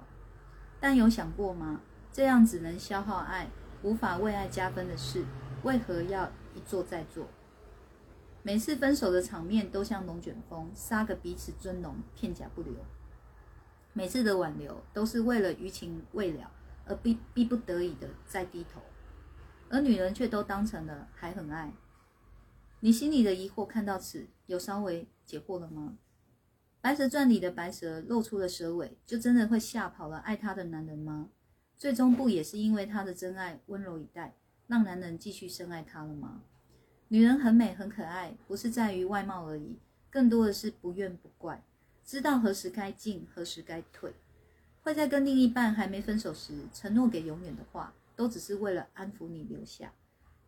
[0.79, 1.81] 但有想过吗？
[2.13, 3.49] 这样只能消耗爱，
[3.83, 5.25] 无法为爱加分的事，
[5.63, 7.27] 为何要一做再做？
[8.41, 12.73] 每次分手的场面都像龙卷风，杀个彼此尊荣，片甲不留。
[13.91, 16.51] 每次的挽留都是为了余情未了
[16.85, 18.79] 而逼逼不得已的再低头，
[19.69, 21.73] 而女人却都当成了还很爱。
[22.85, 25.97] 你心里的疑惑看到此，有稍微解惑了吗？
[26.81, 31.31] 《白蛇传》里的白蛇露出了蛇尾，就真的会吓跑了爱她的男人吗？
[31.79, 34.35] 最终不也是因为她的真爱温柔以待，
[34.67, 36.43] 让男人继续深爱她了吗？
[37.07, 39.79] 女人很美很可爱，不是在于外貌而已，
[40.11, 41.63] 更多的是不怨不怪，
[42.05, 44.13] 知道何时该进，何时该退。
[44.83, 49.91] 会在跟另一半还没分手时承诺给永远的话，都只是为了安抚你留下。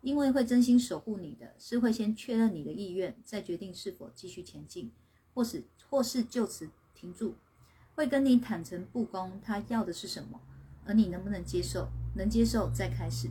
[0.02, 4.91] 因为会真心守护你的，是会先确认你的意愿，再决定是否继续前进，
[5.34, 7.36] 或是或是就此停住。
[7.95, 10.40] 会跟你坦诚不公，他要的是什么，
[10.86, 11.90] 而你能不能接受？
[12.15, 13.30] 能接受再开始。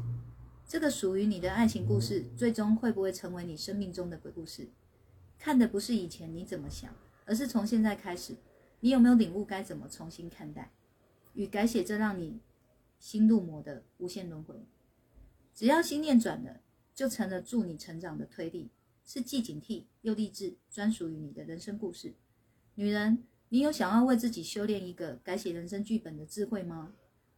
[0.66, 4.68] 这个属于你的爱情故事，最终会不会成为你生命中的鬼故事？
[5.38, 6.92] 看的不是以前你怎么想，
[7.24, 8.34] 而是从现在开始，
[8.80, 10.72] 你有没有领悟该怎么重新看待，
[11.34, 12.40] 与改写这让你
[12.98, 14.66] 心入魔的无限轮回。
[15.56, 16.60] 只要心念转了，
[16.94, 18.68] 就成了助你成长的推力，
[19.06, 22.14] 是既警惕又励志，专属于你的人生故事。
[22.74, 26.92] 女人，你有想要为自己修炼一个改写人生剧本的智慧吗？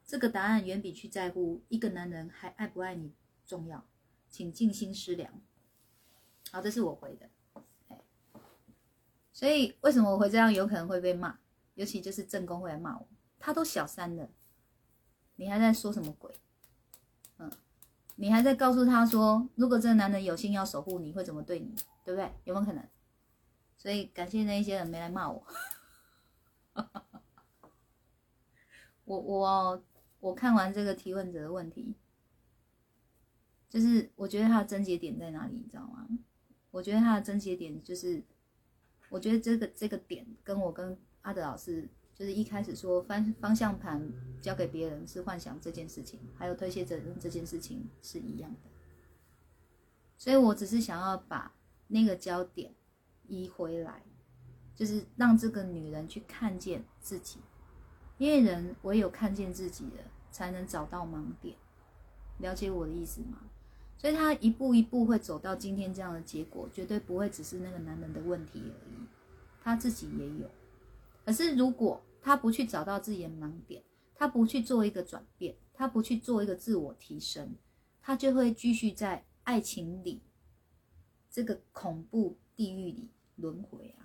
[0.05, 3.13] 这个答案远比去在乎一个男人还爱不爱你
[3.47, 3.87] 重要，
[4.29, 5.41] 请静心思量。
[6.51, 7.31] 好，这是我回的。
[9.33, 10.53] 所以为什么我会这样？
[10.53, 11.39] 有可能会被骂，
[11.75, 13.09] 尤其就是正宫会来骂我，
[13.39, 14.29] 他都小三了，
[15.37, 16.35] 你还在说什么鬼？
[18.21, 21.73] 你还在告诉他说，如果这个男人有心要守护你，会怎么对你，
[22.05, 22.29] 对不对？
[22.43, 22.85] 有没有可能？
[23.77, 25.47] 所以感谢那一些人没来骂我。
[29.05, 29.85] 我我
[30.19, 31.95] 我看完这个提问者的问题，
[33.71, 36.09] 就是我觉得他的症结点在哪里，你知道吗？
[36.73, 38.21] 我觉得他的症结点就是，
[39.11, 41.89] 我觉得这个这个点跟我跟阿德老师
[42.19, 44.11] 就是一开始说方方向盘
[44.43, 48.71] 交给别人是幻想这件事情，还有推卸责任这件事情是一样的。
[50.17, 51.55] 所以我只是想要把
[51.87, 52.75] 那个焦点
[53.29, 54.03] 移回来，
[54.75, 57.39] 就是让这个女人去看见自己，
[58.17, 61.57] 因为人唯有看见自己了，才能找到盲点。
[62.39, 63.39] 了解我的意思吗？
[63.97, 69.07] 所以他一步一步会走到今天这样的结果，绝对不会只是那个男人的问题而已，
[69.63, 70.51] 他自己也有。
[71.25, 73.83] 可是如果他不去找到自己的盲点，
[74.15, 77.57] 他不去做一个转变，他不去做一个自我提升，
[78.01, 80.23] 他就会继续在爱情里
[81.31, 84.05] 这个恐怖地狱里轮回啊。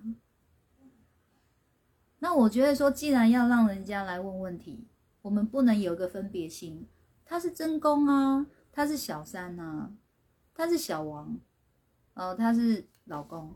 [2.19, 4.87] 那我觉得说，既然要让人家来问问题，
[5.21, 6.87] 我们不能有个分别心，
[7.25, 9.91] 他是真公啊，他是小三啊，
[10.53, 11.37] 他是小王，
[12.13, 13.53] 哦，他是老公。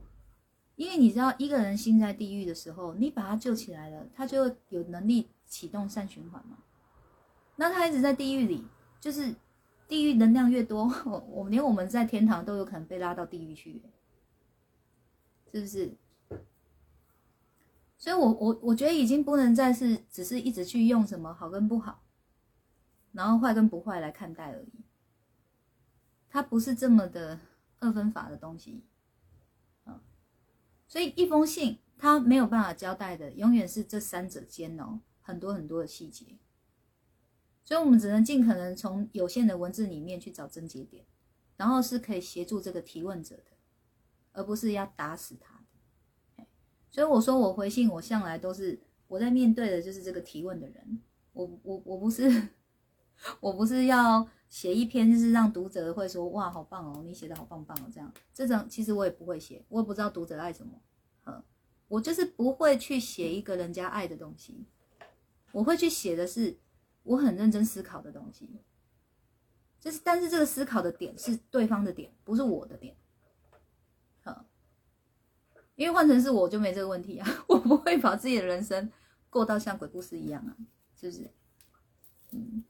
[0.77, 6.59] 因为你知道，一个人心在地狱的时候，你把他救起来了，他就有能力启动善循环嘛。
[7.55, 8.63] 那他一直在地狱里，
[9.01, 9.35] 就是
[9.87, 10.83] 地狱能量越多，
[11.29, 13.81] 我们连我们在天堂都有可能被拉到地狱去，
[15.51, 15.91] 是不是？
[17.97, 22.03] 所以，我我我觉得已经不能再是只是一直去用什么好跟不好，
[23.11, 24.71] 然后坏跟不坏来看待而已。
[26.29, 27.39] 它不是这么的
[27.79, 28.83] 二分法的东西。
[30.87, 36.37] 所以一封信，他没有办法交代的，永远是这三者间哦，很多很多的细节。
[37.63, 41.05] 所以我们只能尽可能从有限的文字里面去找症结点，
[41.57, 43.51] 然后是可以协助这个提问者的，
[44.31, 45.55] 而不是要打死他
[46.37, 46.45] 的。
[46.89, 51.01] 所以我说我回信，我向来都是我在面对的就是这个提问的人，
[51.33, 52.47] 我我我不是
[53.41, 60.81] 我不是要写一篇就是让读者会说哇好棒哦，你写的好棒棒哦这样，这种其实我也不会写，我也不知道读者爱什么。
[61.89, 64.65] 我就是不会去写一个人家爱的东西，
[65.53, 66.57] 我会去写的是
[67.03, 68.59] 我很认真思考的东西。
[69.79, 72.93] 就是，但是这个思考的点是对方的点，不是我的点。
[74.21, 74.45] 好，
[75.75, 78.91] 因为换成是我就没这个问题啊， 我不会把自己的人生
[79.29, 80.57] 过到像鬼故事一样啊，
[80.93, 81.31] 是不是？
[82.31, 82.65] 嗯。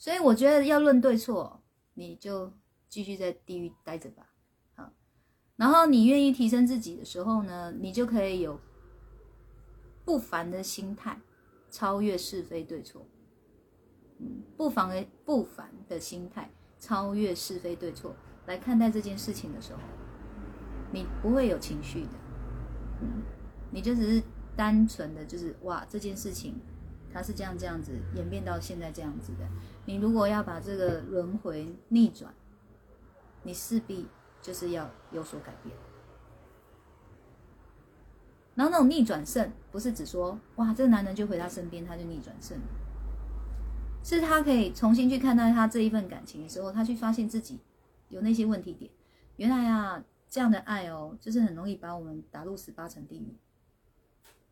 [0.00, 1.62] 所以我觉得要论对错，
[1.92, 2.50] 你就
[2.88, 4.26] 继续在地狱待着吧。
[5.56, 8.58] 然后你愿意提升自己的时候呢，你就可以有
[10.06, 11.20] 不凡的心态，
[11.70, 13.06] 超越是非对错。
[14.20, 18.16] 嗯，不凡的不凡的心态，超越是非对错
[18.46, 19.80] 来看待这件事情的时候，
[20.90, 22.12] 你不会有情绪的。
[23.02, 23.22] 嗯，
[23.70, 24.22] 你就只是
[24.56, 26.54] 单纯的就是哇，这件事情
[27.12, 29.46] 它是这样这样子演变到现在这样子的。
[29.90, 32.32] 你如果要把这个轮回逆转，
[33.42, 34.06] 你势必。
[34.42, 35.76] 就是要有所改变，
[38.54, 42.58] 然后那种逆转胜，不是只说哇，这个男人就回他身边，他就逆转胜，
[44.02, 47.60] 是他可以重新去看待他这一份感情的时候，他去发现自己
[48.08, 48.90] 有那些问题点。
[49.36, 53.36] 原来啊，这样的爱哦，就是很容易把我们打入十八层地狱。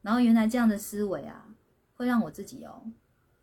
[0.03, 1.47] 然后原来这样的思维啊，
[1.97, 2.83] 会让我自己哦，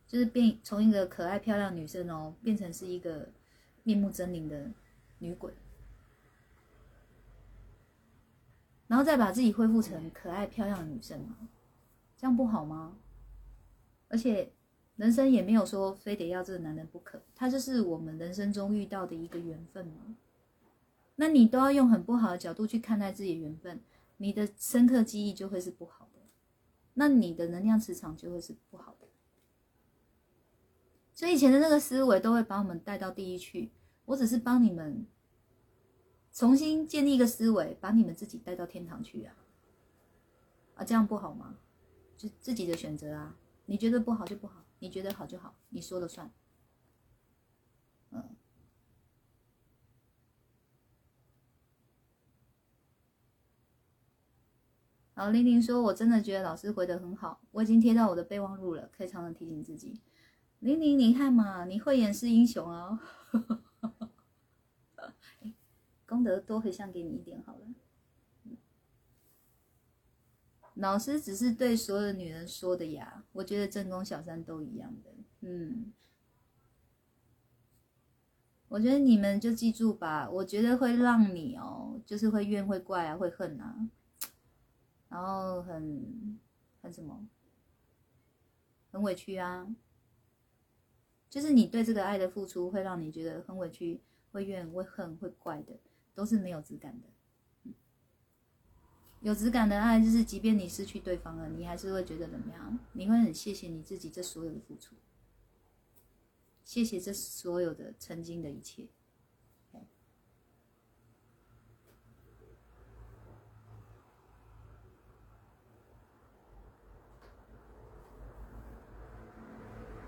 [0.07, 3.29] 就是变从一个可爱漂亮女生哦，变成是一个
[3.83, 4.71] 面目狰狞的
[5.19, 5.53] 女鬼。
[8.87, 11.35] 然后再把自己恢复成可爱漂亮的女生嘛，
[12.17, 12.95] 这样不好吗？
[14.07, 14.51] 而且
[14.95, 20.15] 人生也没有说非得要这个男人不可，他就是我们人生中遇到的一个缘分嘛。
[21.15, 23.79] 那你都要用很不好的角度去看待自己的缘分，
[24.17, 26.21] 你的深刻记忆就会是不好的，
[26.93, 29.07] 那你的能量磁场就会是不好的。
[31.15, 33.71] 所以以前的那个思维都会把我们带到地狱去，
[34.03, 35.07] 我只是帮你们。
[36.33, 39.33] 重新建立一个思维，把你们自己带到天堂去啊！
[40.75, 41.55] 啊，这样不好吗？
[42.17, 43.37] 就自己的选择啊，
[43.67, 46.29] 你觉得不好就不好，你觉得好就好，你说了算。
[48.11, 48.35] 嗯。
[55.13, 60.01] 好，玲玲说：“我真的觉得老师回的很好，我已经贴到我的备忘录了，可以常常提醒自己。”
[60.65, 62.99] 玲玲，你看嘛，你慧眼识英雄哦。
[66.07, 67.67] 功德多回向给你一点好了。
[70.73, 75.13] 老师只是对所有女人说的呀，我觉得正宫小三都一样的。
[75.41, 75.93] 嗯，
[78.67, 83.87] 我觉得你们就记住吧，我觉得会让你哦，就是会怨会怪啊，会恨啊，
[85.09, 86.39] 然后很
[86.81, 87.27] 很什么，
[88.91, 89.67] 很委屈啊，
[91.29, 93.99] 就是你对这个爱的付出会让你觉得很委屈，
[94.31, 95.73] 会怨会恨会怪的。
[96.15, 97.71] 都是没有质感的，
[99.19, 102.79] 有质感的爱就是，即便你失去对方了，你还是会觉得怎么样？
[102.93, 104.95] 你会很谢谢你自己这所有的付出，
[106.63, 108.87] 谢谢这所有的曾经的一切。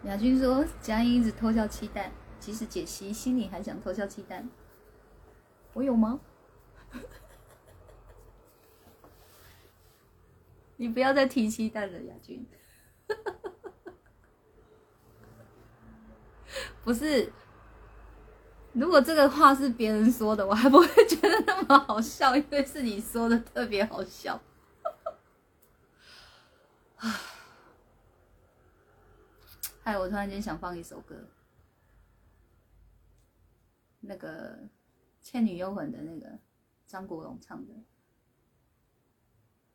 [0.04, 4.46] 亚军说：“佳音一直偷笑期待，即使解析心里还想偷笑期待。
[5.74, 6.20] 我有吗？
[10.78, 12.46] 你不要再提期待了，亚军。
[16.84, 17.34] 不是，
[18.72, 24.40] 如果这个话是别人说的，我还不会觉得那么好笑，因为是你说的特别好笑。
[26.96, 27.12] 啊
[29.88, 31.30] 哎，我突然间想放一首歌，
[34.02, 34.58] 那个
[35.22, 36.38] 《倩女幽魂》的那个
[36.86, 37.74] 张国荣唱的。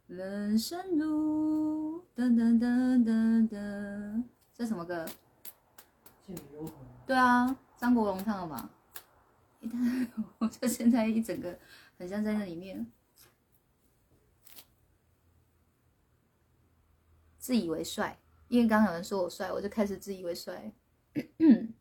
[0.09, 5.07] 人生路，噔噔噔噔噔，这什么歌？
[6.27, 6.75] 倩女幽魂。
[7.07, 8.69] 对啊，张国荣唱的吧？
[10.37, 11.59] 我就现在一整个
[11.97, 12.87] 很像在那里面，
[17.39, 18.19] 自以为帅，
[18.53, 20.70] 因为刚刚有人说我帅，我就开始自以为帅。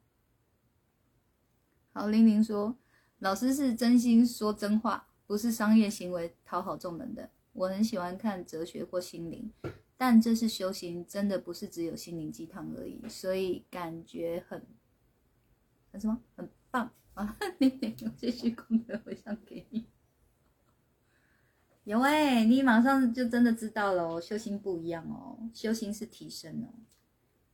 [1.91, 2.77] 好，玲玲说，
[3.19, 7.29] 老师是真心说真话，不是商业行为讨好众人的。
[7.51, 9.51] 我很喜欢看哲学或心灵，
[9.97, 14.65] 但这是修行，真的不是只有心灵鸡汤而已，所以感觉很
[15.91, 17.37] 很什么很棒 啊！
[17.57, 19.85] 玲玲，我继续功德回向给你。
[21.83, 26.73] 有哎、你马上就真的知道了哦，修行不一样哦，修行是提升哦。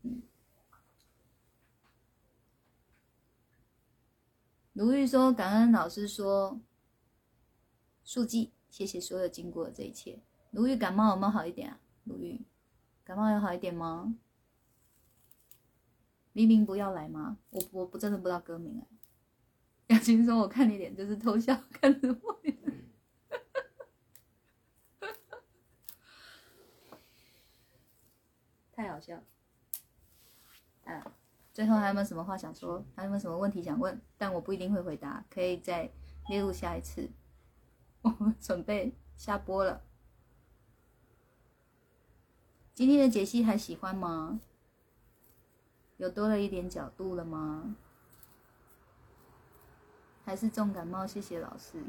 [0.03, 0.21] 嗯。
[4.73, 6.59] 卢玉说：“感恩老师说，
[8.03, 10.19] 速记，谢谢所有经过的这一切。
[10.51, 11.79] 如玉感冒有没有好一点啊？
[12.03, 12.45] 如玉，
[13.05, 14.13] 感冒有好一点吗？
[16.33, 17.37] 黎明不要来吗？
[17.49, 18.87] 我我不真的不知道歌名哎。
[19.95, 22.37] 雅琴说：我看你脸就是偷笑，看着我。
[28.77, 29.19] 太好笑。
[30.85, 31.11] 啊，
[31.51, 32.85] 最后还有没有什么话想说？
[32.95, 33.99] 还有没有什么问题想问？
[34.19, 35.91] 但我不一定会回答，可以再
[36.29, 37.09] 列入下一次。
[38.03, 39.81] 我们准备下播了。
[42.75, 44.39] 今天的解析还喜欢吗？
[45.97, 47.75] 有多了一点角度了吗？
[50.23, 51.07] 还是重感冒？
[51.07, 51.83] 谢谢老师。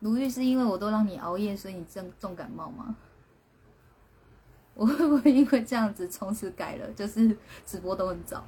[0.00, 2.96] 卢玉是因为我都让你熬夜，所以你重重感冒吗？
[4.74, 8.44] 我会不会因为这样子从此改了，就是直播都很早？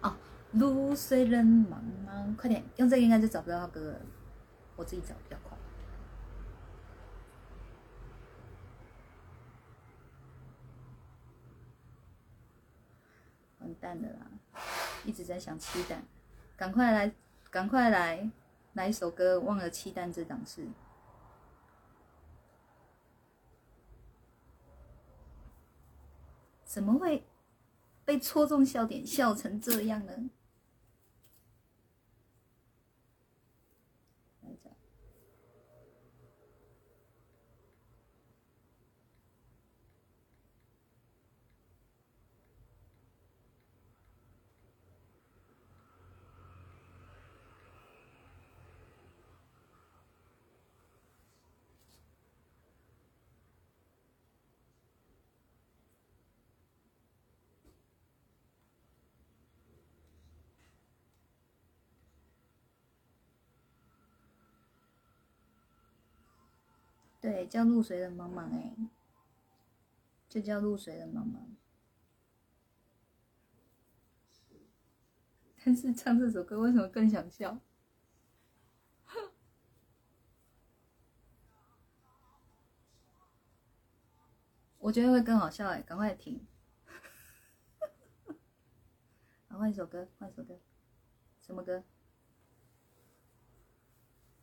[0.00, 0.16] 哦，
[0.52, 1.76] 路虽人茫
[2.08, 4.00] 茫，快点用这个应该就找不到歌了，
[4.76, 5.56] 我自己找比较快。
[13.60, 14.26] 完蛋了啦！
[15.04, 16.02] 一直在想七蛋，
[16.56, 17.12] 赶快来，
[17.50, 18.30] 赶快来，
[18.72, 20.66] 来一首歌，忘了七蛋这档事。
[26.74, 27.24] 怎么会
[28.04, 30.12] 被戳中笑点，笑成这样呢？
[34.42, 34.70] 来找
[67.24, 68.76] 对，叫露水的茫茫哎，
[70.28, 71.38] 就叫露水的茫茫。
[75.64, 77.58] 但是唱这首歌为什么更想笑？
[84.76, 86.46] 我觉得会更好笑哎，赶快停！
[89.48, 90.60] 好，换一首歌，换一首歌，
[91.40, 91.82] 什么歌？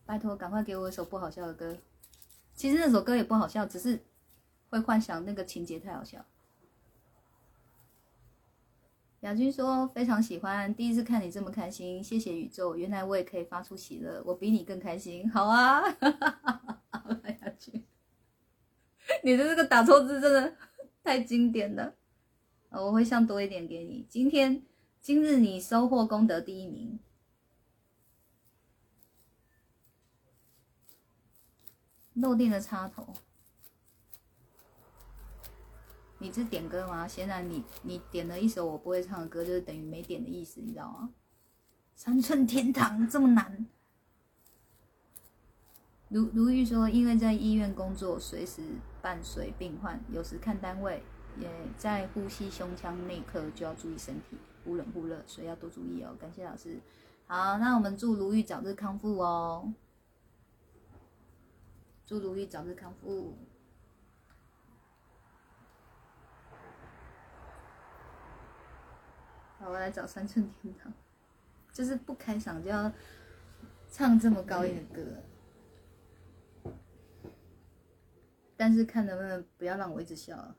[0.03, 1.77] 拜托，赶快给我一首不好笑的歌。
[2.61, 3.99] 其实那首歌也不好笑，只是
[4.69, 6.23] 会幻想那个情节太好笑。
[9.21, 15.27] 亚军说非常喜欢，第一次看你这么开心，谢谢宇宙，原来我也可以发出喜乐，我比你更开心。
[15.31, 15.81] 好啊，
[16.91, 17.83] 好了，亚军，
[19.23, 20.55] 你的这个打错字真的
[21.03, 21.95] 太经典了，
[22.69, 24.05] 我会上多一点给你。
[24.07, 24.61] 今天
[25.01, 26.99] 今日你收获功德第一名。
[32.21, 33.07] 漏电的插头，
[36.19, 37.07] 你是点歌吗？
[37.07, 41.09] 显然你你点了一首我不会唱的歌，就是等于没点的意思，你知道吗？
[41.95, 43.65] 三寸天堂这么难。
[46.09, 48.61] 如如玉说，因为在医院工作，随时
[49.01, 51.01] 伴随病患，有时看单位，
[51.39, 56.15] 也在呼吸胸腔那一刻就要注意身体忽冷忽热，所以要多注意哦。
[56.19, 56.79] 感谢老师。
[57.27, 59.73] 好，那我们祝如玉早日康复哦，
[62.11, 63.37] 祝如意早日康复。
[69.57, 70.91] 好，我来找三寸天堂，
[71.71, 72.91] 就是不开嗓就要
[73.89, 75.23] 唱这么高音的歌，
[78.57, 80.53] 但是看能不能不要让我一直笑。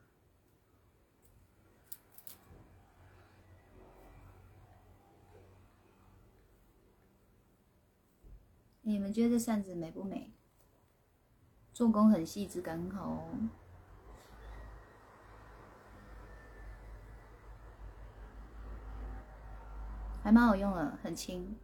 [8.81, 10.33] 你们觉得这扇子美不美？
[11.73, 13.27] 做工很细致感很好哦。
[20.21, 21.57] 还蛮好用的，很轻。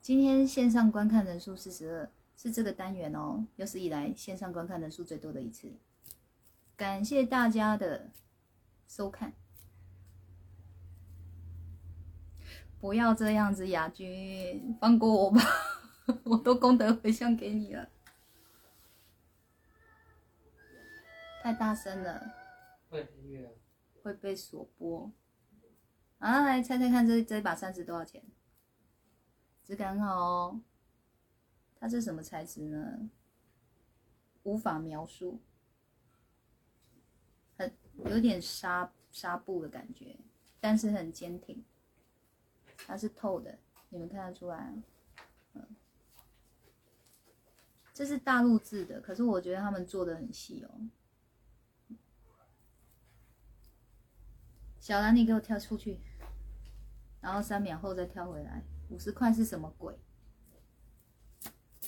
[0.00, 5.72] 今天线上观看人数四十二，是这个单元哦，有史以来线上观看人数最多的一次。
[6.76, 8.10] 感谢大家的
[8.86, 9.32] 收看。
[12.84, 15.40] 不要这样子，亚军，放过我吧，
[16.24, 17.88] 我都功德回向给你了。
[21.42, 22.30] 太大声了，
[24.02, 25.10] 会被锁播。
[26.18, 28.22] 啊，来猜猜看，这这把扇子多少钱？
[29.64, 30.60] 质感好哦。
[31.80, 33.08] 它是什么材质呢？
[34.42, 35.40] 无法描述，
[37.56, 37.74] 很
[38.04, 40.18] 有点纱纱布的感觉，
[40.60, 41.64] 但是很坚挺。
[42.86, 43.58] 它是透的，
[43.88, 44.74] 你们看得出来？
[45.54, 45.66] 嗯，
[47.92, 51.96] 这是大陆制的，可是我觉得他们做的很细哦。
[54.80, 55.98] 小兰，你给我跳出去，
[57.20, 58.62] 然后三秒后再跳回来。
[58.90, 59.98] 五十块是什么鬼？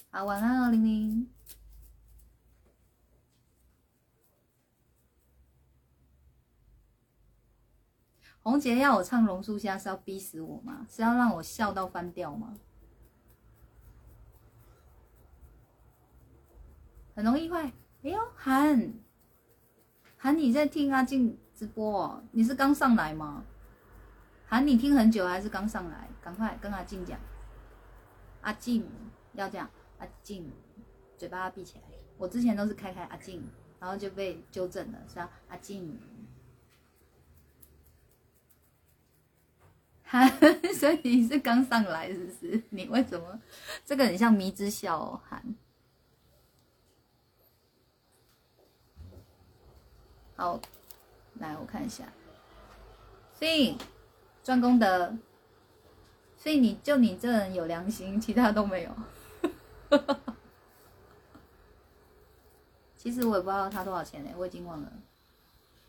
[0.09, 1.31] 好，晚安哦，玲玲。
[8.47, 10.87] 红姐要我唱《榕树下》是要逼死我吗？
[10.89, 12.55] 是要让我笑到翻掉吗？
[17.17, 17.65] 很容易坏。
[18.05, 18.95] 哎呦，韩，
[20.17, 21.37] 韩你在听阿静？
[21.53, 23.43] 直播哦，你是刚上来吗？
[24.47, 26.09] 喊你听很久还是刚上来？
[26.23, 27.19] 赶快跟阿静讲，
[28.43, 28.89] 阿静
[29.33, 29.69] 要这样，
[29.99, 30.53] 阿静
[31.17, 31.85] 嘴巴闭起来。
[32.17, 33.43] 我之前都是开开阿静，
[33.81, 35.29] 然后就被纠正了，是吧？
[35.49, 35.99] 阿静，
[40.07, 40.27] 哈，
[40.79, 42.63] 所以你是刚上来是不是？
[42.71, 43.41] 你为什么
[43.85, 45.21] 这个很像迷之笑哦，
[50.37, 50.61] 好。
[51.39, 52.05] 来，我看一下。
[53.35, 53.77] 所以
[54.43, 55.15] 赚功德，
[56.37, 58.97] 所以你就你这人有良心，其他都没有。
[62.97, 64.91] 其实我也不知道他多少钱呢，我已经忘了。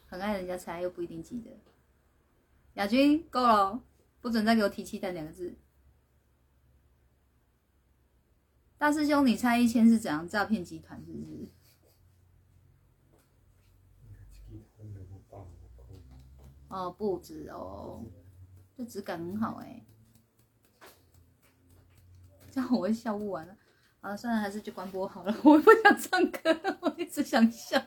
[0.09, 1.49] 很爱人家猜，又不一定记得。
[2.73, 3.81] 亚军够了，
[4.21, 5.57] 不准再给我提“期待”两个字。
[8.77, 11.03] 大师兄，你猜一千是怎样诈骗集团？
[11.05, 11.47] 是不是？
[16.67, 18.03] 哦，不止哦，
[18.75, 19.85] 这质感很好哎，
[22.51, 23.57] 这样我会笑不完了。
[24.01, 27.81] 好了，算了，还是去关播好了， 我不想唱歌，我一直想笑。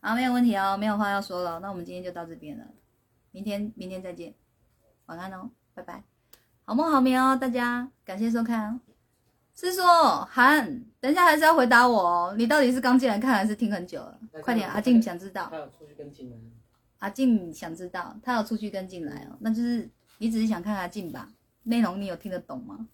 [0.00, 2.74] 好，没有问题哦，没有话要说了，那我们今天就到这边了，
[3.30, 4.34] 明天明天再见，
[5.10, 6.04] 晚安哦，拜拜，
[6.64, 8.72] 好梦好眠哦，大家感谢收看。
[8.72, 8.80] 哦
[9.52, 14.20] 是说韩，等一下还是要回答我哦，你到底是刚进来看还是听很久了？
[14.40, 15.50] 快点，阿静想知道。
[15.76, 16.32] 出去跟进
[17.00, 21.28] 阿静想知道，他要出去跟进来哦，那就是你只是想看阿静吧？
[21.64, 22.88] 内容你有听得懂吗？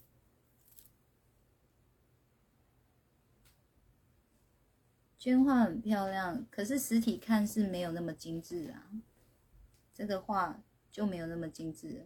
[5.20, 8.90] 绢画很漂亮，可是实体看是没有那么精致啊。
[9.94, 10.58] 这个画
[10.96, 12.04] 就没有那么精致了，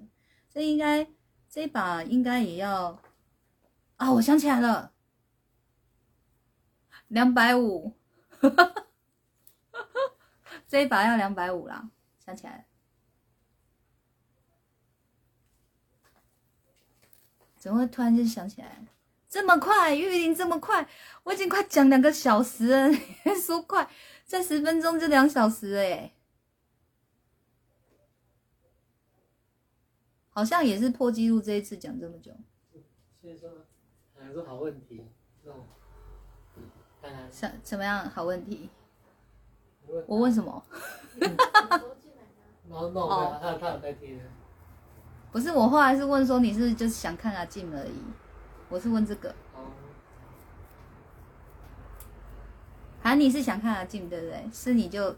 [0.52, 1.06] 这应该
[1.48, 3.00] 这把应该也要
[3.94, 4.10] 啊！
[4.14, 4.92] 我想起来了，
[7.06, 7.92] 两百五。
[10.66, 11.88] 这一把要两百五啦，
[12.18, 12.64] 想起来了，
[17.58, 18.84] 怎么会突然间想起来？
[19.28, 20.88] 这么快，玉林这么快，
[21.22, 23.88] 我已经快讲两个小时了，你还说快？
[24.26, 26.12] 再十分钟就两小时哎，
[30.31, 32.32] 好像也是破纪录，这一次讲这么久。
[33.20, 33.51] 所以说，
[34.19, 35.05] 还是好问题，
[37.02, 37.31] 看看
[37.62, 38.70] 什么样好问题？
[39.86, 40.65] 問我问什么？
[40.70, 40.78] 哈
[41.36, 43.39] 哈哈哈哈。
[43.40, 44.20] 他他有在听。
[45.32, 47.93] 不是，我后来是问说你是,就是想看阿静而已，
[48.69, 49.31] 我是问这个。
[49.55, 49.66] 哦。
[53.02, 54.48] 喊你是想看阿静对不对？
[54.52, 55.16] 是你就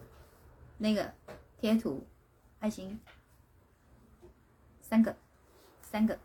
[0.78, 1.12] 那个
[1.58, 2.06] 贴图
[2.58, 2.98] 爱心。
[4.92, 5.16] 三个
[5.80, 6.18] 三个，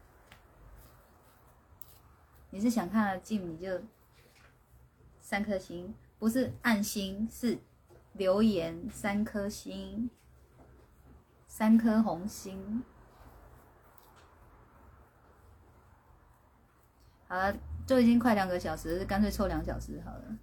[2.50, 3.82] 你是想看阿静你就
[5.22, 7.58] 三颗星，不是按星是
[8.12, 10.10] 留言三颗星，
[11.48, 12.84] 三颗红心。
[17.30, 20.38] 好了，就已经快两个小时，干脆凑两小时好了。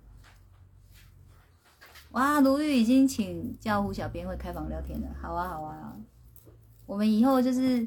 [2.13, 5.95] 哇，卢玉已经请教呼小编会开房聊天了，好啊好啊，
[6.87, 7.87] 我们以后就是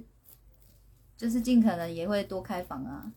[1.18, 3.12] 就是尽可能也会多开房啊。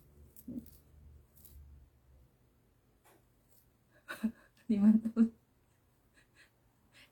[4.67, 5.31] 你们都，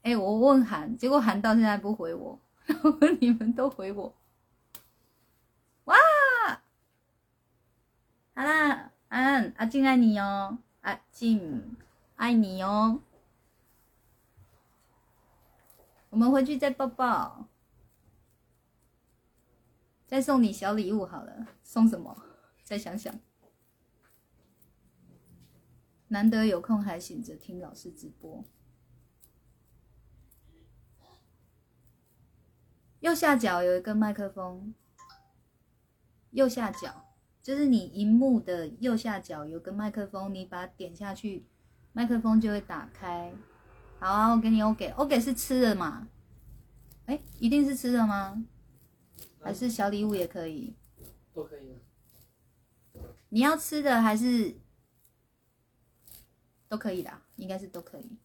[0.02, 2.40] 哎、我问韩，结果韩到现在不回我，
[3.20, 4.14] 你们都回我，
[5.84, 5.96] 哇！
[8.34, 11.76] 好啦，安阿静爱你哦，阿静
[12.16, 13.00] 爱你哦。
[16.10, 17.46] 我们回去再抱抱，
[20.08, 21.46] 再送你小礼物好了。
[21.62, 22.24] 送什么？
[22.64, 23.14] 再想想。
[26.08, 28.42] 难得有空还醒着听老师直播。
[33.00, 34.74] 右下角有一个麦克风，
[36.30, 37.04] 右下角。
[37.42, 41.46] 就是你荧幕的右下角有个麦克风，你把它点下去，
[41.92, 43.32] 麦克风就会打开。
[43.98, 46.08] 好啊，我给你 OK，OK 是吃的嘛？
[47.06, 48.44] 哎，一定是吃的吗？
[49.48, 50.76] 还是小礼物也可以？
[51.32, 51.80] 都可以啊。
[53.30, 54.54] 你要吃的还是
[56.68, 58.18] 都可以啦，应该是都可以。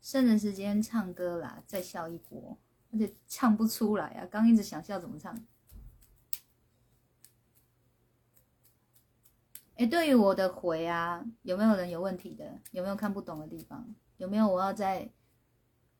[0.00, 2.56] 剩的时间唱歌啦，再笑一波，
[2.92, 4.26] 而且唱不出来啊！
[4.26, 5.36] 刚一直想笑怎么唱？
[9.74, 12.60] 哎，对于我的回啊，有没有人有问题的？
[12.70, 13.92] 有没有看不懂的地方？
[14.18, 15.10] 有没有我要再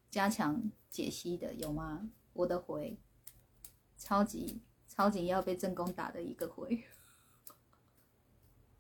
[0.09, 1.53] 加强解析的？
[1.55, 2.09] 有吗？
[2.33, 2.97] 我的回，
[4.11, 6.83] 超级超级要被正宫打的一个回，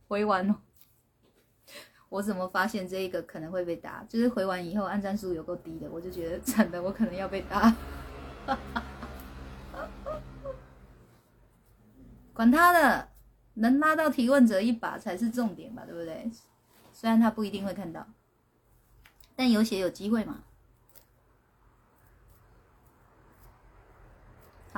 [0.09, 0.61] 回完了，
[2.09, 4.02] 我怎么发现这一个可能会被打？
[4.09, 7.73] 就是回完以后按战数有够低的，我就觉得 惨的，我可能要被打。
[12.35, 13.09] 管他的。
[13.55, 16.28] 能拉到提问者一把才是重点吧，对不对？
[16.93, 18.05] 虽然他不一定会看到，
[19.36, 20.43] 但有写有机会嘛。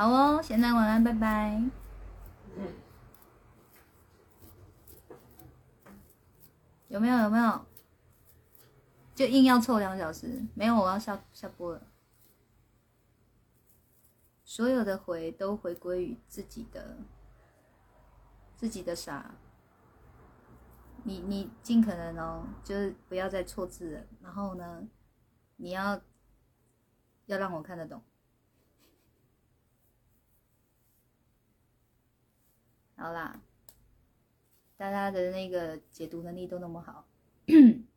[0.02, 1.62] 好哦，现在晚安，拜拜。
[6.88, 7.16] 有没有？
[7.18, 7.64] 有没有？
[9.14, 10.44] 就硬要凑两小时？
[10.56, 11.80] 没有，我要下下播了。
[14.42, 16.96] 所有的回都回归于自己的。
[18.56, 19.36] 自己的傻，
[21.04, 24.04] 你你尽可能哦，就是不要再错字了。
[24.20, 24.82] 然后呢，
[25.58, 26.00] 你要
[27.26, 28.02] 要让我看得懂。
[33.02, 33.42] 好啦，
[34.76, 37.08] 大家的那个解读能力都那么好。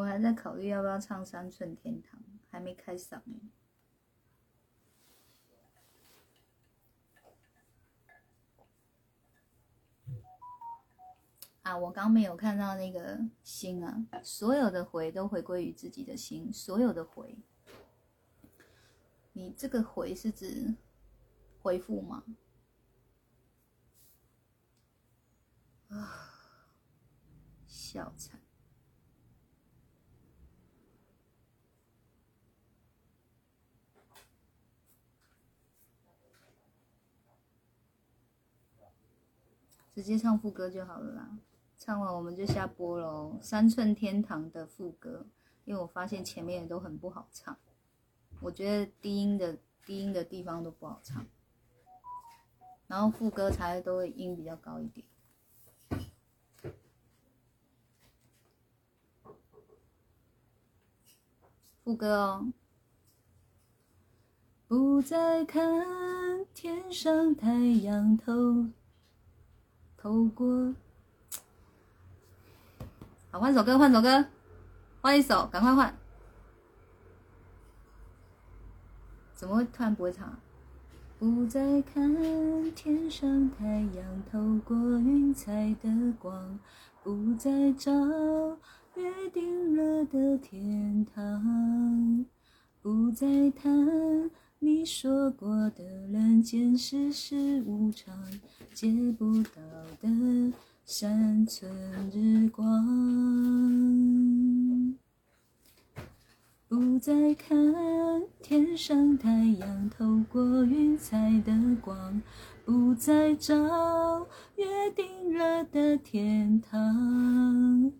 [0.00, 2.18] 我还在考虑要不要唱《三寸天堂》，
[2.50, 3.38] 还没开嗓呢。
[11.60, 17.36] 啊，我刚没有看到那个心啊，所有的回都回归于自己的心，所有的回。
[19.34, 20.74] 你这个回是指
[21.60, 22.24] 回复吗？
[25.88, 26.32] 啊，
[27.66, 28.40] 笑惨。
[39.94, 41.38] 直接唱副歌就好了啦，
[41.76, 43.36] 唱完我们就下播喽。
[43.42, 45.26] 三寸天堂的副歌，
[45.64, 47.56] 因为我发现前面都很不好唱，
[48.40, 51.26] 我觉得低音的低音的地方都不好唱，
[52.86, 55.06] 然后副歌才都会音比较高一点。
[61.82, 62.52] 副歌哦，
[64.68, 67.52] 不再看天上太
[67.82, 68.70] 阳透。
[70.02, 70.74] 透过，
[73.30, 74.24] 好，换首歌，换首歌，
[75.02, 75.94] 换一首，赶快换。
[79.34, 80.38] 怎么会突然不会唱？
[81.18, 86.58] 不再看天上太阳透过云彩的光，
[87.02, 87.92] 不再找
[88.94, 92.24] 约定了的天堂，
[92.80, 94.30] 不再谈
[94.62, 95.82] 你说过的
[96.12, 98.14] 人间世事无常，
[98.74, 99.52] 借不到
[100.02, 100.52] 的
[100.84, 101.72] 山村
[102.12, 102.64] 日光。
[106.68, 107.56] 不再看
[108.42, 112.20] 天上太阳透过云彩的光，
[112.62, 113.56] 不再找
[114.56, 117.90] 约定了的天堂，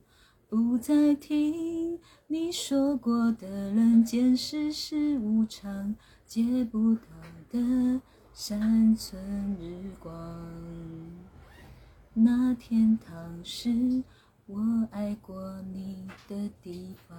[0.47, 5.97] 不再听你说过的人间世事无常，
[6.31, 7.01] 借不到
[7.51, 8.01] 的
[8.33, 9.21] 山村
[9.61, 10.15] 日光。
[12.15, 14.05] 那天堂是
[14.47, 14.61] 我
[14.93, 17.19] 爱过你的地方。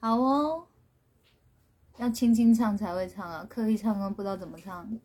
[0.00, 0.66] 好哦，
[1.98, 4.98] 要轻轻唱才会唱啊，刻意唱歌不知道怎么唱。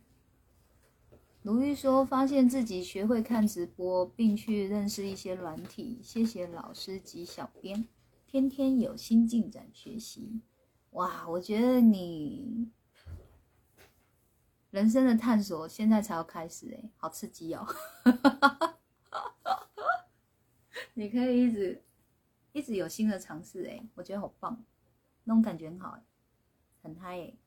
[1.41, 7.85] 卢玉说，发现自己学会看直播，并去认识一些软体，谢谢老师及小编，
[8.31, 10.39] 天天有新进展学习。
[10.91, 12.71] 哇，我觉得你
[14.69, 17.67] 人生的探索现在才要开始哎，好刺激哦！
[20.95, 21.83] 你可以一直
[22.53, 24.63] 一直有新的尝试哎，我觉得好棒。
[25.25, 25.99] 那种感觉很好，
[26.81, 27.37] 很嗨诶！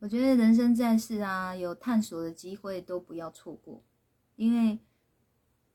[0.00, 3.82] 我觉得人生在世啊，有探索的机会都不要错过，
[4.36, 4.80] 因为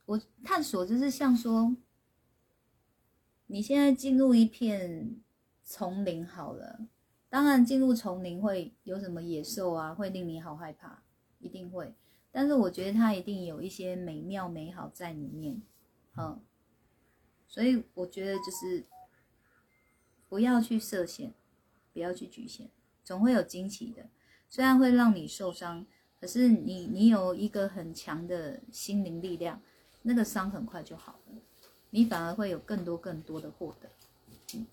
[0.08, 1.76] 我探索就是像说，
[3.46, 5.22] 你现在进入一片
[5.64, 6.88] 丛林好了，
[7.30, 11.04] 当然进入丛林会有什么野兽啊，会令你好害怕，
[11.40, 11.94] 一定会，
[12.32, 15.62] 但是我觉得它一定有一些美妙美好在里面，
[16.16, 16.42] 嗯。
[17.50, 18.86] 所以我觉得就是
[20.28, 21.34] 不要去设限，
[21.94, 22.70] 不要去局限，
[23.06, 24.10] 总会有惊喜的。
[24.50, 25.86] 虽然会让你受伤，
[26.20, 29.62] 可是你你有一个很强的心灵力量，
[30.04, 31.36] 那个伤很快就好了，
[31.90, 33.90] 你反而会有更多更多的获得。
[34.54, 34.66] 嗯，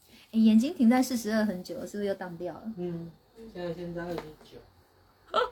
[0.45, 2.73] 眼睛停在四十二很久了，是不是又荡掉了？
[2.77, 3.11] 嗯，
[3.53, 4.59] 现在现在二十九。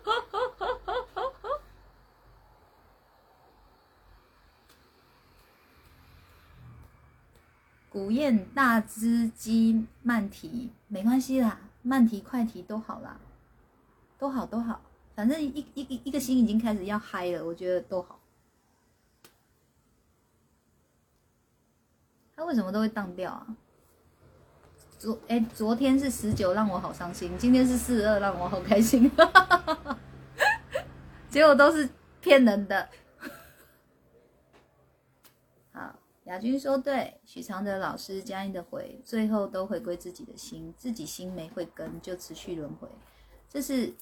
[7.91, 13.21] 古燕大只鸡慢提没关系啦，慢提快提都好啦，
[14.19, 14.81] 都好都好，
[15.15, 18.19] 反正一一一一个心已经开始要嗨了，我觉得都好。
[22.43, 23.47] 他为什么都会荡掉啊？
[24.99, 29.09] 昨哎，昨天是十九，让我好伤心；今天是四十二，让我好开心。
[31.31, 31.89] 结果都是
[32.21, 32.89] 骗人的。
[35.71, 35.95] 好
[36.25, 42.89] 亚军说：“对，许常德老师嘉音的回，最后都回归自己的心，自己心没慧根，就持续轮回。
[43.49, 43.95] 这是，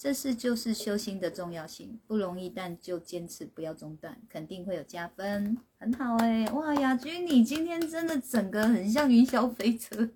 [0.00, 5.58] 这是就是修心的重要性，不容易，但就坚持不要中断，肯定会有加分。
[5.78, 10.08] 很好哎，哇，亚军你今天真的整个很像云霄飞车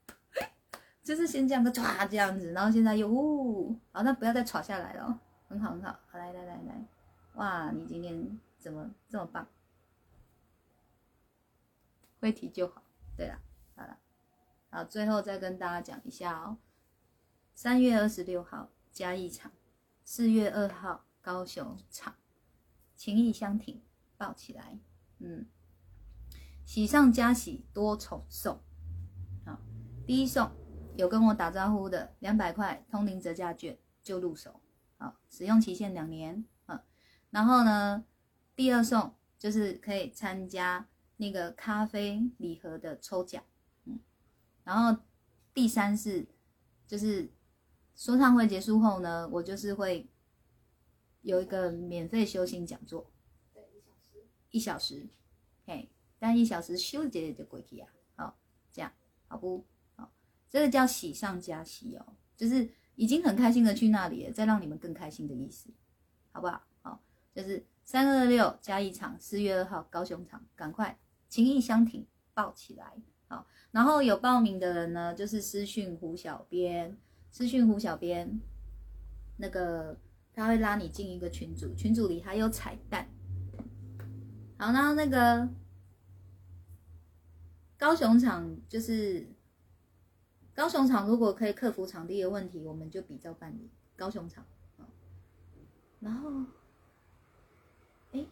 [1.02, 5.18] 就是先这样个唰这样子，然后现在又呜，好，那不要再唰下来了，
[5.48, 6.84] 很好很好，好来来来来，
[7.36, 9.48] 哇，你今天怎么这么棒？”
[12.20, 12.82] 会提就好。
[13.16, 13.38] 对了，
[13.74, 13.96] 好了，
[14.68, 16.58] 好，最后再跟大家讲一下哦。
[17.62, 19.52] 三月二十六号嘉义场，
[20.02, 22.16] 四月二号高雄场，
[22.96, 23.82] 情意相挺，
[24.16, 24.78] 抱起来，
[25.18, 25.46] 嗯，
[26.64, 28.62] 喜上加喜，多重送。
[29.44, 29.60] 好，
[30.06, 30.50] 第一送
[30.96, 34.62] 有跟我打招呼的两百块通灵折价券就入手，
[34.96, 36.80] 好，使用期限两年，嗯，
[37.28, 38.06] 然后呢，
[38.56, 40.88] 第二送就是可以参加。
[41.18, 43.44] 那个咖啡礼盒的抽奖，
[43.84, 44.00] 嗯，
[44.64, 45.02] 然后
[45.52, 46.26] 第三是
[46.86, 47.30] 就是
[48.00, 50.08] 说唱会结束后呢，我就是会
[51.20, 53.10] 有一个免费修行讲座，
[53.52, 55.06] 对，一小时，一小时，
[55.66, 58.38] 嘿，但一小时修结就过去啊，好，
[58.72, 58.90] 这样
[59.28, 59.66] 好不？
[59.96, 60.10] 好，
[60.48, 65.68] 这个叫喜上加喜哦，就是已经很开心的去那里了，再让你们更开心的意思，
[66.32, 66.62] 好不好？
[66.80, 67.02] 好，
[67.34, 70.98] 就是三二六加一场，四月二号高雄场，赶快。
[71.28, 72.94] 情意相挺，抱起来，
[73.28, 73.46] 好。
[73.72, 76.96] 然后有报名的人呢，就是私讯胡小编，
[77.30, 78.40] 私讯胡小编，
[79.36, 79.98] 那个
[80.34, 83.08] 他会拉你进一个群组，群组里还有彩蛋。
[84.58, 85.48] 好，然后那个
[87.78, 89.26] 高雄场就是
[90.54, 94.44] 高雄场，如果可以克服场地的问题，我们就比照办理高雄场。
[96.00, 96.44] 然后
[98.12, 98.26] 哎。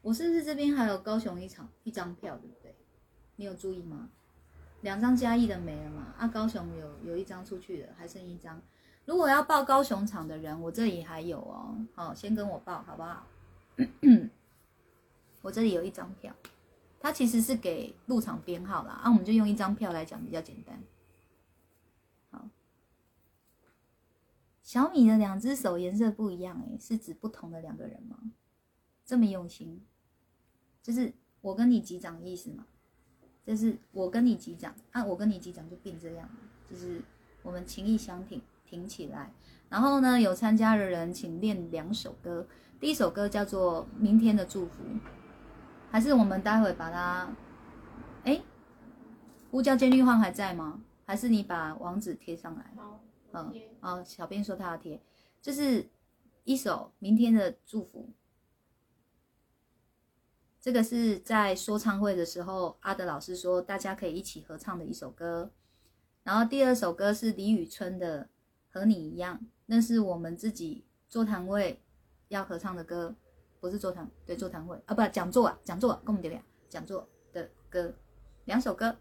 [0.00, 2.74] 我是不是这边还有高雄一场一张票，对不对？
[3.34, 4.08] 你有注意吗？
[4.82, 6.14] 两张嘉义的没了嘛？
[6.18, 8.60] 啊，高雄有有一张出去了，还剩一张。
[9.04, 11.76] 如果要报高雄场的人，我这里还有哦。
[11.94, 13.26] 好，先跟我报好不好？
[15.42, 16.34] 我这里有一张票，
[17.00, 19.00] 它其实是给入场编号啦。
[19.02, 20.78] 啊，我们就用一张票来讲比较简单。
[22.30, 22.48] 好，
[24.62, 28.18] 小米的两只手颜色不一样，诶，是指不同的两个人吗？
[29.04, 29.82] 这么用心，
[30.82, 32.66] 就是我跟你击掌的意思吗？
[33.48, 36.28] 就是我跟你击掌，啊，我跟你击掌就变这样，
[36.70, 37.00] 就是
[37.42, 38.40] 我们情意相挺。
[38.70, 39.32] 挺起来，
[39.70, 42.46] 然后呢，有参加的人请练两首歌。
[42.78, 44.84] 第一首歌叫做《明天的祝福》，
[45.90, 47.34] 还是我们待会把它？
[48.24, 48.42] 哎，
[49.50, 50.82] 呼叫监狱换还在吗？
[51.06, 52.70] 还是你把网址贴上来？
[52.76, 53.00] 好，
[53.32, 55.00] 嗯，哦，小编说他要贴，
[55.40, 55.88] 就是
[56.44, 58.06] 一首《明天的祝福》。
[60.60, 65.52] 这个是在说唱会的时候，阿德老师说大家可以一起合唱的一首歌。
[66.22, 68.28] 然后第二首歌是李宇春的。
[68.70, 71.82] 和你一样，那是我们自己座谈会
[72.28, 73.16] 要合唱的歌，
[73.60, 77.94] 不是座谈对座谈会啊，不讲座啊，讲座跟我们这边讲座的歌，
[78.44, 79.00] 两首歌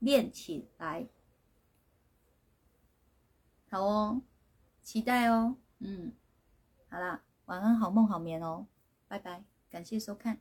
[0.00, 1.08] 练起来，
[3.70, 4.22] 好哦，
[4.82, 6.12] 期待哦，嗯，
[6.90, 8.66] 好啦，晚安，好梦好眠哦，
[9.06, 10.40] 拜拜，感谢收看。